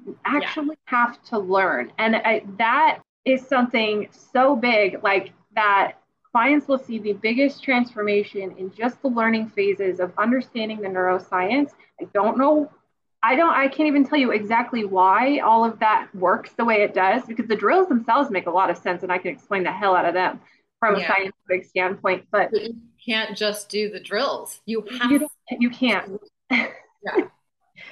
You 0.06 0.18
actually 0.26 0.78
yeah. 0.88 0.98
have 0.98 1.24
to 1.26 1.40
learn. 1.40 1.92
And 1.98 2.16
I, 2.16 2.44
that 2.58 3.00
is 3.24 3.48
something 3.48 4.10
so 4.12 4.56
big 4.56 5.04
like 5.04 5.32
that 5.56 5.94
clients 6.36 6.68
will 6.68 6.78
see 6.78 7.00
the 7.00 7.14
biggest 7.14 7.64
transformation 7.64 8.54
in 8.58 8.70
just 8.74 9.02
the 9.02 9.08
learning 9.08 9.48
phases 9.48 10.02
of 10.02 10.12
understanding 10.18 10.82
the 10.82 10.88
neuroscience. 10.90 11.70
I 12.02 12.10
don't 12.14 12.38
know, 12.38 12.70
I 13.24 13.38
don't, 13.38 13.54
I 13.54 13.70
can't 13.70 13.88
even 13.88 14.06
tell 14.06 14.20
you 14.20 14.32
exactly 14.32 14.84
why 14.84 15.40
all 15.40 15.64
of 15.64 15.80
that 15.80 16.14
works 16.14 16.52
the 16.58 16.66
way 16.66 16.82
it 16.82 16.94
does 16.94 17.24
because 17.26 17.48
the 17.48 17.56
drills 17.56 17.88
themselves 17.88 18.30
make 18.30 18.48
a 18.48 18.52
lot 18.52 18.70
of 18.70 18.76
sense 18.76 19.02
and 19.02 19.14
I 19.14 19.18
can 19.18 19.32
explain 19.32 19.64
the 19.64 19.72
hell 19.72 19.96
out 19.96 20.04
of 20.04 20.14
them 20.14 20.42
from 20.82 20.98
yeah. 20.98 21.04
a 21.04 21.08
scientific 21.08 21.70
standpoint. 21.70 22.26
But, 22.32 22.52
you 22.52 22.76
can't 23.06 23.38
just 23.38 23.70
do 23.70 23.90
the 23.90 24.02
drills. 24.02 24.60
You 24.66 24.86
have 25.00 25.12
you, 25.14 25.30
you 25.58 25.70
can't. 25.70 26.20
Yeah. 26.52 27.28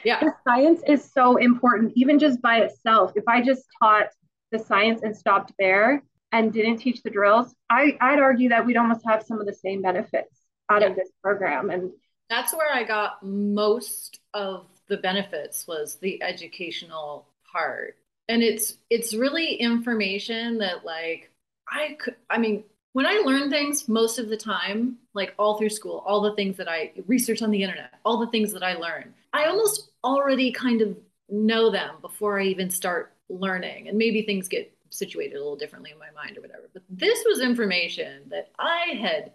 Yeah. 0.04 0.20
the 0.20 0.34
science 0.44 0.82
is 0.86 1.10
so 1.10 1.38
important, 1.38 1.94
even 1.96 2.20
just 2.20 2.42
by 2.42 2.58
itself. 2.58 3.14
If 3.16 3.24
I 3.26 3.42
just 3.42 3.64
taught 3.82 4.08
the 4.52 4.60
science 4.60 5.02
and 5.02 5.16
stopped 5.16 5.54
there, 5.58 6.04
and 6.34 6.52
didn't 6.52 6.78
teach 6.78 7.02
the 7.04 7.12
drills, 7.12 7.56
I, 7.70 7.96
I'd 8.02 8.20
argue 8.20 8.50
that 8.50 8.66
we'd 8.66 8.76
almost 8.76 9.06
have 9.06 9.24
some 9.24 9.40
of 9.40 9.46
the 9.46 9.54
same 9.54 9.82
benefits 9.82 10.42
out 10.70 10.82
yeah. 10.82 10.88
of 10.88 10.96
this 10.96 11.10
program. 11.22 11.70
And 11.70 11.92
that's 12.30 12.54
where 12.54 12.74
I 12.74 12.84
got 12.84 13.24
most 13.24 14.20
of 14.34 14.66
the 14.90 14.98
benefits 14.98 15.68
was 15.68 15.96
the 15.96 16.22
educational 16.24 17.28
part. 17.50 17.96
And 18.28 18.42
it's 18.42 18.78
it's 18.90 19.14
really 19.14 19.54
information 19.54 20.58
that 20.58 20.84
like 20.84 21.30
I 21.70 21.98
could 22.00 22.16
I 22.30 22.38
mean 22.40 22.64
when 22.94 23.06
I 23.06 23.22
learn 23.26 23.50
things 23.50 23.88
most 23.88 24.18
of 24.18 24.30
the 24.30 24.38
time, 24.38 24.98
like 25.14 25.34
all 25.38 25.58
through 25.58 25.70
school, 25.70 26.04
all 26.06 26.22
the 26.22 26.36
things 26.36 26.58
that 26.58 26.70
I 26.70 26.94
research 27.08 27.42
on 27.42 27.52
the 27.52 27.62
internet, 27.62 27.92
all 28.06 28.18
the 28.18 28.32
things 28.32 28.54
that 28.54 28.64
I 28.64 28.74
learn, 28.76 29.14
I 29.34 29.46
almost 29.46 29.92
already 30.04 30.52
kind 30.52 30.82
of 30.82 30.98
know 31.30 31.70
them 31.70 31.96
before 32.02 32.40
I 32.40 32.46
even 32.46 32.70
start 32.70 33.14
learning. 33.30 33.88
And 33.90 33.98
maybe 33.98 34.22
things 34.24 34.48
get 34.48 34.72
situated 34.94 35.36
a 35.36 35.40
little 35.40 35.56
differently 35.56 35.92
in 35.92 36.00
my 36.00 36.12
mind 36.12 36.38
or 36.38 36.42
whatever. 36.42 36.70
But 36.74 36.84
this 36.90 37.24
was 37.26 37.42
information 37.42 38.30
that 38.30 38.52
I 38.60 38.96
had 39.00 39.32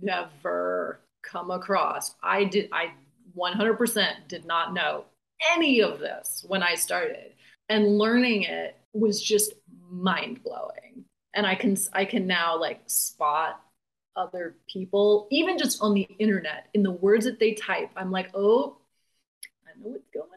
never 0.00 1.00
come 1.22 1.50
across. 1.50 2.14
I 2.22 2.44
did 2.44 2.68
I 2.72 2.92
100% 3.36 4.28
did 4.28 4.44
not 4.44 4.74
know 4.74 5.04
any 5.52 5.80
of 5.80 5.98
this 5.98 6.44
when 6.48 6.62
I 6.62 6.74
started. 6.74 7.32
And 7.68 7.98
learning 7.98 8.42
it 8.42 8.76
was 8.92 9.22
just 9.22 9.54
mind-blowing. 9.88 11.04
And 11.34 11.46
I 11.46 11.54
can 11.54 11.76
I 11.92 12.04
can 12.04 12.26
now 12.26 12.58
like 12.60 12.82
spot 12.86 13.60
other 14.16 14.56
people 14.68 15.26
even 15.30 15.56
just 15.56 15.80
on 15.80 15.94
the 15.94 16.02
internet 16.18 16.68
in 16.74 16.82
the 16.82 16.90
words 16.90 17.24
that 17.24 17.38
they 17.40 17.54
type. 17.54 17.90
I'm 17.96 18.10
like, 18.10 18.30
"Oh, 18.34 18.76
I 19.66 19.70
know 19.80 19.90
what's 19.90 20.10
going 20.12 20.26
on 20.26 20.30
there." 20.30 20.31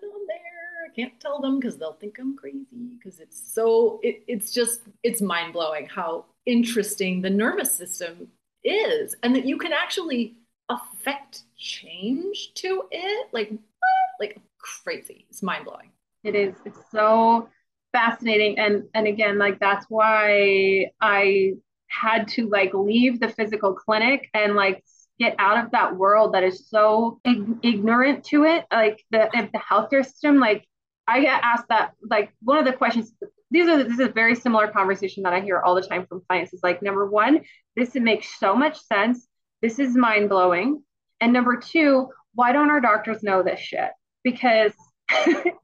Can't 0.96 1.20
tell 1.20 1.40
them 1.42 1.60
because 1.60 1.78
they'll 1.78 1.94
think 1.94 2.18
I'm 2.20 2.38
crazy 2.38 2.98
because 2.98 3.20
it's 3.20 3.54
so 3.54 4.00
it, 4.04 4.24
it's 4.28 4.52
just 4.52 4.82
it's 5.04 5.22
mind 5.22 5.54
blowing 5.54 5.88
how 5.88 6.26
interesting 6.46 7.22
the 7.22 7.30
nervous 7.30 7.72
system 7.72 8.28
is 8.64 9.16
and 9.24 9.36
that 9.36 9.46
you 9.46 9.58
can 9.58 9.74
actually 9.74 10.36
affect 10.70 11.44
change 11.58 12.54
to 12.56 12.84
it. 12.92 13.28
Like 13.32 13.50
what? 13.52 13.60
like 14.20 14.40
crazy. 14.60 15.26
It's 15.30 15.44
mind 15.44 15.66
blowing 15.66 15.92
it 16.24 16.36
is. 16.36 16.56
It's 16.66 16.80
so 16.92 17.50
fascinating. 17.94 18.60
And 18.60 18.84
and 18.94 19.08
again 19.08 19.38
like 19.38 19.60
that's 19.60 19.86
why 19.90 20.88
I 21.00 21.54
had 21.88 22.28
to 22.30 22.50
like 22.50 22.74
leave 22.74 23.20
the 23.20 23.30
physical 23.30 23.74
clinic 23.74 24.30
and 24.34 24.56
like 24.56 24.84
get 25.18 25.36
out 25.40 25.64
of 25.64 25.72
that 25.72 25.96
world 25.96 26.34
that 26.34 26.44
is 26.44 26.68
so 26.68 27.20
ig- 27.24 27.60
ignorant 27.64 28.26
to 28.26 28.44
it. 28.44 28.66
Like 28.72 29.04
the 29.12 29.30
the 29.54 29.60
healthcare 29.60 30.04
system 30.04 30.40
like 30.40 30.66
I 31.08 31.22
get 31.22 31.42
asked 31.44 31.68
that 31.70 31.92
like 32.10 32.34
one 32.42 32.58
of 32.58 32.66
the 32.66 32.74
questions. 32.74 33.14
These 33.52 33.68
are 33.68 33.84
this 33.84 33.94
is 33.94 34.00
a 34.00 34.10
very 34.10 34.36
similar 34.36 34.68
conversation 34.68 35.24
that 35.24 35.34
I 35.34 35.42
hear 35.42 35.62
all 35.62 35.76
the 35.76 35.82
time 35.82 36.06
from 36.08 36.22
clients. 36.28 36.54
Is 36.54 36.64
like 36.64 36.82
number 36.82 37.10
one, 37.10 37.42
this 37.76 37.96
makes 37.96 38.40
so 38.40 38.56
much 38.56 38.82
sense. 38.82 39.28
This 39.62 39.80
is 39.80 39.96
mind 39.96 40.30
blowing. 40.30 40.84
And 41.22 41.32
number 41.32 41.58
two, 41.58 42.10
why 42.34 42.52
don't 42.52 42.70
our 42.70 42.82
doctors 42.82 43.24
know 43.24 43.44
this 43.44 43.60
shit? 43.60 43.92
Because 44.24 44.74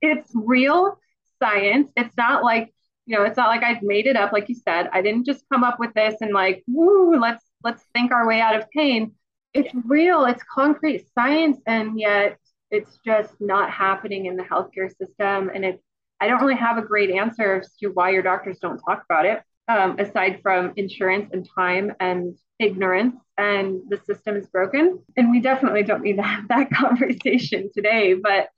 it's 0.01 0.32
real 0.34 0.97
science. 1.39 1.91
It's 1.95 2.15
not 2.17 2.43
like 2.43 2.73
you 3.08 3.17
know, 3.17 3.23
it's 3.23 3.38
not 3.38 3.49
like 3.49 3.63
I've 3.63 3.82
made 3.82 4.06
it 4.06 4.15
up, 4.15 4.32
like 4.32 4.47
you 4.47 4.56
said. 4.56 4.89
I 4.93 5.01
didn't 5.01 5.25
just 5.25 5.43
come 5.51 5.63
up 5.63 5.80
with 5.80 5.93
this 5.93 6.15
and 6.21 6.34
like, 6.34 6.63
woo, 6.67 7.19
let's 7.19 7.43
let's 7.63 7.84
think 7.93 8.12
our 8.12 8.27
way 8.27 8.39
out 8.39 8.56
of 8.56 8.69
pain. 8.71 9.13
It's 9.54 9.73
real. 9.86 10.23
It's 10.25 10.43
concrete 10.43 11.08
science, 11.13 11.58
and 11.65 11.99
yet 11.99 12.38
it's 12.71 12.97
just 13.05 13.34
not 13.39 13.69
happening 13.69 14.25
in 14.25 14.36
the 14.38 14.43
healthcare 14.43 14.89
system. 14.89 15.51
And 15.53 15.65
it 15.65 15.81
i 16.21 16.27
don't 16.27 16.39
really 16.39 16.55
have 16.55 16.77
a 16.77 16.81
great 16.81 17.10
answer 17.10 17.62
as 17.62 17.75
to 17.77 17.88
why 17.88 18.12
your 18.12 18.21
doctors 18.21 18.60
don't 18.60 18.77
talk 18.77 19.03
about 19.10 19.25
it 19.25 19.41
um, 19.67 19.97
aside 19.99 20.39
from 20.41 20.73
insurance 20.75 21.29
and 21.34 21.47
time 21.55 21.91
and 21.99 22.38
ignorance 22.60 23.15
and 23.38 23.81
the 23.89 23.99
system 24.05 24.36
is 24.36 24.45
broken. 24.47 24.99
And 25.17 25.31
we 25.31 25.39
definitely 25.39 25.84
don't 25.84 26.03
need 26.03 26.17
to 26.17 26.21
have 26.21 26.47
that 26.49 26.69
conversation 26.81 27.69
today 27.73 28.13
but 28.13 28.49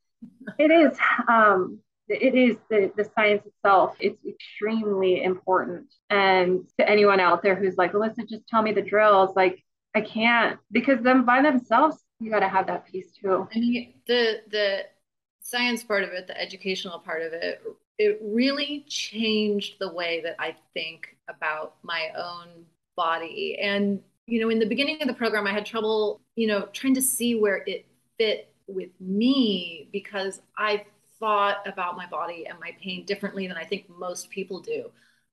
it 0.59 0.71
is 0.71 0.97
um, 1.27 1.79
it 2.09 2.35
is 2.35 2.57
the, 2.69 2.91
the 2.97 3.09
science 3.15 3.45
itself 3.45 3.95
it's 3.99 4.19
extremely 4.25 5.23
important. 5.23 5.87
And 6.09 6.67
to 6.79 6.89
anyone 6.89 7.19
out 7.19 7.43
there 7.43 7.55
who's 7.55 7.77
like 7.77 7.93
alyssa 7.93 8.27
just 8.27 8.47
tell 8.47 8.61
me 8.61 8.73
the 8.73 8.81
drills 8.81 9.35
like 9.35 9.63
i 9.95 10.01
can't 10.01 10.59
because 10.71 11.01
them 11.01 11.23
by 11.25 11.41
themselves 11.41 12.02
you 12.23 12.31
got 12.31 12.39
to 12.39 12.47
have 12.47 12.67
that 12.67 12.85
piece 12.85 13.11
too. 13.11 13.47
I 13.53 13.59
mean, 13.59 13.93
the 14.07 14.41
the 14.49 14.85
science 15.41 15.83
part 15.83 16.03
of 16.03 16.11
it 16.11 16.25
the 16.25 16.39
educational 16.39 16.97
part 16.99 17.21
of 17.21 17.33
it 17.33 17.61
it 17.97 18.17
really 18.23 18.85
changed 18.87 19.75
the 19.77 19.93
way 19.93 20.21
that 20.21 20.37
i 20.39 20.55
think 20.73 21.17
about 21.27 21.75
my 21.83 22.07
own 22.17 22.47
body. 22.95 23.57
And 23.61 23.99
you 24.25 24.39
know 24.39 24.49
in 24.49 24.57
the 24.57 24.65
beginning 24.65 25.01
of 25.01 25.07
the 25.09 25.13
program 25.13 25.45
i 25.45 25.51
had 25.51 25.65
trouble 25.65 26.21
you 26.37 26.47
know 26.47 26.69
trying 26.71 26.95
to 26.95 27.01
see 27.01 27.35
where 27.35 27.61
it 27.67 27.85
fit 28.17 28.53
with 28.67 28.89
me 29.01 29.89
because 29.91 30.41
i 30.57 30.85
thought 31.23 31.65
about 31.65 31.95
my 31.95 32.05
body 32.05 32.45
and 32.47 32.59
my 32.59 32.75
pain 32.81 33.05
differently 33.05 33.47
than 33.47 33.55
I 33.55 33.63
think 33.63 33.89
most 33.89 34.29
people 34.29 34.59
do. 34.59 34.91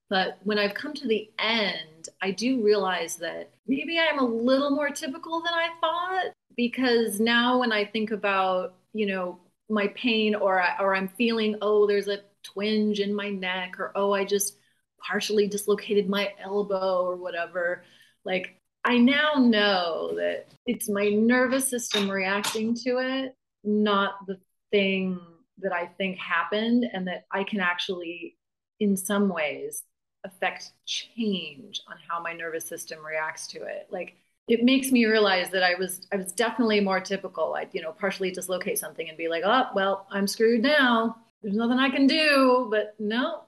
But 0.09 0.39
when 0.43 0.57
I've 0.57 0.73
come 0.73 0.93
to 0.93 1.07
the 1.07 1.29
end, 1.37 2.07
I 2.21 2.31
do 2.31 2.63
realize 2.63 3.17
that 3.17 3.49
maybe 3.67 3.99
I'm 3.99 4.19
a 4.19 4.25
little 4.25 4.71
more 4.71 4.89
typical 4.89 5.41
than 5.41 5.53
I 5.53 5.67
thought 5.81 6.31
because 6.55 7.19
now 7.19 7.59
when 7.59 7.71
I 7.71 7.85
think 7.85 8.11
about, 8.11 8.75
you 8.93 9.05
know, 9.05 9.39
my 9.69 9.87
pain 9.89 10.35
or 10.35 10.63
or 10.79 10.95
I'm 10.95 11.07
feeling, 11.09 11.55
oh, 11.61 11.87
there's 11.87 12.07
a 12.07 12.19
twinge 12.43 12.99
in 12.99 13.13
my 13.13 13.29
neck 13.29 13.79
or 13.79 13.91
oh, 13.95 14.13
I 14.13 14.25
just 14.25 14.57
partially 14.99 15.47
dislocated 15.47 16.09
my 16.09 16.33
elbow 16.43 17.01
or 17.01 17.15
whatever, 17.15 17.83
like 18.25 18.55
I 18.83 18.97
now 18.97 19.33
know 19.35 20.13
that 20.15 20.47
it's 20.65 20.89
my 20.89 21.09
nervous 21.09 21.67
system 21.67 22.09
reacting 22.09 22.73
to 22.83 22.97
it, 22.97 23.35
not 23.63 24.25
the 24.27 24.39
thing 24.71 25.19
that 25.59 25.71
I 25.71 25.85
think 25.85 26.17
happened 26.17 26.85
and 26.91 27.07
that 27.07 27.25
I 27.31 27.43
can 27.43 27.59
actually, 27.59 28.37
in 28.79 28.97
some 28.97 29.29
ways, 29.29 29.83
affect 30.23 30.71
change 30.85 31.81
on 31.87 31.97
how 32.07 32.21
my 32.21 32.33
nervous 32.33 32.65
system 32.65 33.05
reacts 33.05 33.47
to 33.47 33.63
it. 33.63 33.87
Like 33.91 34.15
it 34.47 34.63
makes 34.63 34.91
me 34.91 35.05
realize 35.05 35.49
that 35.51 35.63
I 35.63 35.75
was 35.75 36.07
I 36.11 36.17
was 36.17 36.31
definitely 36.31 36.79
more 36.79 36.99
typical. 36.99 37.53
I'd, 37.55 37.69
you 37.73 37.81
know, 37.81 37.91
partially 37.91 38.31
dislocate 38.31 38.79
something 38.79 39.07
and 39.07 39.17
be 39.17 39.27
like, 39.27 39.43
oh, 39.45 39.65
well, 39.75 40.07
I'm 40.11 40.27
screwed 40.27 40.61
now. 40.61 41.17
There's 41.41 41.55
nothing 41.55 41.79
I 41.79 41.89
can 41.89 42.07
do. 42.07 42.67
But 42.69 42.95
no, 42.99 43.43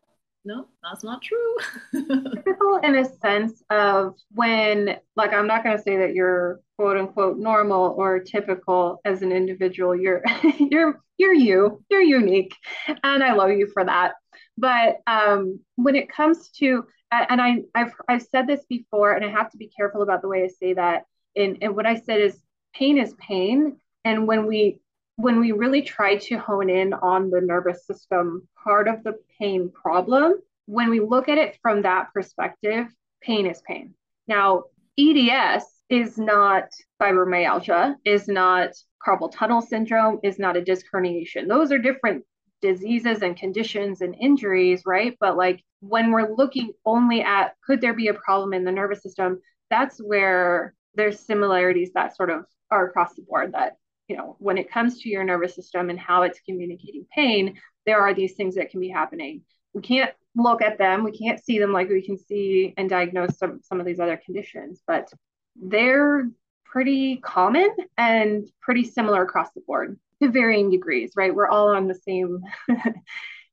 no, 0.46 0.68
that's 0.82 1.04
not 1.04 1.22
true. 1.22 1.56
typical 1.94 2.78
in 2.84 2.96
a 2.96 3.06
sense 3.20 3.64
of 3.70 4.16
when, 4.34 4.98
like, 5.16 5.34
I'm 5.34 5.48
not 5.48 5.64
going 5.64 5.78
to 5.78 5.82
say 5.82 5.98
that 5.98 6.14
you're 6.14 6.60
quote 6.78 6.98
unquote 6.98 7.38
normal 7.38 7.96
or 7.98 8.20
typical 8.20 9.00
as 9.06 9.22
an 9.22 9.32
individual. 9.32 9.96
You're, 9.96 10.24
you're, 10.60 11.02
you're 11.18 11.34
you. 11.34 11.84
You're 11.90 12.02
unique, 12.02 12.56
and 13.04 13.24
I 13.24 13.34
love 13.34 13.52
you 13.52 13.68
for 13.74 13.86
that. 13.86 14.14
But 14.58 14.98
um, 15.08 15.60
when 15.76 15.96
it 15.96 16.10
comes 16.10 16.50
to, 16.60 16.86
and 17.30 17.42
I, 17.42 17.64
I've, 17.76 17.94
I've 18.08 18.24
said 18.24 18.48
this 18.48 18.64
before, 18.70 19.14
and 19.14 19.26
I 19.26 19.30
have 19.30 19.52
to 19.52 19.58
be 19.58 19.68
careful 19.68 20.02
about 20.02 20.22
the 20.22 20.28
way 20.28 20.44
I 20.44 20.48
say 20.48 20.74
that. 20.74 21.06
And, 21.36 21.58
and 21.62 21.76
what 21.76 21.86
I 21.86 22.00
said 22.00 22.22
is, 22.22 22.38
pain 22.74 22.98
is 22.98 23.14
pain, 23.16 23.78
and 24.04 24.28
when 24.28 24.46
we 24.48 24.80
when 25.16 25.40
we 25.40 25.52
really 25.52 25.84
try 25.84 26.16
to 26.16 26.38
hone 26.38 26.72
in 26.72 26.92
on 26.94 27.30
the 27.30 27.40
nervous 27.40 27.86
system 27.86 28.48
part 28.64 28.88
of 28.88 29.04
the 29.04 29.14
pain 29.40 29.70
problem, 29.70 30.34
when 30.66 30.90
we 30.90 31.00
look 31.00 31.30
at 31.30 31.38
it 31.38 31.60
from 31.62 31.84
that 31.84 32.12
perspective, 32.14 32.88
pain 33.22 33.46
is 33.46 33.62
pain. 33.62 33.94
Now, 34.28 34.64
EDS 34.98 35.66
is 35.90 36.18
not 36.18 36.70
fibromyalgia, 37.00 37.96
is 38.06 38.28
not 38.28 38.72
carpal 39.06 39.32
tunnel 39.32 39.62
syndrome, 39.62 40.20
is 40.24 40.40
not 40.40 40.58
a 40.58 40.64
disc 40.64 40.86
herniation. 40.92 41.48
Those 41.48 41.72
are 41.72 41.78
different 41.78 42.26
diseases 42.64 43.22
and 43.22 43.36
conditions 43.36 44.00
and 44.00 44.16
injuries, 44.20 44.84
right? 44.86 45.18
But 45.20 45.36
like 45.36 45.62
when 45.82 46.12
we're 46.12 46.34
looking 46.34 46.72
only 46.86 47.22
at 47.22 47.56
could 47.66 47.82
there 47.82 47.94
be 47.94 48.08
a 48.08 48.14
problem 48.14 48.54
in 48.54 48.64
the 48.64 48.72
nervous 48.72 49.04
system, 49.04 49.42
that's 49.70 49.98
where 49.98 50.74
there's 50.96 51.20
similarities 51.20 51.92
that 51.94 52.16
sort 52.16 52.30
of 52.30 52.46
are 52.72 52.88
across 52.88 53.14
the 53.16 53.22
board 53.24 53.52
that 53.54 53.74
you 54.08 54.16
know 54.16 54.38
when 54.40 54.58
it 54.58 54.72
comes 54.72 55.00
to 55.00 55.10
your 55.10 55.26
nervous 55.26 55.56
system 55.56 55.90
and 55.90 56.00
how 56.00 56.24
it's 56.24 56.40
communicating 56.40 57.06
pain 57.14 57.60
there 57.86 58.00
are 58.00 58.14
these 58.14 58.34
things 58.36 58.56
that 58.56 58.70
can 58.70 58.80
be 58.80 58.88
happening. 58.88 59.42
We 59.74 59.82
can't 59.82 60.14
look 60.38 60.62
at 60.62 60.78
them. 60.78 61.04
We 61.04 61.12
can't 61.12 61.44
see 61.44 61.60
them 61.60 61.74
like 61.74 61.90
we 61.90 62.02
can 62.02 62.18
see 62.18 62.74
and 62.78 62.90
diagnose 62.90 63.38
some 63.38 63.60
some 63.62 63.82
of 63.82 63.86
these 63.86 64.00
other 64.00 64.20
conditions 64.26 64.82
but 64.88 65.10
they're 65.56 66.30
pretty 66.64 67.18
common 67.18 67.70
and 67.98 68.50
pretty 68.62 68.86
similar 68.86 69.22
across 69.24 69.52
the 69.52 69.62
board 69.68 70.00
to 70.24 70.32
varying 70.32 70.70
degrees 70.70 71.12
right 71.16 71.34
we're 71.34 71.48
all 71.48 71.70
on 71.70 71.88
the 71.88 71.96
same 71.96 72.40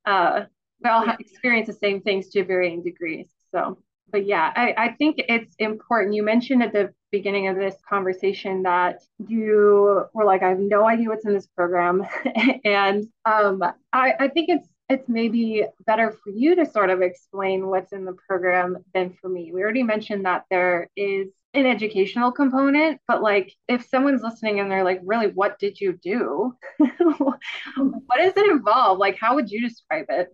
uh 0.07 0.43
we 0.83 0.91
all 0.91 1.09
experience 1.19 1.67
the 1.67 1.73
same 1.75 2.01
things 2.01 2.29
to 2.29 2.45
varying 2.45 2.83
degrees 2.83 3.29
so 3.53 3.79
but 4.11 4.27
yeah 4.27 4.53
I, 4.57 4.75
I 4.77 4.89
think 4.93 5.17
it's 5.19 5.55
important 5.59 6.15
you 6.15 6.23
mentioned 6.23 6.63
at 6.63 6.73
the 6.73 6.93
beginning 7.11 7.49
of 7.49 7.57
this 7.57 7.77
conversation 7.89 8.63
that 8.63 9.03
you 9.27 10.05
were 10.15 10.25
like, 10.25 10.43
I 10.43 10.51
have 10.51 10.59
no 10.59 10.87
idea 10.87 11.09
what's 11.09 11.27
in 11.27 11.35
this 11.35 11.47
program. 11.47 12.07
and 12.65 13.07
um, 13.25 13.63
I, 13.93 14.15
I 14.19 14.29
think 14.29 14.49
it's 14.49 14.69
it's 14.91 15.09
maybe 15.09 15.65
better 15.87 16.11
for 16.11 16.31
you 16.31 16.57
to 16.57 16.67
sort 16.67 16.91
of 16.91 17.01
explain 17.01 17.69
what's 17.69 17.93
in 17.93 18.05
the 18.05 18.17
program 18.27 18.77
than 18.93 19.17
for 19.21 19.29
me. 19.29 19.53
We 19.53 19.63
already 19.63 19.85
mentioned 19.85 20.27
that 20.27 20.47
there 20.51 20.91
is 20.97 21.29
an 21.55 21.65
educational 21.65 22.33
component, 22.33 23.01
but 23.07 23.23
like 23.23 23.55
if 23.69 23.87
someone's 23.89 24.23
listening 24.23 24.59
and 24.59 24.69
they're 24.71 24.85
like, 24.85 25.01
really, 25.05 25.29
what 25.29 25.61
did 25.61 25.81
you 25.81 25.93
do? 26.03 26.57
what 26.79 27.39
does 28.17 28.33
it 28.37 28.51
involve? 28.51 28.99
Like, 28.99 29.17
how 29.17 29.37
would 29.37 29.49
you 29.49 29.61
describe 29.61 30.07
it? 30.09 30.29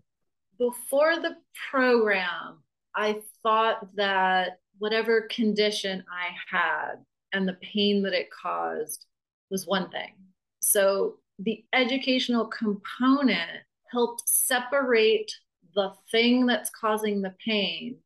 Before 0.59 1.17
the 1.17 1.37
program, 1.71 2.63
I 2.95 3.21
thought 3.43 3.95
that 3.97 4.59
whatever 4.79 5.29
condition 5.31 6.03
I 6.11 6.57
had 6.57 6.95
and 7.35 7.47
the 7.47 7.59
pain 7.61 8.03
that 8.05 8.15
it 8.15 8.31
caused 8.31 9.05
was 9.51 9.67
one 9.67 9.91
thing. 9.91 10.15
So 10.61 11.17
the 11.39 11.63
educational 11.75 12.47
component 12.47 13.61
helped 13.97 14.29
separate 14.29 15.33
the 15.75 15.91
thing 16.11 16.45
that's 16.45 16.69
causing 16.69 17.23
the 17.23 17.35
pain 17.43 17.97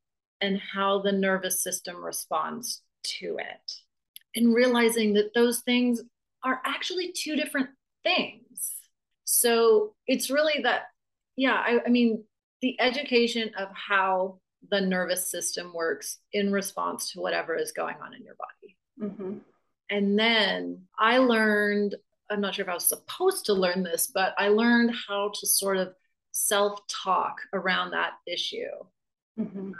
and 0.40 0.60
how 0.72 1.02
the 1.02 1.10
nervous 1.10 1.64
system 1.64 1.96
responds 1.96 2.82
to 3.02 3.38
it. 3.40 3.72
And 4.36 4.54
realizing 4.54 5.14
that 5.14 5.34
those 5.34 5.62
things 5.62 6.00
are 6.44 6.60
actually 6.64 7.12
two 7.12 7.34
different 7.34 7.70
things. 8.04 8.70
So 9.24 9.94
it's 10.06 10.30
really 10.30 10.62
that, 10.62 10.82
yeah, 11.34 11.54
I, 11.54 11.80
I 11.84 11.88
mean, 11.88 12.22
the 12.60 12.80
education 12.80 13.50
of 13.58 13.68
how 13.74 14.38
the 14.70 14.80
nervous 14.80 15.28
system 15.28 15.72
works 15.74 16.18
in 16.32 16.52
response 16.52 17.10
to 17.12 17.20
whatever 17.20 17.56
is 17.56 17.72
going 17.72 17.96
on 18.00 18.14
in 18.14 18.22
your 18.22 18.36
body. 18.36 18.76
Mm-hmm. 19.12 19.38
And 19.90 20.16
then 20.16 20.82
I 20.96 21.18
learned, 21.18 21.96
I'm 22.30 22.40
not 22.40 22.54
sure 22.54 22.64
if 22.64 22.68
I 22.68 22.74
was 22.74 22.86
supposed 22.86 23.46
to 23.46 23.54
learn 23.54 23.82
this, 23.82 24.10
but 24.12 24.34
I 24.38 24.48
learned 24.48 24.94
how 25.08 25.32
to 25.34 25.46
sort 25.46 25.76
of 25.76 25.94
self 26.32 26.80
talk 26.88 27.40
around 27.52 27.90
that 27.90 28.12
issue. 28.26 28.70
Mm-hmm. 29.38 29.58
Um, 29.58 29.74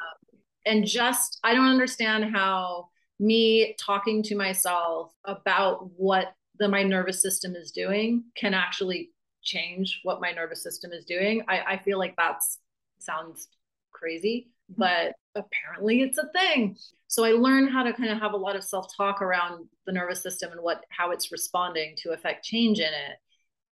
and 0.67 0.87
just, 0.87 1.39
I 1.45 1.55
don't 1.55 1.69
understand 1.69 2.35
how 2.35 2.89
me 3.19 3.77
talking 3.79 4.23
to 4.25 4.35
myself 4.35 5.13
about 5.25 5.91
what 5.97 6.35
the, 6.59 6.69
my 6.69 6.83
nervous 6.83 7.23
system 7.23 7.55
is 7.55 7.71
doing 7.71 8.25
can 8.37 8.55
actually 8.55 9.11
change 9.43 10.01
what 10.03 10.21
my 10.21 10.33
nervous 10.33 10.63
system 10.63 10.93
is 10.93 11.05
doing. 11.05 11.43
I, 11.49 11.61
I 11.61 11.77
feel 11.79 11.99
like 11.99 12.17
that 12.17 12.41
sounds 12.99 13.49
crazy 14.01 14.49
mm-hmm. 14.71 14.81
but 14.81 15.15
apparently 15.35 16.03
it's 16.03 16.19
a 16.19 16.29
thing. 16.33 16.77
So 17.09 17.25
I 17.25 17.33
learned 17.33 17.71
how 17.71 17.83
to 17.83 17.93
kind 17.93 18.11
of 18.11 18.19
have 18.19 18.33
a 18.35 18.37
lot 18.37 18.57
of 18.57 18.65
self-talk 18.65 19.21
around 19.21 19.67
the 19.87 19.93
nervous 19.93 20.23
system 20.23 20.53
and 20.53 20.63
what 20.63 20.85
how 20.91 21.11
it's 21.11 21.33
responding 21.33 21.95
to 21.99 22.13
affect 22.13 22.45
change 22.45 22.79
in 22.79 22.87
it. 22.87 23.17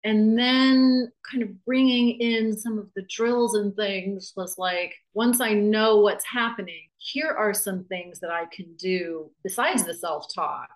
And 0.05 0.39
then 0.39 1.11
kind 1.29 1.43
of 1.43 1.65
bringing 1.65 2.21
in 2.21 2.57
some 2.57 2.79
of 2.79 2.89
the 2.95 3.03
drills 3.09 3.55
and 3.55 3.75
things 3.75 4.33
was 4.37 4.57
like 4.59 4.95
once 5.15 5.41
I 5.41 5.55
know 5.55 5.99
what's 5.99 6.25
happening, 6.25 6.89
here 6.99 7.35
are 7.37 7.55
some 7.55 7.85
things 7.85 8.21
that 8.21 8.31
I 8.31 8.47
can 8.47 8.75
do 8.77 9.31
besides 9.43 9.85
the 9.85 9.95
self-talk 9.95 10.71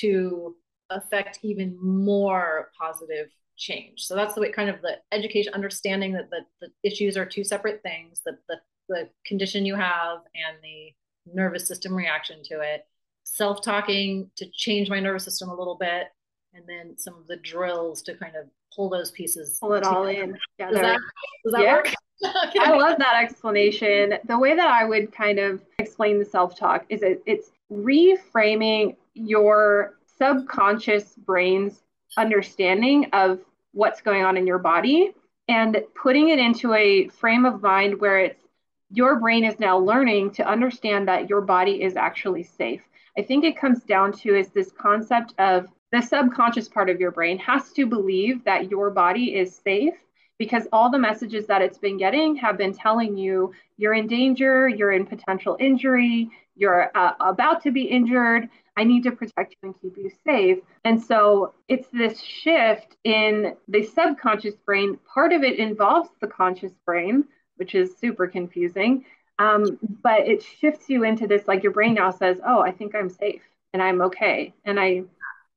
to 0.00 0.56
affect 0.90 1.40
even 1.42 1.76
more 1.82 2.70
positive 2.78 3.28
change. 3.56 4.02
So 4.02 4.14
that's 4.14 4.34
the 4.34 4.40
way 4.42 4.52
kind 4.52 4.68
of 4.68 4.82
the 4.82 4.98
education 5.12 5.54
understanding 5.54 6.12
that 6.12 6.30
the, 6.30 6.42
the 6.60 6.68
issues 6.82 7.16
are 7.16 7.24
two 7.24 7.44
separate 7.44 7.82
things, 7.82 8.20
that 8.26 8.36
the 8.48 8.58
the 8.88 9.08
condition 9.24 9.66
you 9.66 9.74
have 9.74 10.18
and 10.34 10.58
the 10.62 10.92
nervous 11.32 11.66
system 11.66 11.94
reaction 11.94 12.42
to 12.44 12.60
it, 12.60 12.86
self 13.24 13.62
talking 13.62 14.30
to 14.36 14.46
change 14.52 14.88
my 14.88 15.00
nervous 15.00 15.24
system 15.24 15.48
a 15.48 15.54
little 15.54 15.76
bit, 15.76 16.08
and 16.54 16.64
then 16.66 16.96
some 16.96 17.14
of 17.14 17.26
the 17.26 17.36
drills 17.36 18.02
to 18.02 18.14
kind 18.14 18.36
of 18.36 18.46
pull 18.74 18.88
those 18.88 19.10
pieces. 19.10 19.58
Pull 19.60 19.74
it 19.74 19.84
all 19.84 20.06
in. 20.06 20.36
Together. 20.58 20.72
Does 20.72 20.80
that, 20.80 21.00
does 21.44 21.52
that 21.52 21.62
yeah. 21.62 21.72
work? 21.74 21.92
okay. 22.24 22.58
I 22.60 22.76
love 22.76 22.98
that 22.98 23.22
explanation. 23.22 24.14
The 24.26 24.38
way 24.38 24.54
that 24.54 24.68
I 24.68 24.84
would 24.84 25.12
kind 25.12 25.38
of 25.38 25.62
explain 25.78 26.18
the 26.18 26.24
self 26.24 26.56
talk 26.58 26.86
is 26.88 27.02
it, 27.02 27.22
it's 27.26 27.50
reframing 27.70 28.96
your 29.14 29.98
subconscious 30.18 31.14
brain's 31.14 31.82
understanding 32.16 33.06
of 33.12 33.40
what's 33.72 34.00
going 34.00 34.24
on 34.24 34.36
in 34.36 34.46
your 34.46 34.58
body 34.58 35.12
and 35.48 35.78
putting 35.94 36.30
it 36.30 36.38
into 36.38 36.72
a 36.72 37.08
frame 37.08 37.44
of 37.44 37.62
mind 37.62 38.00
where 38.00 38.18
it's 38.18 38.42
your 38.90 39.18
brain 39.18 39.44
is 39.44 39.58
now 39.58 39.78
learning 39.78 40.30
to 40.32 40.48
understand 40.48 41.08
that 41.08 41.28
your 41.28 41.40
body 41.40 41.82
is 41.82 41.96
actually 41.96 42.42
safe. 42.42 42.82
I 43.18 43.22
think 43.22 43.44
it 43.44 43.56
comes 43.56 43.82
down 43.82 44.12
to 44.18 44.36
is 44.36 44.50
this 44.50 44.70
concept 44.70 45.34
of 45.38 45.68
the 45.92 46.02
subconscious 46.02 46.68
part 46.68 46.90
of 46.90 47.00
your 47.00 47.10
brain 47.10 47.38
has 47.38 47.72
to 47.72 47.86
believe 47.86 48.44
that 48.44 48.70
your 48.70 48.90
body 48.90 49.36
is 49.36 49.54
safe 49.54 49.94
because 50.38 50.68
all 50.72 50.90
the 50.90 50.98
messages 50.98 51.46
that 51.46 51.62
it's 51.62 51.78
been 51.78 51.96
getting 51.96 52.36
have 52.36 52.58
been 52.58 52.74
telling 52.74 53.16
you 53.16 53.52
you're 53.78 53.94
in 53.94 54.06
danger, 54.06 54.68
you're 54.68 54.92
in 54.92 55.06
potential 55.06 55.56
injury, 55.58 56.30
you're 56.56 56.90
uh, 56.94 57.12
about 57.20 57.62
to 57.62 57.70
be 57.70 57.82
injured. 57.82 58.48
I 58.76 58.84
need 58.84 59.04
to 59.04 59.12
protect 59.12 59.56
you 59.62 59.70
and 59.70 59.80
keep 59.80 59.96
you 59.96 60.10
safe. 60.24 60.58
And 60.84 61.02
so 61.02 61.54
it's 61.68 61.88
this 61.88 62.20
shift 62.20 62.96
in 63.04 63.54
the 63.68 63.84
subconscious 63.84 64.54
brain. 64.66 64.98
Part 65.12 65.32
of 65.32 65.42
it 65.42 65.58
involves 65.58 66.10
the 66.20 66.26
conscious 66.26 66.72
brain, 66.84 67.24
which 67.56 67.74
is 67.74 67.96
super 67.96 68.26
confusing. 68.26 69.04
Um, 69.38 69.78
but 70.02 70.20
it 70.20 70.42
shifts 70.42 70.88
you 70.88 71.04
into 71.04 71.26
this 71.26 71.46
like 71.46 71.62
your 71.62 71.72
brain 71.72 71.94
now 71.94 72.10
says, 72.10 72.40
"Oh, 72.46 72.60
I 72.60 72.70
think 72.72 72.94
I'm 72.94 73.10
safe 73.10 73.42
and 73.72 73.82
I'm 73.82 74.00
okay, 74.02 74.54
and 74.64 74.80
I, 74.80 75.04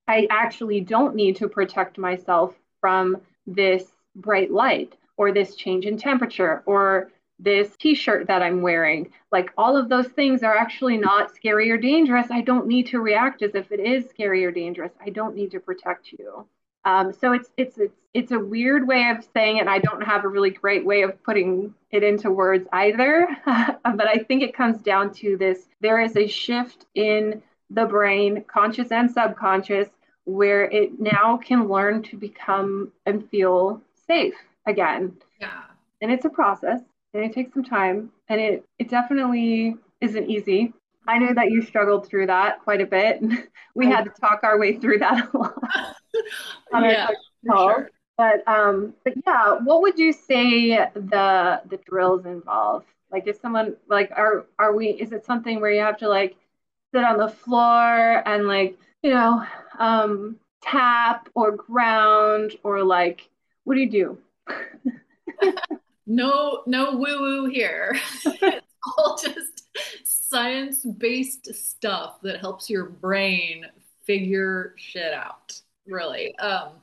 I 0.07 0.27
actually 0.29 0.81
don't 0.81 1.15
need 1.15 1.37
to 1.37 1.47
protect 1.47 1.97
myself 1.97 2.55
from 2.81 3.17
this 3.47 3.85
bright 4.15 4.51
light 4.51 4.95
or 5.17 5.31
this 5.31 5.55
change 5.55 5.85
in 5.85 5.97
temperature 5.97 6.63
or 6.65 7.11
this 7.39 7.75
t-shirt 7.77 8.27
that 8.27 8.41
I'm 8.41 8.61
wearing. 8.61 9.11
Like 9.31 9.51
all 9.57 9.77
of 9.77 9.89
those 9.89 10.07
things 10.07 10.43
are 10.43 10.55
actually 10.55 10.97
not 10.97 11.33
scary 11.33 11.71
or 11.71 11.77
dangerous. 11.77 12.27
I 12.29 12.41
don't 12.41 12.67
need 12.67 12.87
to 12.87 12.99
react 12.99 13.41
as 13.41 13.55
if 13.55 13.71
it 13.71 13.79
is 13.79 14.09
scary 14.09 14.43
or 14.45 14.51
dangerous. 14.51 14.91
I 14.99 15.09
don't 15.09 15.35
need 15.35 15.51
to 15.51 15.59
protect 15.59 16.11
you. 16.11 16.45
Um, 16.85 17.13
so 17.13 17.33
it's 17.33 17.49
it's 17.57 17.77
it's 17.77 17.95
it's 18.13 18.31
a 18.31 18.39
weird 18.39 18.87
way 18.87 19.09
of 19.09 19.25
saying 19.33 19.57
it. 19.57 19.67
I 19.67 19.79
don't 19.79 20.01
have 20.01 20.25
a 20.25 20.27
really 20.27 20.49
great 20.49 20.85
way 20.85 21.03
of 21.03 21.21
putting 21.23 21.73
it 21.91 22.03
into 22.03 22.31
words 22.31 22.67
either. 22.71 23.27
but 23.45 24.07
I 24.07 24.17
think 24.27 24.43
it 24.43 24.55
comes 24.55 24.81
down 24.81 25.13
to 25.15 25.37
this: 25.37 25.67
there 25.81 26.01
is 26.01 26.15
a 26.15 26.27
shift 26.27 26.85
in 26.95 27.41
the 27.69 27.85
brain, 27.85 28.43
conscious 28.47 28.91
and 28.91 29.11
subconscious, 29.11 29.89
where 30.25 30.63
it 30.63 30.99
now 30.99 31.37
can 31.37 31.67
learn 31.67 32.01
to 32.03 32.17
become 32.17 32.91
and 33.05 33.29
feel 33.29 33.81
safe 34.07 34.35
again. 34.65 35.15
Yeah. 35.39 35.63
And 36.01 36.11
it's 36.11 36.25
a 36.25 36.29
process 36.29 36.81
and 37.13 37.23
it 37.23 37.33
takes 37.33 37.53
some 37.53 37.63
time 37.63 38.11
and 38.27 38.39
it 38.39 38.65
it 38.77 38.89
definitely 38.89 39.75
isn't 40.01 40.29
easy. 40.29 40.73
I 41.09 41.17
know 41.17 41.33
that 41.33 41.49
you 41.49 41.63
struggled 41.63 42.07
through 42.07 42.27
that 42.27 42.61
quite 42.63 42.81
a 42.81 42.85
bit. 42.85 43.23
we 43.75 43.87
had 43.87 44.03
to 44.03 44.11
talk 44.21 44.41
our 44.43 44.59
way 44.59 44.77
through 44.77 44.99
that 44.99 45.33
a 45.33 45.37
lot 45.37 45.55
on 46.73 46.83
yeah, 46.83 47.07
our 47.07 47.57
sure. 47.57 47.89
But 48.15 48.47
um, 48.47 48.93
but 49.03 49.13
yeah, 49.25 49.53
what 49.53 49.81
would 49.81 49.97
you 49.97 50.13
say 50.13 50.77
the 50.93 51.61
the 51.67 51.77
drills 51.77 52.25
involve? 52.25 52.83
Like 53.11 53.25
if 53.25 53.41
someone 53.41 53.75
like 53.87 54.11
are 54.11 54.45
are 54.59 54.75
we 54.75 54.89
is 54.89 55.11
it 55.11 55.25
something 55.25 55.59
where 55.59 55.71
you 55.71 55.81
have 55.81 55.97
to 55.97 56.07
like 56.07 56.35
sit 56.93 57.03
on 57.03 57.17
the 57.17 57.29
floor 57.29 58.21
and 58.27 58.47
like, 58.47 58.77
you 59.01 59.09
know, 59.09 59.43
um 59.79 60.35
tap 60.61 61.27
or 61.33 61.55
ground 61.55 62.55
or 62.61 62.83
like 62.83 63.27
what 63.63 63.73
do 63.73 63.81
you 63.81 63.89
do? 63.89 64.17
no, 66.05 66.61
no 66.67 66.97
woo 66.97 67.19
woo 67.19 67.45
here. 67.45 67.97
it's 68.25 68.67
all 68.97 69.17
just 69.17 69.58
science 70.29 70.83
based 70.83 71.53
stuff 71.53 72.21
that 72.21 72.39
helps 72.39 72.69
your 72.69 72.85
brain 72.85 73.65
figure 74.05 74.73
shit 74.77 75.13
out, 75.13 75.59
really. 75.87 76.37
Um, 76.39 76.73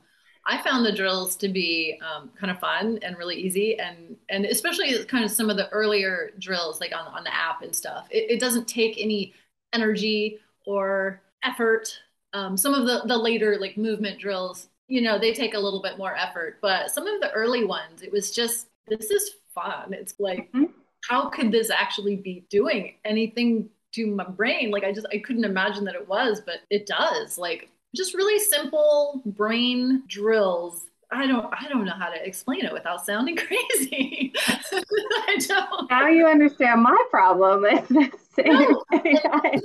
I 0.45 0.61
found 0.61 0.85
the 0.85 0.93
drills 0.93 1.35
to 1.37 1.49
be 1.49 1.99
um, 2.01 2.29
kind 2.39 2.49
of 2.49 2.59
fun 2.59 2.99
and 3.01 3.17
really 3.17 3.35
easy, 3.35 3.77
and 3.79 4.15
and 4.29 4.45
especially 4.45 5.03
kind 5.05 5.25
of 5.25 5.31
some 5.31 5.49
of 5.49 5.57
the 5.57 5.69
earlier 5.69 6.31
drills, 6.39 6.79
like 6.79 6.93
on 6.95 7.07
on 7.07 7.23
the 7.23 7.35
app 7.35 7.61
and 7.61 7.75
stuff. 7.75 8.07
It, 8.11 8.31
it 8.31 8.39
doesn't 8.39 8.67
take 8.67 8.97
any 8.97 9.33
energy 9.73 10.39
or 10.65 11.21
effort. 11.43 11.99
Um, 12.33 12.55
some 12.55 12.73
of 12.73 12.85
the 12.85 13.03
the 13.07 13.17
later 13.17 13.57
like 13.59 13.77
movement 13.77 14.19
drills 14.19 14.69
you 14.87 15.01
know, 15.01 15.19
they 15.19 15.33
take 15.33 15.53
a 15.53 15.59
little 15.59 15.81
bit 15.81 15.97
more 15.97 16.15
effort. 16.15 16.59
But 16.61 16.91
some 16.91 17.07
of 17.07 17.21
the 17.21 17.31
early 17.31 17.65
ones, 17.65 18.01
it 18.01 18.11
was 18.11 18.31
just, 18.31 18.67
this 18.87 19.11
is 19.11 19.31
fun. 19.53 19.93
It's 19.93 20.15
like, 20.19 20.51
mm-hmm. 20.53 20.71
How 21.07 21.29
could 21.29 21.51
this 21.51 21.69
actually 21.69 22.15
be 22.15 22.45
doing 22.49 22.95
anything 23.05 23.69
to 23.93 24.07
my 24.07 24.25
brain? 24.25 24.71
Like, 24.71 24.83
I 24.83 24.91
just, 24.91 25.07
I 25.11 25.19
couldn't 25.19 25.45
imagine 25.45 25.85
that 25.85 25.95
it 25.95 26.07
was, 26.07 26.41
but 26.41 26.61
it 26.69 26.85
does. 26.85 27.37
Like, 27.37 27.69
just 27.95 28.13
really 28.13 28.39
simple 28.39 29.21
brain 29.25 30.03
drills 30.07 30.87
I 31.11 31.25
don't 31.25 31.53
I 31.53 31.67
don't 31.69 31.85
know 31.85 31.93
how 31.93 32.09
to 32.09 32.25
explain 32.25 32.65
it 32.65 32.73
without 32.73 33.05
sounding 33.05 33.35
crazy. 33.47 34.33
I 34.35 35.37
don't. 35.47 35.89
Now 35.89 36.07
you 36.07 36.27
understand 36.27 36.83
my 36.83 36.97
problem. 37.09 37.61
no, 38.37 38.83
and, 38.91 39.63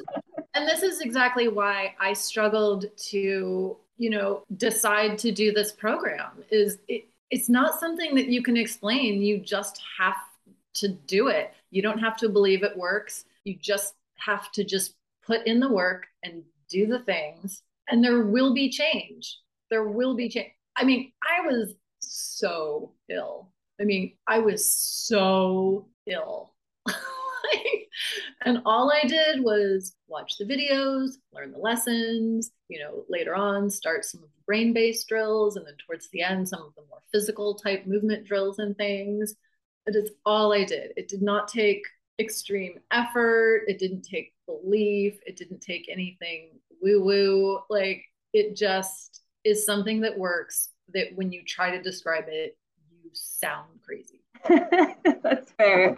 and 0.54 0.68
this 0.68 0.82
is 0.82 1.00
exactly 1.00 1.48
why 1.48 1.94
I 1.98 2.12
struggled 2.12 2.86
to 2.96 3.76
you 3.98 4.10
know 4.10 4.44
decide 4.56 5.18
to 5.18 5.32
do 5.32 5.52
this 5.52 5.72
program 5.72 6.44
is 6.50 6.78
it, 6.88 7.06
it's 7.30 7.48
not 7.48 7.80
something 7.80 8.14
that 8.14 8.26
you 8.26 8.42
can 8.42 8.56
explain 8.56 9.22
you 9.22 9.38
just 9.38 9.80
have 9.98 10.14
to 10.74 10.88
do 10.88 11.28
it. 11.28 11.52
You 11.70 11.82
don't 11.82 11.98
have 11.98 12.16
to 12.18 12.28
believe 12.28 12.62
it 12.62 12.76
works. 12.76 13.24
You 13.44 13.56
just 13.60 13.94
have 14.16 14.50
to 14.52 14.64
just 14.64 14.94
put 15.26 15.46
in 15.46 15.60
the 15.60 15.72
work 15.72 16.06
and 16.22 16.42
do 16.68 16.86
the 16.86 17.00
things 17.00 17.62
and 17.88 18.02
there 18.02 18.24
will 18.24 18.54
be 18.54 18.70
change. 18.70 19.38
There 19.70 19.84
will 19.84 20.14
be 20.14 20.28
change 20.28 20.52
i 20.76 20.84
mean 20.84 21.12
i 21.22 21.46
was 21.46 21.74
so 22.00 22.94
ill. 23.08 23.52
I 23.80 23.84
mean 23.84 24.16
i 24.26 24.38
was 24.38 24.70
so 24.72 25.88
ill. 26.06 26.54
And 28.44 28.60
all 28.66 28.90
I 28.90 29.06
did 29.06 29.44
was 29.44 29.94
watch 30.08 30.36
the 30.36 30.44
videos, 30.44 31.12
learn 31.32 31.52
the 31.52 31.58
lessons, 31.58 32.50
you 32.68 32.80
know, 32.80 33.04
later 33.08 33.36
on 33.36 33.70
start 33.70 34.04
some 34.04 34.22
of 34.22 34.30
the 34.30 34.42
brain 34.46 34.72
based 34.72 35.08
drills, 35.08 35.56
and 35.56 35.64
then 35.64 35.74
towards 35.86 36.08
the 36.08 36.22
end, 36.22 36.48
some 36.48 36.62
of 36.62 36.74
the 36.74 36.82
more 36.88 37.02
physical 37.12 37.54
type 37.54 37.86
movement 37.86 38.26
drills 38.26 38.58
and 38.58 38.76
things. 38.76 39.34
It 39.86 39.96
is 39.96 40.10
all 40.24 40.52
I 40.52 40.64
did. 40.64 40.92
It 40.96 41.08
did 41.08 41.22
not 41.22 41.48
take 41.48 41.84
extreme 42.18 42.78
effort, 42.90 43.64
it 43.66 43.78
didn't 43.78 44.02
take 44.02 44.32
belief, 44.46 45.18
it 45.26 45.36
didn't 45.36 45.60
take 45.60 45.88
anything 45.90 46.50
woo 46.80 47.02
woo. 47.02 47.60
Like 47.70 48.04
it 48.32 48.56
just 48.56 49.22
is 49.44 49.64
something 49.64 50.00
that 50.00 50.18
works 50.18 50.70
that 50.94 51.08
when 51.14 51.32
you 51.32 51.42
try 51.44 51.70
to 51.70 51.82
describe 51.82 52.24
it, 52.28 52.56
you 52.90 53.10
sound 53.12 53.68
crazy. 53.84 54.20
that's 55.22 55.52
fair. 55.52 55.96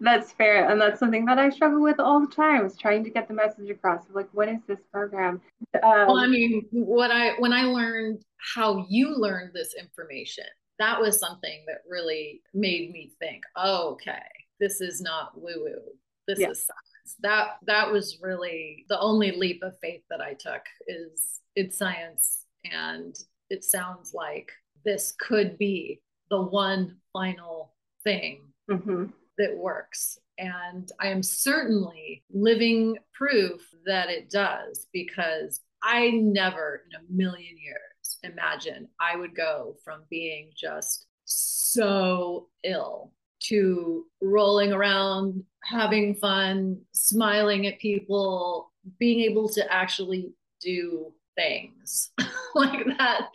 That's 0.00 0.32
fair. 0.32 0.70
And 0.70 0.80
that's 0.80 1.00
something 1.00 1.24
that 1.24 1.38
I 1.38 1.50
struggle 1.50 1.82
with 1.82 1.98
all 1.98 2.20
the 2.20 2.32
time 2.32 2.64
is 2.64 2.76
trying 2.76 3.02
to 3.04 3.10
get 3.10 3.26
the 3.26 3.34
message 3.34 3.68
across. 3.68 4.04
Like, 4.12 4.28
what 4.32 4.48
is 4.48 4.60
this 4.68 4.78
program? 4.92 5.40
Um, 5.82 6.06
well, 6.06 6.18
I 6.18 6.26
mean, 6.26 6.66
what 6.70 7.10
I 7.10 7.32
when 7.38 7.52
I 7.52 7.64
learned 7.64 8.22
how 8.54 8.86
you 8.88 9.16
learned 9.16 9.52
this 9.54 9.74
information, 9.74 10.44
that 10.80 10.98
was 11.00 11.20
something 11.20 11.62
that 11.66 11.82
really 11.88 12.42
made 12.54 12.90
me 12.90 13.12
think, 13.20 13.44
oh, 13.54 13.90
okay, 13.90 14.22
this 14.58 14.80
is 14.80 15.00
not 15.00 15.32
woo-woo. 15.40 15.92
This 16.26 16.40
yeah. 16.40 16.50
is 16.50 16.66
science. 16.66 17.16
That 17.20 17.58
that 17.66 17.92
was 17.92 18.18
really 18.22 18.86
the 18.88 18.98
only 18.98 19.32
leap 19.32 19.62
of 19.62 19.78
faith 19.80 20.02
that 20.10 20.20
I 20.20 20.34
took 20.34 20.62
is 20.86 21.40
it's 21.54 21.76
science 21.76 22.46
and 22.64 23.14
it 23.50 23.64
sounds 23.64 24.12
like 24.14 24.50
this 24.84 25.14
could 25.18 25.58
be 25.58 26.00
the 26.30 26.40
one 26.40 26.96
final 27.12 27.74
thing 28.04 28.42
mm-hmm. 28.70 29.06
that 29.38 29.56
works. 29.56 30.18
And 30.38 30.90
I 31.00 31.08
am 31.08 31.22
certainly 31.22 32.24
living 32.32 32.96
proof 33.12 33.60
that 33.86 34.08
it 34.08 34.30
does 34.30 34.86
because 34.92 35.60
I 35.82 36.10
never 36.10 36.82
in 36.88 36.96
a 36.96 37.12
million 37.12 37.56
years 37.58 37.89
imagine 38.22 38.88
I 39.00 39.16
would 39.16 39.34
go 39.34 39.76
from 39.84 40.02
being 40.10 40.50
just 40.56 41.06
so 41.24 42.48
ill 42.64 43.12
to 43.40 44.04
rolling 44.20 44.72
around, 44.72 45.42
having 45.64 46.14
fun, 46.14 46.80
smiling 46.92 47.66
at 47.66 47.78
people, 47.78 48.72
being 48.98 49.20
able 49.20 49.48
to 49.48 49.72
actually 49.72 50.32
do 50.60 51.12
things 51.36 52.10
like 52.54 52.84
that. 52.98 53.28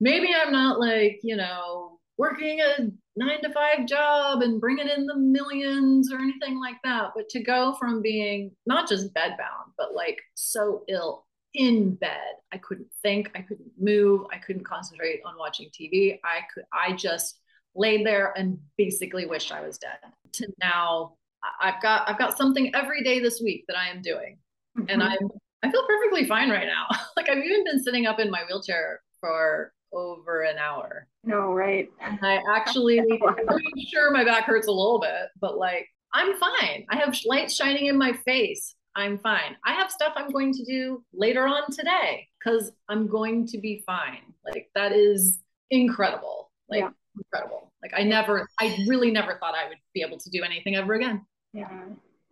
Maybe 0.00 0.28
I'm 0.34 0.52
not 0.52 0.80
like, 0.80 1.20
you 1.22 1.36
know, 1.36 1.98
working 2.18 2.60
a 2.60 2.90
nine 3.16 3.42
to 3.42 3.52
five 3.52 3.86
job 3.86 4.42
and 4.42 4.60
bringing 4.60 4.88
in 4.88 5.06
the 5.06 5.16
millions 5.16 6.12
or 6.12 6.18
anything 6.18 6.58
like 6.58 6.76
that. 6.84 7.10
But 7.14 7.28
to 7.30 7.42
go 7.42 7.76
from 7.78 8.02
being 8.02 8.52
not 8.66 8.88
just 8.88 9.14
bedbound, 9.14 9.72
but 9.76 9.94
like 9.94 10.18
so 10.34 10.82
ill 10.88 11.26
in 11.54 11.94
bed, 11.94 12.34
I 12.52 12.58
couldn't 12.58 12.88
think, 13.02 13.30
I 13.34 13.42
couldn't 13.42 13.70
move, 13.78 14.26
I 14.32 14.38
couldn't 14.38 14.64
concentrate 14.64 15.20
on 15.24 15.36
watching 15.38 15.68
TV. 15.68 16.18
I 16.24 16.40
could, 16.52 16.64
I 16.72 16.94
just 16.94 17.40
laid 17.74 18.04
there 18.04 18.32
and 18.36 18.58
basically 18.76 19.26
wished 19.26 19.52
I 19.52 19.60
was 19.60 19.78
dead 19.78 19.98
to 20.32 20.48
now 20.60 21.14
I've 21.60 21.80
got 21.80 22.08
I've 22.08 22.18
got 22.18 22.36
something 22.36 22.74
every 22.74 23.02
day 23.02 23.20
this 23.20 23.40
week 23.42 23.64
that 23.68 23.76
I 23.76 23.88
am 23.88 24.02
doing. 24.02 24.38
Mm-hmm. 24.78 24.90
And 24.90 25.02
I'm 25.02 25.28
I 25.62 25.70
feel 25.70 25.86
perfectly 25.86 26.26
fine 26.26 26.50
right 26.50 26.66
now. 26.66 26.86
like 27.16 27.28
I've 27.28 27.38
even 27.38 27.64
been 27.64 27.82
sitting 27.82 28.06
up 28.06 28.18
in 28.18 28.30
my 28.30 28.42
wheelchair 28.48 29.00
for 29.20 29.72
over 29.92 30.42
an 30.42 30.58
hour. 30.58 31.06
No, 31.24 31.52
right. 31.52 31.88
And 32.00 32.18
I 32.22 32.40
actually 32.54 33.00
I'm 33.00 33.06
sure 33.88 34.10
my 34.10 34.24
back 34.24 34.44
hurts 34.44 34.68
a 34.68 34.72
little 34.72 35.00
bit, 35.00 35.28
but 35.40 35.58
like 35.58 35.86
I'm 36.12 36.36
fine. 36.38 36.86
I 36.90 36.96
have 36.96 37.16
light 37.24 37.50
shining 37.50 37.86
in 37.86 37.96
my 37.96 38.12
face. 38.24 38.74
I'm 38.96 39.18
fine. 39.18 39.56
I 39.64 39.72
have 39.72 39.90
stuff 39.90 40.12
I'm 40.16 40.30
going 40.30 40.52
to 40.52 40.64
do 40.64 41.02
later 41.12 41.46
on 41.46 41.70
today 41.70 42.28
because 42.38 42.72
I'm 42.88 43.06
going 43.06 43.46
to 43.48 43.58
be 43.58 43.82
fine. 43.86 44.34
Like 44.44 44.68
that 44.74 44.92
is 44.92 45.38
incredible. 45.70 46.50
Like 46.68 46.80
yeah. 46.80 46.90
incredible. 47.16 47.72
Like 47.82 47.92
I 47.96 48.02
never, 48.02 48.48
I 48.60 48.84
really 48.88 49.10
never 49.10 49.38
thought 49.38 49.54
I 49.54 49.68
would 49.68 49.78
be 49.94 50.02
able 50.02 50.18
to 50.18 50.30
do 50.30 50.42
anything 50.42 50.76
ever 50.76 50.94
again. 50.94 51.24
Yeah. 51.52 51.68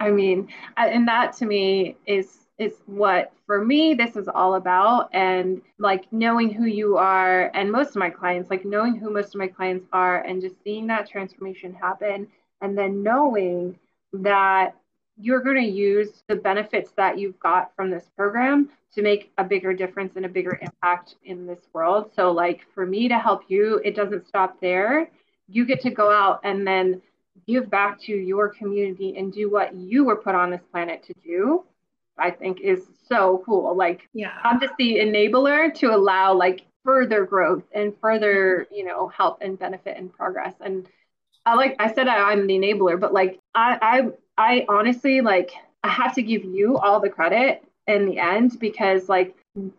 I 0.01 0.11
mean, 0.11 0.49
and 0.77 1.09
that 1.09 1.37
to 1.39 1.47
me 1.47 1.97
is 2.07 2.39
is 2.59 2.75
what 2.87 3.33
for 3.47 3.65
me 3.65 3.95
this 3.95 4.17
is 4.17 4.27
all 4.27 4.57
about 4.57 5.09
and 5.13 5.63
like 5.79 6.13
knowing 6.13 6.53
who 6.53 6.65
you 6.65 6.97
are 6.97 7.53
and 7.55 7.71
most 7.71 7.91
of 7.91 7.97
my 7.97 8.11
clients 8.11 8.51
like 8.51 8.65
knowing 8.65 8.97
who 8.97 9.11
most 9.11 9.29
of 9.29 9.37
my 9.37 9.47
clients 9.47 9.87
are 9.93 10.23
and 10.23 10.43
just 10.43 10.57
seeing 10.65 10.87
that 10.89 11.09
transformation 11.09 11.73
happen 11.73 12.27
and 12.61 12.77
then 12.77 13.01
knowing 13.03 13.79
that 14.13 14.75
you're 15.21 15.43
going 15.43 15.57
to 15.57 15.69
use 15.69 16.23
the 16.29 16.37
benefits 16.37 16.93
that 16.93 17.19
you've 17.19 17.39
got 17.41 17.75
from 17.75 17.91
this 17.91 18.09
program 18.17 18.71
to 18.95 19.03
make 19.03 19.33
a 19.39 19.45
bigger 19.45 19.75
difference 19.75 20.17
and 20.17 20.25
a 20.25 20.29
bigger 20.29 20.59
impact 20.63 21.17
in 21.25 21.47
this 21.47 21.61
world. 21.73 22.11
So 22.15 22.31
like 22.31 22.67
for 22.75 22.87
me 22.87 23.09
to 23.09 23.19
help 23.19 23.43
you 23.49 23.81
it 23.85 23.95
doesn't 23.95 24.27
stop 24.27 24.61
there. 24.61 25.11
You 25.49 25.65
get 25.65 25.81
to 25.83 25.91
go 25.91 26.11
out 26.11 26.41
and 26.45 26.67
then 26.67 27.03
give 27.47 27.71
back 27.71 28.01
to 28.03 28.13
your 28.13 28.49
community 28.49 29.17
and 29.17 29.33
do 29.33 29.51
what 29.51 29.75
you 29.75 30.05
were 30.05 30.17
put 30.17 30.35
on 30.35 30.51
this 30.51 30.63
planet 30.73 31.05
to 31.05 31.15
do 31.25 31.65
i 32.19 32.31
think 32.31 32.61
is 32.61 32.83
so 33.09 33.43
cool. 33.47 33.77
Like 33.77 34.09
yeah. 34.13 34.39
I'm 34.43 34.61
just 34.61 34.75
the 34.77 34.99
enabler 34.99 35.73
to 35.75 35.95
allow 35.95 36.35
like 36.35 36.67
further 36.85 37.25
growth 37.25 37.63
and 37.73 37.95
further 38.01 38.67
you 38.71 38.85
know 38.85 39.09
help 39.09 39.39
and 39.41 39.59
benefit 39.59 39.97
and 39.97 40.13
progress. 40.13 40.55
And 40.61 40.89
i 41.47 41.55
like 41.55 41.77
i 41.79 41.93
said 41.93 42.09
I, 42.09 42.33
i'm 42.33 42.47
the 42.47 42.59
enabler 42.59 42.99
but 42.99 43.13
like 43.13 43.39
i 43.55 43.79
i 43.81 44.09
i 44.39 44.65
honestly 44.69 45.21
like 45.21 45.51
i 45.85 45.89
have 45.89 46.15
to 46.15 46.23
give 46.23 46.45
you 46.45 46.79
all 46.79 47.01
the 47.01 47.11
credit 47.11 47.63
in 47.87 48.07
the 48.07 48.19
end 48.19 48.59
because 48.59 49.09
like 49.09 49.37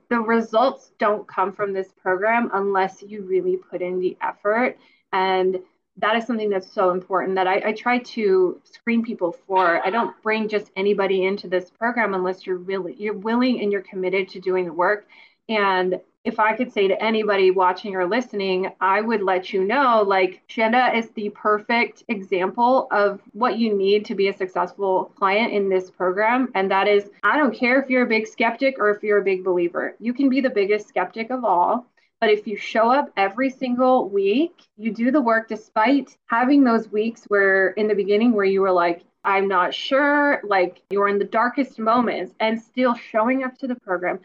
the 0.10 0.20
results 0.20 0.92
don't 1.00 1.28
come 1.28 1.52
from 1.52 1.74
this 1.74 1.92
program 2.02 2.50
unless 2.54 3.02
you 3.02 3.24
really 3.24 3.58
put 3.58 3.82
in 3.82 4.00
the 4.00 4.16
effort 4.22 4.78
and 5.14 5.60
that 6.00 6.16
is 6.16 6.26
something 6.26 6.50
that's 6.50 6.72
so 6.72 6.92
important 6.92 7.36
that 7.36 7.48
I, 7.48 7.62
I, 7.66 7.74
try 7.74 8.00
to 8.00 8.62
screen 8.64 9.04
people 9.04 9.36
for. 9.46 9.86
I 9.86 9.90
don't 9.90 10.16
bring 10.24 10.48
just 10.48 10.72
anybody 10.78 11.26
into 11.26 11.48
this 11.48 11.70
program 11.70 12.14
unless 12.14 12.46
you're 12.46 12.58
really 12.58 12.96
you're 12.98 13.18
willing 13.18 13.62
and 13.62 13.72
you're 13.72 13.82
committed 13.82 14.30
to 14.30 14.40
doing 14.40 14.66
the 14.66 14.74
work. 14.74 15.08
And 15.50 16.00
if 16.26 16.40
I 16.40 16.56
could 16.56 16.72
say 16.72 16.88
to 16.88 17.02
anybody 17.02 17.50
watching 17.50 17.96
or 17.96 18.06
listening, 18.06 18.72
I 18.82 19.02
would 19.02 19.22
let 19.22 19.54
you 19.54 19.64
know 19.64 20.04
like 20.06 20.44
Chanda 20.48 20.96
is 20.96 21.10
the 21.12 21.30
perfect 21.30 22.04
example 22.10 22.88
of 22.92 23.22
what 23.32 23.58
you 23.58 23.76
need 23.76 24.06
to 24.06 24.16
be 24.16 24.28
a 24.28 24.34
successful 24.34 25.14
client 25.16 25.54
in 25.54 25.70
this 25.70 25.90
program. 25.90 26.52
And 26.56 26.70
that 26.72 26.88
is, 26.88 27.10
I 27.24 27.38
don't 27.38 27.56
care 27.56 27.82
if 27.82 27.90
you're 27.90 28.04
a 28.04 28.10
big 28.10 28.28
skeptic 28.28 28.80
or 28.80 28.90
if 28.90 29.02
you're 29.02 29.20
a 29.20 29.24
big 29.24 29.44
believer, 29.44 29.96
you 30.00 30.14
can 30.14 30.30
be 30.30 30.42
the 30.42 30.50
biggest 30.50 30.90
skeptic 30.90 31.30
of 31.30 31.46
all. 31.46 31.86
But 32.20 32.30
if 32.30 32.46
you 32.46 32.58
show 32.58 32.92
up 32.92 33.12
every 33.16 33.50
single 33.50 34.10
week, 34.10 34.52
you 34.78 34.94
do 34.94 35.10
the 35.10 35.22
work 35.22 35.48
despite 35.48 36.18
having 36.26 36.66
those 36.66 36.92
weeks 36.92 37.24
where 37.30 37.70
in 37.70 37.88
the 37.88 37.96
beginning 37.96 38.34
where 38.34 38.46
you 38.46 38.60
were 38.60 38.74
like, 38.74 39.04
I'm 39.24 39.48
not 39.48 39.74
sure, 39.74 40.42
like 40.44 40.82
you're 40.90 41.08
in 41.08 41.20
the 41.20 41.26
darkest 41.26 41.80
moments 41.80 42.34
and 42.40 42.62
still 42.62 42.94
showing 42.94 43.44
up 43.44 43.58
to 43.60 43.68
the 43.68 43.76
program, 43.76 44.20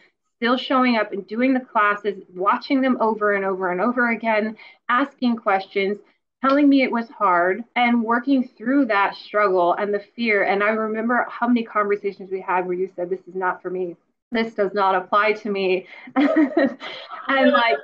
still 0.44 0.56
showing 0.58 0.98
up 0.98 1.10
and 1.12 1.26
doing 1.26 1.54
the 1.54 1.60
classes, 1.60 2.22
watching 2.34 2.82
them 2.82 2.98
over 3.00 3.32
and 3.32 3.46
over 3.46 3.72
and 3.72 3.80
over 3.80 4.10
again, 4.10 4.54
asking 4.90 5.36
questions, 5.36 5.96
telling 6.44 6.68
me 6.68 6.82
it 6.82 6.92
was 6.92 7.08
hard 7.08 7.64
and 7.76 8.04
working 8.04 8.46
through 8.46 8.84
that 8.84 9.16
struggle 9.16 9.72
and 9.72 9.94
the 9.94 10.04
fear. 10.14 10.42
And 10.42 10.62
I 10.62 10.68
remember 10.68 11.26
how 11.30 11.48
many 11.48 11.62
conversations 11.62 12.30
we 12.30 12.42
had 12.42 12.66
where 12.66 12.76
you 12.76 12.90
said, 12.94 13.08
This 13.08 13.26
is 13.26 13.34
not 13.34 13.62
for 13.62 13.70
me 13.70 13.96
this 14.32 14.54
does 14.54 14.74
not 14.74 14.96
apply 14.96 15.32
to 15.32 15.48
me. 15.48 15.86
and 16.16 17.52
like, 17.52 17.78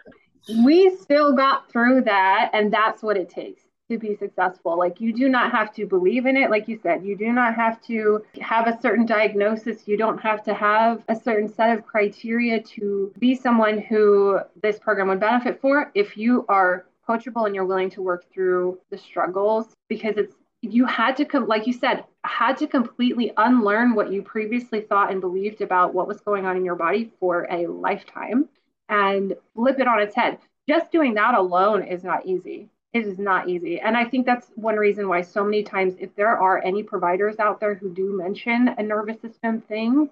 we 0.65 0.95
still 0.97 1.33
got 1.33 1.71
through 1.71 2.03
that. 2.03 2.51
And 2.53 2.73
that's 2.73 3.03
what 3.03 3.17
it 3.17 3.31
takes 3.31 3.63
to 3.91 3.99
be 3.99 4.17
successful. 4.17 4.79
Like, 4.79 5.01
you 5.01 5.13
do 5.13 5.29
not 5.29 5.51
have 5.53 5.75
to 5.75 5.87
believe 5.87 6.27
in 6.27 6.37
it. 6.37 6.51
Like 6.51 6.69
you 6.69 6.79
said, 6.83 7.05
you 7.05 7.17
do 7.17 7.33
not 7.33 7.55
have 7.55 7.83
to 7.87 8.25
have 8.41 8.67
a 8.67 8.81
certain 8.81 9.05
diagnosis. 9.05 9.87
You 9.87 9.97
don't 9.97 10.19
have 10.19 10.43
to 10.45 10.55
have 10.55 11.05
a 11.09 11.17
certain 11.17 11.49
set 11.49 11.77
of 11.77 11.85
criteria 11.85 12.63
to 12.63 13.13
be 13.19 13.35
someone 13.35 13.79
who 13.79 14.41
this 14.63 14.79
program 14.79 15.09
would 15.09 15.21
benefit 15.21 15.61
for. 15.61 15.91
If 15.95 16.17
you 16.17 16.47
are 16.49 16.87
coachable 17.07 17.47
and 17.47 17.55
you're 17.55 17.65
willing 17.65 17.91
to 17.91 18.03
work 18.03 18.25
through 18.33 18.79
the 18.91 18.99
struggles 18.99 19.75
because 19.89 20.17
it's 20.17 20.37
you 20.63 20.85
had 20.85 21.17
to 21.17 21.25
come 21.25 21.47
like 21.47 21.67
you 21.67 21.73
said 21.73 22.05
had 22.25 22.57
to 22.57 22.67
completely 22.67 23.33
unlearn 23.39 23.95
what 23.95 24.13
you 24.13 24.23
previously 24.23 24.83
thought 24.83 25.11
and 25.11 25.21
believed 25.21 25.63
about 25.63 25.95
what 25.95 26.07
was 26.07 26.21
going 26.21 26.45
on 26.45 26.57
in 26.57 26.65
your 26.65 26.77
body 26.77 27.11
for 27.19 27.49
a 27.51 27.67
lifetime 27.67 28.47
and 28.91 29.35
flip 29.55 29.81
it 29.81 29.89
on 29.89 30.01
its 30.01 30.15
head 30.15 30.39
just 30.69 30.93
doing 30.93 31.15
that 31.15 31.35
alone 31.35 31.83
is 31.83 32.05
not 32.05 32.27
easy 32.27 32.69
it 32.93 33.07
is 33.07 33.19
not 33.19 33.49
easy. 33.49 33.81
And 33.81 33.97
i 33.97 34.05
think 34.05 34.27
that's 34.27 34.49
one 34.55 34.77
reason 34.77 35.09
why 35.09 35.23
so 35.23 35.45
many 35.45 35.63
times 35.63 35.95
if 35.99 36.15
there 36.17 36.37
are 36.37 36.63
any 36.63 36.83
providers 36.83 37.39
out 37.39 37.61
there 37.61 37.75
who 37.75 37.93
do 37.93 38.17
mention 38.17 38.69
a 38.69 38.83
nervous 38.83 39.21
system 39.21 39.61
thing 39.61 40.11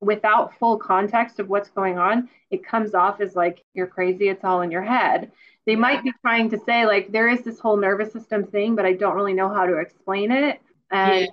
without 0.00 0.56
full 0.58 0.76
context 0.78 1.40
of 1.40 1.48
what's 1.48 1.70
going 1.70 1.98
on 1.98 2.28
it 2.50 2.64
comes 2.64 2.94
off 2.94 3.20
as 3.20 3.34
like 3.34 3.64
you're 3.74 3.86
crazy 3.86 4.28
it's 4.28 4.44
all 4.44 4.62
in 4.62 4.70
your 4.70 4.82
head. 4.82 5.32
They 5.66 5.76
might 5.76 6.02
be 6.02 6.12
trying 6.22 6.48
to 6.50 6.58
say 6.64 6.86
like 6.86 7.12
there 7.12 7.28
is 7.28 7.42
this 7.42 7.60
whole 7.60 7.76
nervous 7.76 8.12
system 8.12 8.44
thing 8.44 8.74
but 8.74 8.86
i 8.86 8.92
don't 8.92 9.16
really 9.16 9.34
know 9.34 9.52
how 9.52 9.66
to 9.66 9.78
explain 9.78 10.30
it. 10.30 10.60
And 10.90 11.22
yeah. 11.22 11.28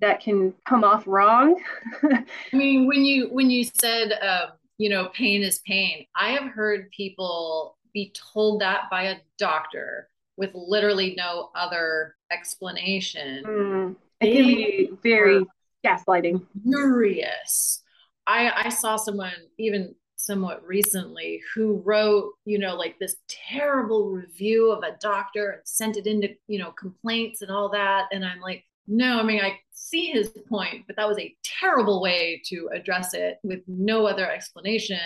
that 0.00 0.20
can 0.20 0.52
come 0.68 0.84
off 0.84 1.06
wrong. 1.06 1.60
I 2.02 2.24
mean 2.52 2.86
when 2.86 3.04
you 3.04 3.28
when 3.28 3.50
you 3.50 3.64
said 3.64 4.12
uh, 4.12 4.46
you 4.78 4.90
know 4.90 5.08
pain 5.14 5.42
is 5.42 5.60
pain 5.60 6.06
i 6.14 6.30
have 6.30 6.50
heard 6.52 6.90
people 6.90 7.75
be 7.96 8.12
told 8.32 8.60
that 8.60 8.82
by 8.90 9.04
a 9.04 9.16
doctor 9.38 10.08
with 10.36 10.50
literally 10.54 11.14
no 11.16 11.50
other 11.54 12.14
explanation 12.30 13.42
mm, 13.44 13.96
it 14.20 14.32
can 14.34 14.46
be 14.46 14.90
very 15.02 15.44
gaslighting 15.84 16.40
furious 16.62 17.82
I, 18.26 18.64
I 18.66 18.68
saw 18.70 18.96
someone 18.96 19.32
even 19.58 19.94
somewhat 20.16 20.66
recently 20.66 21.40
who 21.54 21.80
wrote, 21.84 22.32
you 22.44 22.58
know, 22.58 22.74
like 22.74 22.98
this 22.98 23.16
terrible 23.28 24.10
review 24.10 24.72
of 24.72 24.82
a 24.82 24.96
doctor 25.00 25.50
and 25.50 25.60
sent 25.64 25.96
it 25.96 26.06
into, 26.06 26.30
you 26.48 26.58
know, 26.58 26.72
complaints 26.72 27.42
and 27.42 27.50
all 27.50 27.68
that. 27.70 28.06
And 28.10 28.24
I'm 28.24 28.40
like, 28.40 28.64
no, 28.88 29.20
I 29.20 29.22
mean, 29.22 29.40
I 29.40 29.58
see 29.72 30.06
his 30.06 30.30
point, 30.48 30.84
but 30.86 30.96
that 30.96 31.08
was 31.08 31.18
a 31.18 31.34
terrible 31.44 32.00
way 32.02 32.42
to 32.46 32.68
address 32.72 33.14
it 33.14 33.38
with 33.42 33.60
no 33.68 34.06
other 34.06 34.28
explanation. 34.28 34.98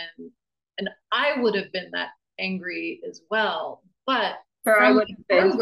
And 0.78 0.88
I 1.12 1.40
would 1.40 1.54
have 1.54 1.72
been 1.72 1.90
that 1.92 2.10
angry 2.40 3.00
as 3.08 3.22
well. 3.30 3.82
But 4.06 4.36
Sure, 4.64 4.82
I 4.82 4.92
would 4.92 5.08
have 5.08 5.28
been. 5.28 5.58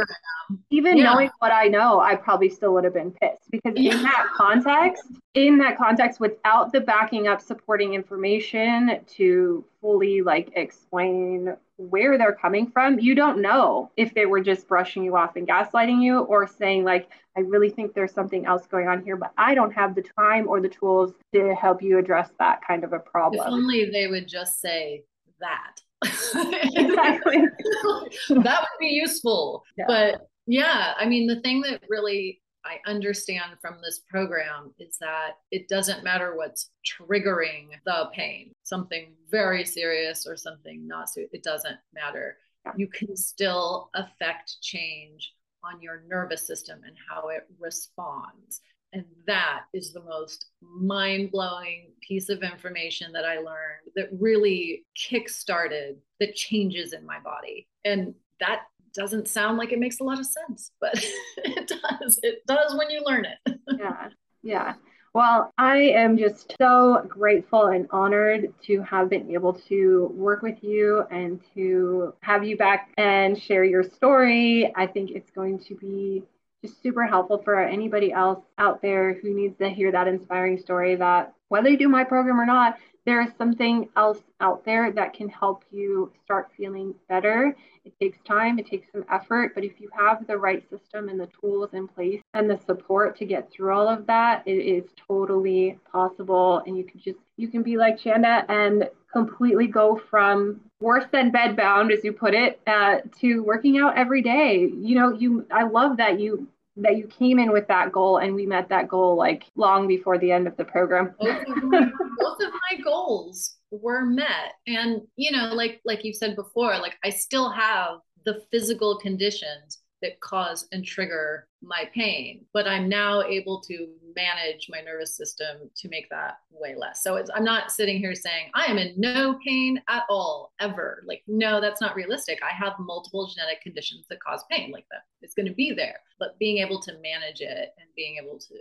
Even 0.70 0.96
yeah. 0.96 1.04
knowing 1.04 1.30
what 1.38 1.52
I 1.52 1.68
know, 1.68 2.00
I 2.00 2.16
probably 2.16 2.48
still 2.48 2.72
would 2.74 2.84
have 2.84 2.94
been 2.94 3.12
pissed 3.12 3.48
because 3.50 3.74
yeah. 3.76 3.94
in 3.94 4.02
that 4.02 4.26
context, 4.34 5.04
in 5.34 5.58
that 5.58 5.78
context, 5.78 6.18
without 6.18 6.72
the 6.72 6.80
backing 6.80 7.28
up 7.28 7.40
supporting 7.40 7.94
information 7.94 9.00
to 9.06 9.64
fully 9.80 10.22
like 10.22 10.50
explain 10.56 11.54
where 11.76 12.18
they're 12.18 12.34
coming 12.34 12.68
from, 12.68 12.98
you 12.98 13.14
don't 13.14 13.40
know 13.40 13.90
if 13.96 14.14
they 14.14 14.26
were 14.26 14.40
just 14.40 14.66
brushing 14.66 15.04
you 15.04 15.16
off 15.16 15.36
and 15.36 15.46
gaslighting 15.46 16.02
you 16.02 16.20
or 16.20 16.48
saying 16.48 16.82
like, 16.82 17.08
I 17.36 17.40
really 17.40 17.70
think 17.70 17.94
there's 17.94 18.12
something 18.12 18.46
else 18.46 18.66
going 18.66 18.88
on 18.88 19.04
here, 19.04 19.16
but 19.16 19.32
I 19.38 19.54
don't 19.54 19.72
have 19.72 19.94
the 19.94 20.02
time 20.02 20.48
or 20.48 20.60
the 20.60 20.68
tools 20.68 21.12
to 21.34 21.54
help 21.54 21.82
you 21.82 21.98
address 21.98 22.30
that 22.40 22.66
kind 22.66 22.82
of 22.82 22.92
a 22.92 22.98
problem. 22.98 23.46
If 23.46 23.52
only 23.52 23.90
they 23.90 24.08
would 24.08 24.26
just 24.26 24.60
say 24.60 25.04
that 25.38 25.76
exactly. 26.04 27.36
that 28.28 28.60
would 28.60 28.78
be 28.80 28.88
useful. 28.88 29.64
Yeah. 29.76 29.84
But 29.88 30.28
yeah, 30.46 30.94
I 30.98 31.06
mean, 31.06 31.26
the 31.26 31.40
thing 31.40 31.60
that 31.62 31.82
really 31.88 32.40
I 32.64 32.90
understand 32.90 33.52
from 33.60 33.78
this 33.82 34.00
program 34.10 34.74
is 34.78 34.98
that 35.00 35.32
it 35.50 35.68
doesn't 35.68 36.04
matter 36.04 36.36
what's 36.36 36.70
triggering 36.86 37.68
the 37.86 38.10
pain, 38.12 38.52
something 38.64 39.14
very 39.30 39.64
serious 39.64 40.26
or 40.26 40.36
something 40.36 40.86
not 40.86 41.08
so, 41.08 41.22
it 41.32 41.42
doesn't 41.42 41.78
matter. 41.94 42.36
Yeah. 42.66 42.72
You 42.76 42.88
can 42.88 43.16
still 43.16 43.90
affect 43.94 44.60
change 44.60 45.32
on 45.64 45.80
your 45.80 46.02
nervous 46.08 46.46
system 46.46 46.80
and 46.86 46.96
how 47.08 47.28
it 47.28 47.46
responds. 47.58 48.60
And 48.92 49.04
that 49.26 49.62
is 49.74 49.92
the 49.92 50.02
most 50.02 50.46
mind 50.62 51.30
blowing 51.30 51.90
piece 52.00 52.28
of 52.28 52.42
information 52.42 53.12
that 53.12 53.24
I 53.24 53.36
learned 53.36 53.90
that 53.96 54.08
really 54.18 54.84
kick 54.94 55.28
started 55.28 55.96
the 56.20 56.32
changes 56.32 56.92
in 56.92 57.04
my 57.04 57.20
body. 57.20 57.68
And 57.84 58.14
that 58.40 58.62
doesn't 58.94 59.28
sound 59.28 59.58
like 59.58 59.72
it 59.72 59.78
makes 59.78 60.00
a 60.00 60.04
lot 60.04 60.18
of 60.18 60.26
sense, 60.26 60.72
but 60.80 60.94
it 61.38 61.68
does. 61.68 62.18
It 62.22 62.42
does 62.46 62.74
when 62.76 62.90
you 62.90 63.02
learn 63.04 63.26
it. 63.26 63.58
yeah. 63.78 64.08
Yeah. 64.42 64.74
Well, 65.14 65.52
I 65.58 65.78
am 65.78 66.16
just 66.16 66.54
so 66.60 67.04
grateful 67.08 67.66
and 67.66 67.88
honored 67.90 68.52
to 68.66 68.82
have 68.82 69.08
been 69.08 69.30
able 69.30 69.54
to 69.68 70.12
work 70.14 70.42
with 70.42 70.62
you 70.62 71.04
and 71.10 71.40
to 71.54 72.14
have 72.20 72.44
you 72.44 72.56
back 72.56 72.90
and 72.98 73.40
share 73.40 73.64
your 73.64 73.82
story. 73.82 74.72
I 74.76 74.86
think 74.86 75.10
it's 75.10 75.30
going 75.30 75.58
to 75.60 75.74
be 75.74 76.22
just 76.64 76.82
super 76.82 77.06
helpful 77.06 77.38
for 77.38 77.60
anybody 77.60 78.12
else 78.12 78.44
out 78.58 78.82
there 78.82 79.14
who 79.14 79.34
needs 79.34 79.56
to 79.58 79.68
hear 79.68 79.92
that 79.92 80.08
inspiring 80.08 80.58
story 80.58 80.96
that 80.96 81.32
whether 81.48 81.68
you 81.68 81.78
do 81.78 81.88
my 81.88 82.04
program 82.04 82.40
or 82.40 82.46
not, 82.46 82.78
there 83.06 83.22
is 83.22 83.30
something 83.38 83.88
else 83.96 84.18
out 84.40 84.66
there 84.66 84.92
that 84.92 85.14
can 85.14 85.30
help 85.30 85.64
you 85.70 86.12
start 86.24 86.50
feeling 86.54 86.94
better. 87.08 87.56
It 87.86 87.94
takes 87.98 88.18
time, 88.26 88.58
it 88.58 88.66
takes 88.66 88.92
some 88.92 89.04
effort, 89.10 89.54
but 89.54 89.64
if 89.64 89.80
you 89.80 89.88
have 89.96 90.26
the 90.26 90.36
right 90.36 90.62
system 90.68 91.08
and 91.08 91.18
the 91.18 91.30
tools 91.40 91.70
in 91.72 91.88
place 91.88 92.20
and 92.34 92.50
the 92.50 92.60
support 92.66 93.16
to 93.18 93.24
get 93.24 93.50
through 93.50 93.72
all 93.72 93.88
of 93.88 94.06
that, 94.08 94.42
it 94.44 94.58
is 94.58 94.90
totally 95.06 95.78
possible. 95.90 96.62
And 96.66 96.76
you 96.76 96.84
can 96.84 97.00
just, 97.00 97.18
you 97.38 97.48
can 97.48 97.62
be 97.62 97.78
like 97.78 97.98
Chanda 97.98 98.44
and 98.50 98.90
completely 99.12 99.66
go 99.66 100.00
from 100.10 100.60
worse 100.80 101.04
than 101.12 101.32
bedbound, 101.32 101.92
as 101.92 102.04
you 102.04 102.12
put 102.12 102.34
it, 102.34 102.60
uh, 102.66 102.98
to 103.20 103.42
working 103.42 103.78
out 103.78 103.96
every 103.96 104.22
day. 104.22 104.70
You 104.76 104.94
know, 104.94 105.12
you, 105.12 105.46
I 105.50 105.64
love 105.64 105.96
that 105.96 106.20
you 106.20 106.48
that 106.80 106.96
you 106.96 107.06
came 107.06 107.38
in 107.38 107.50
with 107.50 107.66
that 107.68 107.92
goal 107.92 108.18
and 108.18 108.34
we 108.34 108.46
met 108.46 108.68
that 108.68 108.88
goal 108.88 109.16
like 109.16 109.44
long 109.56 109.88
before 109.88 110.18
the 110.18 110.30
end 110.30 110.46
of 110.46 110.56
the 110.56 110.64
program 110.64 111.14
both 111.20 111.42
of 111.48 111.62
my, 111.64 111.90
both 112.18 112.40
of 112.40 112.52
my 112.52 112.80
goals 112.84 113.56
were 113.70 114.04
met 114.04 114.54
and 114.66 115.02
you 115.16 115.30
know 115.30 115.52
like 115.54 115.80
like 115.84 116.04
you 116.04 116.12
said 116.12 116.36
before 116.36 116.78
like 116.78 116.96
i 117.04 117.10
still 117.10 117.50
have 117.50 117.98
the 118.24 118.40
physical 118.50 118.96
conditions 118.98 119.80
that 120.02 120.20
cause 120.20 120.68
and 120.72 120.84
trigger 120.84 121.48
my 121.62 121.88
pain 121.94 122.44
but 122.52 122.68
i'm 122.68 122.88
now 122.88 123.22
able 123.22 123.60
to 123.60 123.88
manage 124.18 124.66
my 124.68 124.80
nervous 124.80 125.16
system 125.16 125.70
to 125.76 125.88
make 125.88 126.08
that 126.10 126.38
way 126.50 126.74
less. 126.76 127.02
So 127.02 127.16
it's 127.16 127.30
i'm 127.34 127.44
not 127.44 127.70
sitting 127.70 127.98
here 127.98 128.14
saying 128.14 128.50
i 128.54 128.64
am 128.64 128.78
in 128.78 128.94
no 128.96 129.38
pain 129.46 129.80
at 129.88 130.04
all 130.08 130.52
ever. 130.60 131.02
Like 131.06 131.22
no 131.26 131.60
that's 131.60 131.80
not 131.80 131.94
realistic. 131.94 132.40
I 132.42 132.52
have 132.52 132.74
multiple 132.78 133.26
genetic 133.26 133.62
conditions 133.62 134.06
that 134.08 134.20
cause 134.20 134.44
pain 134.50 134.70
like 134.72 134.86
that 134.90 135.02
it's 135.22 135.34
going 135.34 135.46
to 135.46 135.54
be 135.54 135.72
there. 135.72 136.00
But 136.18 136.38
being 136.38 136.58
able 136.58 136.80
to 136.82 136.92
manage 136.94 137.40
it 137.40 137.70
and 137.78 137.88
being 137.96 138.16
able 138.22 138.38
to 138.38 138.54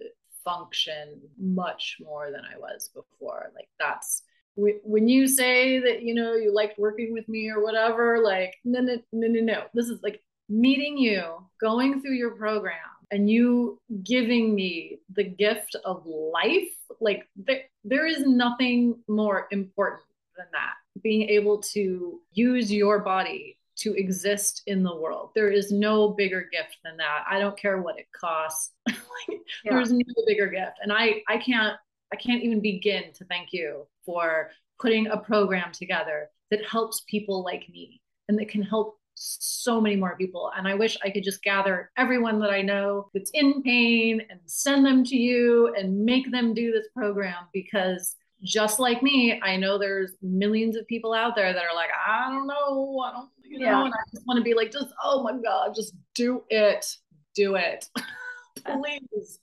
function 0.45 1.19
much 1.37 1.97
more 1.99 2.31
than 2.31 2.39
i 2.45 2.57
was 2.57 2.89
before 2.95 3.51
like 3.53 3.67
that's 3.79 4.23
when 4.55 5.09
you 5.09 5.27
say 5.27 5.77
that 5.79 6.03
you 6.03 6.15
know 6.15 6.35
you 6.35 6.53
liked 6.53 6.79
working 6.79 7.11
with 7.11 7.27
me 7.27 7.49
or 7.49 7.61
whatever 7.61 8.19
like 8.23 8.55
no 8.63 8.79
no 8.79 8.97
no 9.11 9.27
no 9.27 9.41
no. 9.41 9.63
This 9.73 9.87
is 9.87 10.01
like 10.01 10.21
meeting 10.49 10.97
you, 10.97 11.23
going 11.59 12.01
through 12.01 12.15
your 12.15 12.31
program, 12.31 12.75
and 13.11 13.29
you 13.29 13.79
giving 14.03 14.53
me 14.53 14.99
the 15.13 15.23
gift 15.23 15.75
of 15.85 16.05
life, 16.05 16.69
like 16.99 17.27
there, 17.35 17.61
there 17.83 18.05
is 18.05 18.25
nothing 18.25 18.99
more 19.07 19.47
important 19.51 20.03
than 20.35 20.47
that. 20.51 20.73
Being 21.01 21.29
able 21.29 21.59
to 21.59 22.19
use 22.31 22.71
your 22.71 22.99
body 22.99 23.57
to 23.77 23.93
exist 23.93 24.63
in 24.65 24.83
the 24.83 24.95
world. 24.95 25.29
There 25.35 25.51
is 25.51 25.71
no 25.71 26.09
bigger 26.09 26.49
gift 26.51 26.77
than 26.83 26.97
that. 26.97 27.23
I 27.29 27.39
don't 27.39 27.57
care 27.57 27.79
what 27.81 27.99
it 27.99 28.07
costs. 28.11 28.71
like, 28.87 29.39
yeah. 29.63 29.73
There's 29.73 29.91
no 29.91 30.03
bigger 30.25 30.47
gift. 30.47 30.79
And 30.81 30.91
I 30.91 31.21
I 31.27 31.37
can't 31.37 31.77
I 32.11 32.15
can't 32.15 32.43
even 32.43 32.61
begin 32.61 33.11
to 33.13 33.25
thank 33.25 33.53
you 33.53 33.87
for 34.05 34.51
putting 34.79 35.07
a 35.07 35.17
program 35.17 35.71
together 35.71 36.29
that 36.49 36.65
helps 36.65 37.03
people 37.07 37.43
like 37.43 37.67
me 37.69 38.01
and 38.27 38.37
that 38.39 38.49
can 38.49 38.61
help 38.61 38.96
so 39.17 39.81
many 39.81 39.95
more 39.95 40.15
people. 40.15 40.51
And 40.55 40.67
I 40.67 40.75
wish 40.75 40.97
I 41.03 41.09
could 41.09 41.23
just 41.23 41.41
gather 41.41 41.91
everyone 41.97 42.39
that 42.39 42.51
I 42.51 42.61
know 42.61 43.09
that's 43.13 43.31
in 43.33 43.63
pain 43.63 44.21
and 44.29 44.39
send 44.45 44.85
them 44.85 45.03
to 45.05 45.15
you 45.15 45.73
and 45.75 46.05
make 46.05 46.31
them 46.31 46.53
do 46.53 46.71
this 46.71 46.87
program 46.95 47.45
because 47.53 48.15
just 48.43 48.79
like 48.79 49.01
me, 49.01 49.41
I 49.41 49.57
know 49.57 49.77
there's 49.77 50.11
millions 50.21 50.75
of 50.75 50.85
people 50.87 51.13
out 51.13 51.35
there 51.35 51.51
that 51.51 51.63
are 51.63 51.75
like, 51.75 51.89
I 52.07 52.29
don't 52.29 52.47
know, 52.47 52.99
I 53.03 53.11
don't, 53.11 53.29
you 53.43 53.59
know, 53.59 53.65
yeah. 53.65 53.85
and 53.85 53.93
I 53.93 53.97
just 54.13 54.27
want 54.27 54.37
to 54.37 54.43
be 54.43 54.53
like, 54.53 54.71
just, 54.71 54.93
oh 55.03 55.23
my 55.23 55.33
God, 55.43 55.73
just 55.75 55.93
do 56.13 56.43
it, 56.49 56.85
do 57.33 57.55
it. 57.55 57.89
Please. 58.65 59.39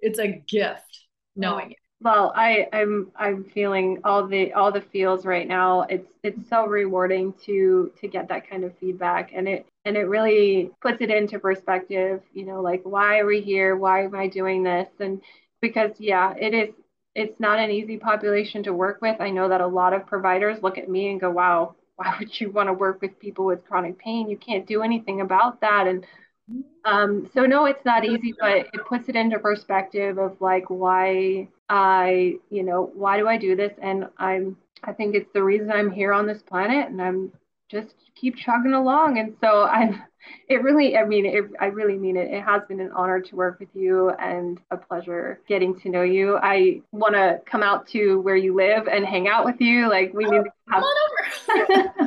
It's 0.00 0.18
a 0.18 0.28
gift 0.28 1.06
knowing 1.36 1.72
it 1.72 1.78
well 2.00 2.32
i 2.36 2.66
i'm 2.72 3.10
i'm 3.16 3.44
feeling 3.44 3.98
all 4.04 4.26
the 4.26 4.52
all 4.52 4.70
the 4.72 4.80
feels 4.80 5.26
right 5.26 5.48
now. 5.48 5.82
It's 5.82 6.08
it's 6.22 6.48
so 6.48 6.66
rewarding 6.66 7.34
to 7.46 7.92
to 8.00 8.08
get 8.08 8.28
that 8.28 8.48
kind 8.48 8.64
of 8.64 8.76
feedback 8.78 9.32
and 9.34 9.48
it 9.48 9.66
and 9.84 9.96
it 9.96 10.04
really 10.04 10.70
puts 10.80 11.00
it 11.00 11.10
into 11.10 11.38
perspective 11.40 12.22
you 12.32 12.44
know 12.46 12.60
like 12.62 12.82
why 12.84 13.18
are 13.18 13.26
we 13.26 13.40
here? 13.40 13.76
Why 13.76 14.04
am 14.04 14.14
i 14.14 14.28
doing 14.28 14.62
this? 14.62 14.88
And 15.00 15.20
because 15.60 15.92
yeah 15.98 16.34
it 16.40 16.54
is 16.54 16.74
it's 17.14 17.40
not 17.40 17.58
an 17.58 17.70
easy 17.70 17.96
population 17.98 18.62
to 18.64 18.72
work 18.72 19.00
with. 19.02 19.20
I 19.20 19.30
know 19.30 19.48
that 19.48 19.60
a 19.60 19.66
lot 19.66 19.92
of 19.92 20.06
providers 20.06 20.62
look 20.62 20.78
at 20.78 20.88
me 20.88 21.10
and 21.10 21.20
go 21.20 21.30
wow 21.30 21.74
why 21.96 22.14
would 22.20 22.40
you 22.40 22.50
want 22.52 22.68
to 22.68 22.72
work 22.72 23.02
with 23.02 23.18
people 23.18 23.44
with 23.44 23.64
chronic 23.66 23.98
pain? 23.98 24.30
You 24.30 24.36
can't 24.36 24.66
do 24.66 24.82
anything 24.82 25.20
about 25.20 25.60
that. 25.62 25.88
And 25.88 26.06
um, 26.84 27.28
so 27.34 27.44
no, 27.44 27.66
it's 27.66 27.84
not 27.84 28.04
easy, 28.04 28.34
but 28.38 28.68
it 28.72 28.86
puts 28.86 29.08
it 29.08 29.16
into 29.16 29.38
perspective 29.38 30.18
of 30.18 30.40
like 30.40 30.64
why 30.68 31.48
I, 31.68 32.34
you 32.50 32.62
know, 32.62 32.90
why 32.94 33.18
do 33.18 33.28
I 33.28 33.36
do 33.36 33.54
this? 33.56 33.72
And 33.82 34.08
I'm, 34.18 34.56
I 34.84 34.92
think 34.92 35.14
it's 35.14 35.30
the 35.34 35.42
reason 35.42 35.70
I'm 35.70 35.90
here 35.90 36.12
on 36.12 36.26
this 36.26 36.42
planet, 36.42 36.88
and 36.88 37.02
I'm 37.02 37.32
just 37.68 37.94
keep 38.14 38.36
chugging 38.36 38.72
along. 38.72 39.18
And 39.18 39.36
so 39.40 39.64
I'm, 39.64 40.02
it 40.48 40.62
really, 40.62 40.96
I 40.96 41.04
mean, 41.04 41.26
it, 41.26 41.44
I 41.60 41.66
really 41.66 41.96
mean 41.96 42.16
it. 42.16 42.30
It 42.32 42.42
has 42.42 42.62
been 42.68 42.80
an 42.80 42.90
honor 42.94 43.20
to 43.20 43.36
work 43.36 43.60
with 43.60 43.68
you 43.74 44.10
and 44.10 44.58
a 44.70 44.76
pleasure 44.76 45.40
getting 45.46 45.78
to 45.80 45.90
know 45.90 46.02
you. 46.02 46.38
I 46.42 46.80
want 46.92 47.14
to 47.14 47.40
come 47.44 47.62
out 47.62 47.86
to 47.88 48.20
where 48.20 48.36
you 48.36 48.54
live 48.54 48.88
and 48.88 49.04
hang 49.04 49.28
out 49.28 49.44
with 49.44 49.60
you. 49.60 49.90
Like 49.90 50.14
we 50.14 50.24
need 50.24 50.44
to 50.44 50.52
have. 50.68 50.84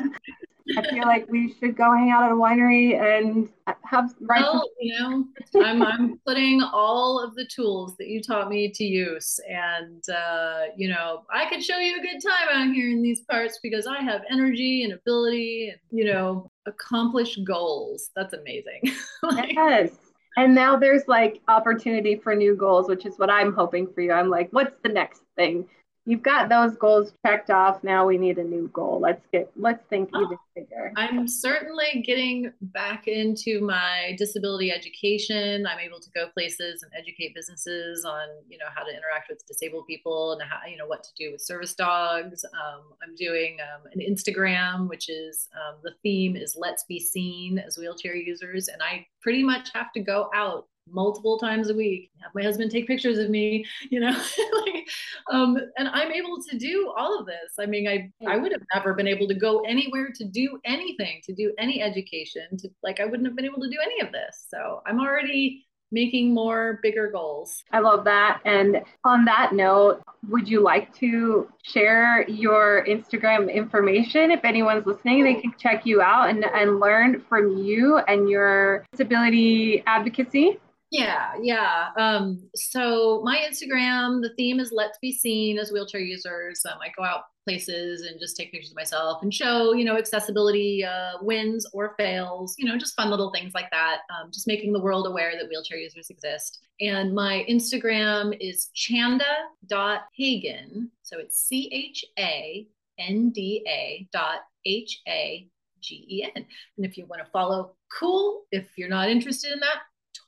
I 0.78 0.90
feel 0.90 1.06
like 1.06 1.30
we 1.30 1.54
should 1.60 1.76
go 1.76 1.92
hang 1.94 2.12
out 2.12 2.24
at 2.24 2.32
a 2.32 2.36
winery 2.36 3.00
and 3.00 3.50
have 3.84 4.14
right. 4.22 4.42
Well, 4.42 4.64
you 4.80 5.00
know, 5.00 5.26
I'm 5.64 5.82
I'm 5.82 6.20
putting 6.26 6.62
all 6.62 7.20
of 7.20 7.36
the 7.36 7.46
tools 7.46 7.96
that 7.98 8.08
you 8.08 8.22
taught 8.22 8.50
me 8.50 8.70
to 8.70 8.84
use, 8.84 9.40
and 9.50 10.04
uh, 10.10 10.66
you 10.76 10.90
know, 10.90 11.24
I 11.34 11.50
could 11.50 11.64
show 11.64 11.78
you 11.78 11.98
a 11.98 12.02
good 12.02 12.22
time 12.22 12.48
out 12.70 12.74
here 12.74 12.90
in 12.90 13.02
these 13.02 13.22
parts 13.22 13.60
because 13.62 13.88
I 13.88 14.02
have 14.02 14.22
energy 14.30 14.84
and 14.84 14.94
ability, 14.94 15.70
and 15.70 15.80
you 15.98 16.06
know, 16.06 16.50
accomplish 16.66 17.38
goals. 17.46 18.10
That's 18.16 18.34
amazing. 18.34 18.82
like, 19.24 19.54
yes. 19.54 19.92
And 20.38 20.56
now 20.56 20.78
there's 20.78 21.08
like 21.08 21.42
opportunity 21.48 22.16
for 22.16 22.36
new 22.36 22.56
goals, 22.56 22.88
which 22.88 23.06
is 23.06 23.20
what 23.20 23.30
I'm 23.30 23.54
hoping 23.54 23.92
for 23.92 24.02
you. 24.02 24.14
I'm 24.14 24.30
like, 24.30 24.50
what's 24.52 24.78
the 24.82 24.90
next 24.90 25.24
thing? 25.36 25.68
You've 26.06 26.24
got 26.24 26.50
those 26.50 26.76
goals 26.78 27.14
checked 27.26 27.50
off. 27.50 27.84
Now 27.84 28.08
we 28.08 28.18
need 28.18 28.38
a 28.38 28.44
new 28.44 28.70
goal. 28.74 29.00
Let's 29.02 29.26
get 29.32 29.52
let's 29.56 29.84
think 29.90 30.10
oh, 30.14 30.24
even 30.24 30.38
bigger. 30.56 30.92
I'm 30.96 31.28
certainly 31.28 32.04
getting 32.06 32.52
back 32.62 33.08
into 33.08 33.62
my 33.62 34.16
disability 34.18 34.72
education. 34.72 35.68
I'm 35.68 35.80
able 35.80 36.00
to 36.00 36.10
go 36.12 36.28
places 36.30 36.84
and 36.84 36.92
educate 36.98 37.36
businesses 37.36 38.04
on 38.06 38.28
you 38.50 38.58
know 38.58 38.66
how 38.74 38.84
to 38.84 38.90
interact 38.90 39.30
with 39.30 39.46
disabled 39.46 39.86
people 39.88 40.34
and 40.34 40.42
how 40.42 40.68
you 40.68 40.78
know 40.78 40.88
what 40.88 41.04
to 41.04 41.10
do 41.18 41.32
with 41.32 41.42
service 41.42 41.76
dogs. 41.76 42.44
Um, 42.46 42.82
I'm 43.04 43.16
doing 43.16 43.58
um, 43.62 43.84
an 43.94 44.00
Instagram, 44.00 44.90
which 44.90 45.10
is 45.10 45.50
um, 45.56 45.78
the 45.84 45.94
theme 46.02 46.36
is 46.36 46.56
"Let's 46.58 46.84
be 46.84 47.00
seen" 47.00 47.60
as 47.60 47.78
wheelchair 47.78 48.16
users, 48.16 48.68
and 48.68 48.82
I 48.82 49.06
pretty 49.22 49.44
much 49.44 49.70
have 49.74 49.92
to 49.94 50.00
go 50.00 50.30
out 50.34 50.68
multiple 50.92 51.38
times 51.38 51.70
a 51.70 51.74
week 51.74 52.12
have 52.20 52.32
my 52.36 52.44
husband 52.44 52.70
take 52.72 52.88
pictures 52.88 53.18
of 53.18 53.30
me 53.30 53.66
you 53.90 54.00
know 54.00 54.12
like 54.66 54.88
um 55.32 55.58
and 55.78 55.88
i'm 55.90 56.12
able 56.12 56.42
to 56.42 56.58
do 56.58 56.94
all 56.98 57.20
of 57.20 57.26
this 57.26 57.54
i 57.60 57.66
mean 57.66 57.88
i 57.88 58.12
i 58.28 58.38
would 58.38 58.52
have 58.52 58.62
never 58.74 58.94
been 58.94 59.08
able 59.08 59.28
to 59.28 59.36
go 59.36 59.62
anywhere 59.62 60.10
to 60.14 60.26
do 60.26 60.60
anything 60.66 61.22
to 61.24 61.34
do 61.34 61.54
any 61.58 61.82
education 61.82 62.44
to 62.58 62.70
like 62.84 63.00
i 63.00 63.06
wouldn't 63.06 63.26
have 63.26 63.36
been 63.36 63.46
able 63.46 63.62
to 63.62 63.70
do 63.70 63.78
any 63.84 64.00
of 64.02 64.12
this 64.12 64.48
so 64.50 64.82
i'm 64.86 65.00
already 65.00 65.66
making 65.92 66.34
more 66.34 66.80
bigger 66.82 67.10
goals. 67.12 67.64
I 67.72 67.80
love 67.80 68.04
that. 68.06 68.40
And 68.46 68.82
on 69.04 69.26
that 69.26 69.54
note, 69.54 70.02
would 70.30 70.48
you 70.48 70.62
like 70.62 70.94
to 70.96 71.50
share 71.64 72.28
your 72.30 72.86
Instagram 72.86 73.54
information? 73.54 74.32
If 74.32 74.46
anyone's 74.46 74.86
listening, 74.86 75.24
they 75.24 75.36
can 75.36 75.54
check 75.60 75.86
you 75.86 76.02
out 76.02 76.30
and, 76.30 76.46
and 76.46 76.80
learn 76.80 77.24
from 77.28 77.58
you 77.58 77.98
and 77.98 78.30
your 78.30 78.86
disability 78.92 79.84
advocacy. 79.86 80.60
Yeah, 80.92 81.32
yeah. 81.42 81.88
Um, 81.98 82.50
so 82.54 83.22
my 83.24 83.38
Instagram, 83.50 84.22
the 84.22 84.34
theme 84.36 84.60
is 84.60 84.74
let's 84.74 84.98
be 85.02 85.14
seen 85.14 85.58
as 85.58 85.72
wheelchair 85.72 86.02
users. 86.02 86.62
Um, 86.70 86.80
I 86.82 86.90
go 86.98 87.04
out 87.06 87.22
places 87.46 88.02
and 88.02 88.20
just 88.20 88.36
take 88.36 88.52
pictures 88.52 88.72
of 88.72 88.76
myself 88.76 89.24
and 89.24 89.34
show, 89.34 89.72
you 89.72 89.86
know, 89.86 89.98
accessibility 89.98 90.84
uh, 90.84 91.14
wins 91.22 91.66
or 91.74 91.96
fails, 91.98 92.56
you 92.58 92.66
know, 92.66 92.78
just 92.78 92.94
fun 92.94 93.10
little 93.10 93.32
things 93.32 93.54
like 93.54 93.72
that. 93.72 94.00
Um, 94.10 94.32
just 94.34 94.48
making 94.48 94.74
the 94.74 94.82
world 94.82 95.08
aware 95.08 95.32
that 95.32 95.48
wheelchair 95.48 95.78
users 95.78 96.10
exist. 96.10 96.60
And 96.82 97.16
my 97.16 97.46
Instagram 97.50 98.36
is 98.42 98.68
chanda.hagen. 98.74 99.32
So 101.04 101.20
it's 101.20 101.40
C 101.40 101.70
H 101.72 102.04
A 102.20 102.68
N 103.00 103.30
D 103.30 103.64
A 103.66 104.10
dot 104.12 104.40
H 104.66 105.02
A 105.08 105.48
G 105.80 106.06
E 106.10 106.30
N. 106.36 106.46
And 106.78 106.86
if 106.86 106.98
you 106.98 107.06
want 107.06 107.24
to 107.24 107.32
follow, 107.32 107.76
cool. 107.98 108.44
If 108.52 108.68
you're 108.78 108.90
not 108.90 109.10
interested 109.10 109.54
in 109.54 109.62
that, 109.62 109.78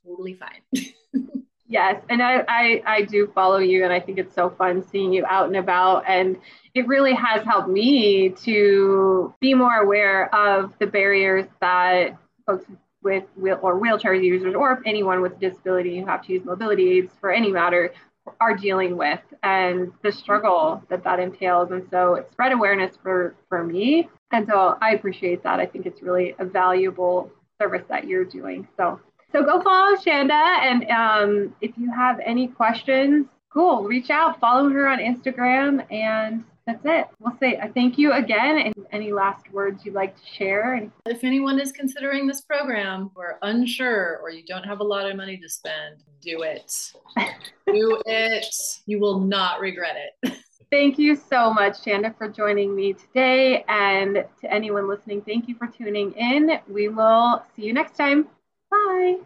totally 0.06 0.36
fine. 0.36 0.94
yes. 1.68 2.02
And 2.10 2.22
I, 2.22 2.44
I, 2.48 2.84
I 2.86 3.02
do 3.04 3.32
follow 3.34 3.58
you, 3.58 3.84
and 3.84 3.94
I 3.94 4.00
think 4.00 4.18
it's 4.18 4.36
so 4.36 4.50
fun 4.50 4.88
seeing 4.88 5.14
you 5.14 5.26
out 5.26 5.48
and 5.48 5.58
about. 5.58 6.04
And 6.08 6.38
it 6.74 6.88
really 6.88 7.14
has 7.14 7.44
helped 7.44 7.70
me 7.70 8.30
to 8.44 9.34
be 9.40 9.54
more 9.54 9.76
aware 9.78 10.34
of 10.34 10.74
the 10.80 10.88
barriers 10.88 11.46
that 11.62 12.18
folks 12.46 12.66
with 13.04 13.24
wheel 13.36 13.60
or 13.62 13.78
wheelchair 13.78 14.14
users 14.14 14.56
or 14.56 14.82
anyone 14.86 15.22
with 15.22 15.34
a 15.34 15.40
disability 15.40 16.00
who 16.00 16.06
have 16.06 16.26
to 16.26 16.34
use 16.34 16.46
mobility 16.46 16.98
aids 16.98 17.12
for 17.20 17.32
any 17.32 17.52
matter 17.52 17.94
are 18.40 18.56
dealing 18.56 18.96
with 18.96 19.20
and 19.44 19.92
the 20.02 20.12
struggle 20.12 20.82
that 20.90 21.04
that 21.04 21.20
entails 21.20 21.72
and 21.72 21.86
so 21.92 22.16
it 22.16 22.30
spread 22.32 22.54
awareness 22.54 22.96
for 22.96 23.36
for 23.50 23.64
me 23.64 24.08
and 24.32 24.48
so 24.48 24.78
i 24.82 24.94
appreciate 24.94 25.44
that 25.44 25.60
i 25.60 25.66
think 25.66 25.86
it's 25.86 26.02
really 26.02 26.34
a 26.40 26.46
valuable 26.46 27.30
service 27.62 27.84
that 27.90 28.08
you're 28.08 28.24
doing 28.24 28.66
so 28.78 29.00
so 29.34 29.44
go 29.44 29.62
follow 29.62 29.98
Chanda 29.98 30.34
and 30.34 30.90
um, 30.90 31.56
if 31.62 31.72
you 31.78 31.92
have 31.92 32.20
any 32.26 32.48
questions 32.48 33.28
cool 33.52 33.84
reach 33.84 34.10
out 34.10 34.40
follow 34.40 34.70
her 34.70 34.88
on 34.88 35.00
instagram 35.00 35.86
and 35.92 36.44
that's 36.66 36.86
it. 36.86 37.08
We'll 37.20 37.38
say 37.40 37.58
uh, 37.58 37.68
thank 37.74 37.98
you 37.98 38.14
again. 38.14 38.58
And 38.58 38.74
any 38.92 39.12
last 39.12 39.52
words 39.52 39.84
you'd 39.86 39.96
like 39.96 40.16
to 40.16 40.26
share? 40.26 40.90
If 41.06 41.24
anyone 41.24 41.60
is 41.60 41.72
considering 41.72 42.26
this 42.26 42.42
program 42.42 43.12
or 43.16 43.38
unsure 43.42 44.20
or 44.22 44.30
you 44.30 44.44
don't 44.46 44.64
have 44.64 44.80
a 44.80 44.84
lot 44.84 45.10
of 45.10 45.18
money 45.18 45.38
to 45.38 45.50
spend, 45.50 46.04
do 46.22 46.44
it. 46.44 46.72
do 47.68 48.02
it. 48.06 48.56
You 48.86 49.00
will 49.00 49.20
not 49.20 49.60
regret 49.60 49.98
it. 49.98 50.34
Thank 50.72 50.98
you 50.98 51.16
so 51.16 51.54
much, 51.54 51.84
Chanda, 51.84 52.16
for 52.18 52.28
joining 52.28 52.76
me 52.76 52.94
today. 52.94 53.64
And 53.68 54.26
to 54.42 54.52
anyone 54.52 54.88
listening, 54.88 55.22
thank 55.22 55.48
you 55.48 55.54
for 55.54 55.68
tuning 55.68 56.14
in. 56.14 56.60
We 56.68 56.88
will 56.88 57.44
see 57.56 57.62
you 57.62 57.74
next 57.74 57.96
time. 57.96 58.28
Bye. 58.74 59.18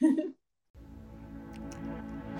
Bye. 0.00 0.08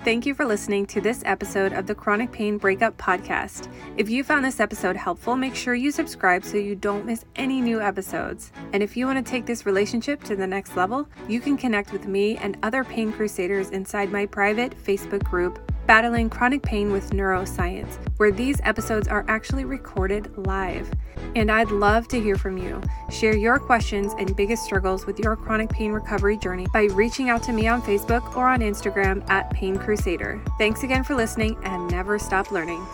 Thank 0.03 0.25
you 0.25 0.35
for 0.35 0.43
listening 0.43 0.85
to 0.87 0.99
this 0.99 1.23
episode 1.25 1.71
of 1.71 1.87
the 1.87 1.95
Chronic 1.95 2.29
Pain 2.33 2.57
Breakup 2.57 2.97
Podcast. 2.97 3.69
If 3.95 4.09
you 4.09 4.21
found 4.25 4.43
this 4.43 4.59
episode 4.59 4.97
helpful, 4.97 5.37
make 5.37 5.55
sure 5.55 5.75
you 5.75 5.91
subscribe 5.91 6.43
so 6.43 6.57
you 6.57 6.75
don't 6.75 7.05
miss 7.05 7.23
any 7.37 7.61
new 7.61 7.79
episodes. 7.79 8.51
And 8.73 8.83
if 8.83 8.97
you 8.97 9.05
want 9.05 9.25
to 9.25 9.31
take 9.31 9.45
this 9.45 9.65
relationship 9.65 10.21
to 10.25 10.35
the 10.35 10.45
next 10.45 10.75
level, 10.75 11.07
you 11.29 11.39
can 11.39 11.55
connect 11.55 11.93
with 11.93 12.05
me 12.05 12.35
and 12.35 12.57
other 12.63 12.83
pain 12.83 13.13
crusaders 13.13 13.69
inside 13.69 14.11
my 14.11 14.25
private 14.25 14.77
Facebook 14.77 15.23
group, 15.23 15.71
Battling 15.85 16.29
Chronic 16.29 16.63
Pain 16.63 16.91
with 16.91 17.11
Neuroscience, 17.11 17.97
where 18.17 18.31
these 18.31 18.61
episodes 18.63 19.07
are 19.07 19.25
actually 19.27 19.65
recorded 19.65 20.31
live. 20.47 20.89
And 21.35 21.51
I'd 21.51 21.71
love 21.71 22.07
to 22.09 22.21
hear 22.21 22.35
from 22.35 22.57
you. 22.57 22.81
Share 23.09 23.35
your 23.35 23.59
questions 23.59 24.13
and 24.17 24.35
biggest 24.35 24.63
struggles 24.63 25.05
with 25.05 25.19
your 25.19 25.35
chronic 25.35 25.69
pain 25.69 25.91
recovery 25.91 26.37
journey 26.37 26.67
by 26.71 26.83
reaching 26.91 27.29
out 27.29 27.43
to 27.43 27.53
me 27.53 27.67
on 27.67 27.81
Facebook 27.81 28.35
or 28.35 28.47
on 28.47 28.59
Instagram 28.59 29.27
at 29.29 29.49
Pain 29.49 29.77
Crusader. 29.77 30.41
Thanks 30.57 30.83
again 30.83 31.03
for 31.03 31.15
listening 31.15 31.57
and 31.63 31.89
never 31.89 32.19
stop 32.19 32.51
learning. 32.51 32.85